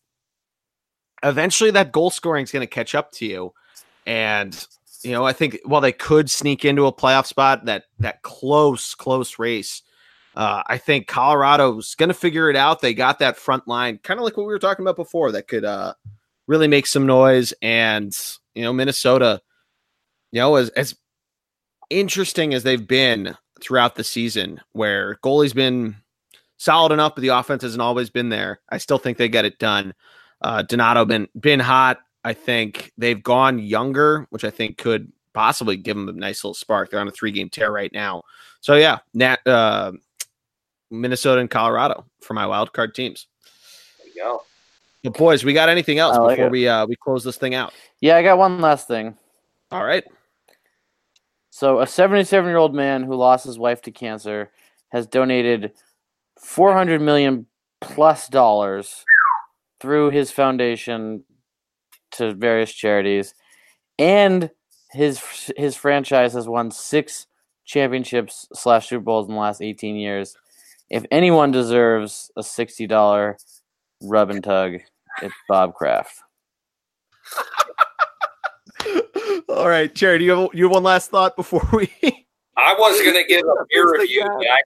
[1.23, 3.53] eventually that goal scoring is gonna catch up to you,
[4.09, 4.67] and
[5.05, 8.97] you know I think while they could sneak into a playoff spot, that that close
[8.97, 9.83] close race.
[10.35, 12.81] Uh, I think Colorado's going to figure it out.
[12.81, 15.49] They got that front line, kind of like what we were talking about before, that
[15.49, 15.95] could uh,
[16.47, 17.53] really make some noise.
[17.61, 18.13] And,
[18.55, 19.41] you know, Minnesota,
[20.31, 20.95] you know, as, as
[21.91, 25.97] interesting as they've been throughout the season, where goalie's been
[26.57, 28.61] solid enough, but the offense hasn't always been there.
[28.71, 29.93] I still think they get it done.
[30.41, 31.99] Uh, Donato been been hot.
[32.29, 36.53] I think they've gone younger, which I think could possibly give them a nice little
[36.53, 36.91] spark.
[36.91, 38.25] They're on a three game tear right now.
[38.61, 39.93] So yeah, Nat, uh,
[40.91, 43.29] Minnesota and Colorado for my wild card teams.
[43.99, 44.43] There you go.
[45.05, 46.53] But boys, we got anything else like before it.
[46.53, 47.73] we uh we close this thing out?
[48.03, 49.17] Yeah, I got one last thing.
[49.71, 50.05] All right.
[51.49, 54.51] So a 77 year old man who lost his wife to cancer
[54.91, 55.73] has donated
[56.39, 57.47] 400 million
[57.81, 59.07] plus dollars
[59.81, 61.25] through his foundation
[62.13, 63.35] to various charities,
[63.99, 64.51] and
[64.93, 65.21] his
[65.57, 67.27] his franchise has won six
[67.65, 70.37] championships slash Super Bowls in the last 18 years.
[70.89, 73.37] If anyone deserves a sixty dollar
[74.03, 74.79] rub and tug.
[75.23, 76.21] It's Bob Kraft.
[79.49, 81.91] All right, Jarred, you have you have one last thought before we.
[82.57, 84.61] I was going to give a peer review, I,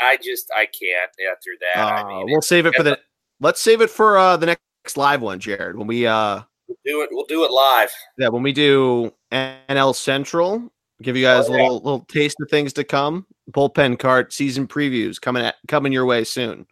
[0.00, 1.80] I, I, just I can't after that.
[1.80, 2.98] Uh, I mean, we'll save it for the.
[3.40, 5.76] Let's save it for uh, the next live one, Jarred.
[5.76, 7.90] When we uh, we'll do it, we'll do it live.
[8.18, 10.72] Yeah, when we do NL Central,
[11.02, 13.26] give you guys oh, a little little taste of things to come.
[13.50, 16.66] Bullpen cart season previews coming at, coming your way soon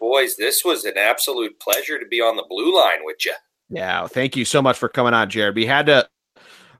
[0.00, 3.34] boys, this was an absolute pleasure to be on the blue line with you.
[3.68, 5.54] Yeah, thank you so much for coming on, Jarred.
[5.54, 6.08] We had to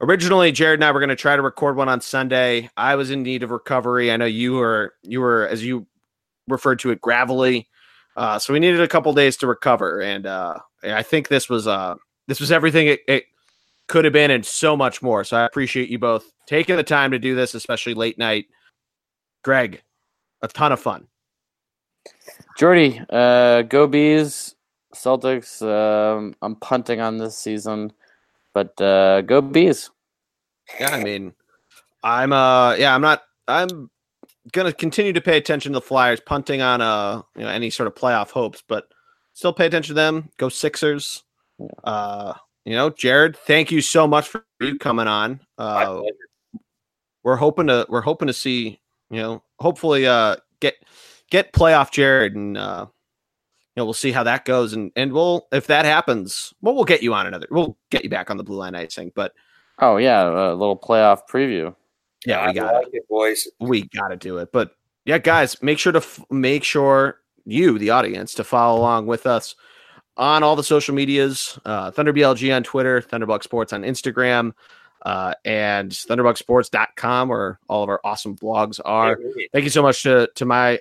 [0.01, 2.69] originally Jarred and I were going to try to record one on Sunday.
[2.77, 4.11] I was in need of recovery.
[4.11, 5.87] I know you were you were as you
[6.49, 7.69] referred to it gravelly.
[8.17, 11.69] Uh, so we needed a couple days to recover, and uh, I think this was
[11.69, 11.95] uh,
[12.31, 13.25] this was everything it, it
[13.89, 15.25] could have been, and so much more.
[15.25, 18.47] So I appreciate you both taking the time to do this, especially late night.
[19.43, 19.83] Greg,
[20.41, 21.09] a ton of fun.
[22.57, 24.55] Geordie, uh, go bees,
[24.95, 25.61] Celtics.
[25.61, 27.93] Um, I'm punting on this season,
[28.55, 29.91] but uh, go bees.
[30.79, 31.35] Yeah, I mean,
[32.05, 33.23] I'm uh, yeah, I'm not.
[33.49, 33.91] I'm
[34.53, 37.89] gonna continue to pay attention to the Flyers, punting on uh, you know, any sort
[37.89, 38.85] of playoff hopes, but
[39.33, 40.31] still pay attention to them.
[40.37, 41.25] Go Sixers.
[41.61, 41.67] Yeah.
[41.85, 42.35] Uh,
[42.65, 45.41] you know, Jarred, thank you so much for you coming on.
[45.59, 46.03] Uh,
[47.23, 48.81] we're hoping to we're hoping to see
[49.11, 50.77] you know hopefully uh get
[51.31, 54.73] get playoff Jarred, and uh, you know we'll see how that goes.
[54.73, 57.47] And and we'll if that happens, well, we'll get you on another.
[57.51, 59.13] We'll get you back on the blue line icing.
[59.15, 59.33] But
[59.79, 61.75] oh yeah, a little playoff preview.
[62.27, 63.49] Yeah, we got like it, boys.
[63.59, 64.53] We got to do it.
[64.53, 64.73] But
[65.07, 69.27] yeah, guys, make sure to f- make sure you, the audience, to follow along with
[69.27, 69.55] us
[70.21, 71.59] on all the social medias.
[71.65, 74.53] Uh, ThunderBLG on Twitter, Thunderbug Sports on Instagram.
[75.03, 79.19] Uh, and thunderbugsports.com where all of our awesome blogs are.
[79.51, 80.79] Thank you so much to, to my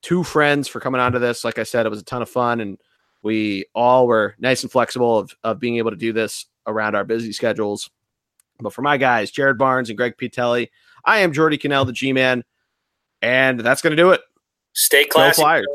[0.00, 1.44] two friends for coming onto this.
[1.44, 2.78] Like I said, it was a ton of fun, and
[3.22, 7.04] we all were nice and flexible of, of being able to do this around our
[7.04, 7.90] busy schedules.
[8.58, 10.70] But for my guys, Jarred Barnes and Greg Piatelli,
[11.04, 12.44] I am Geordie Connell, the G Man,
[13.20, 14.22] and that's going to do it.
[14.72, 15.42] Stay Go classy.
[15.42, 15.66] Flyers.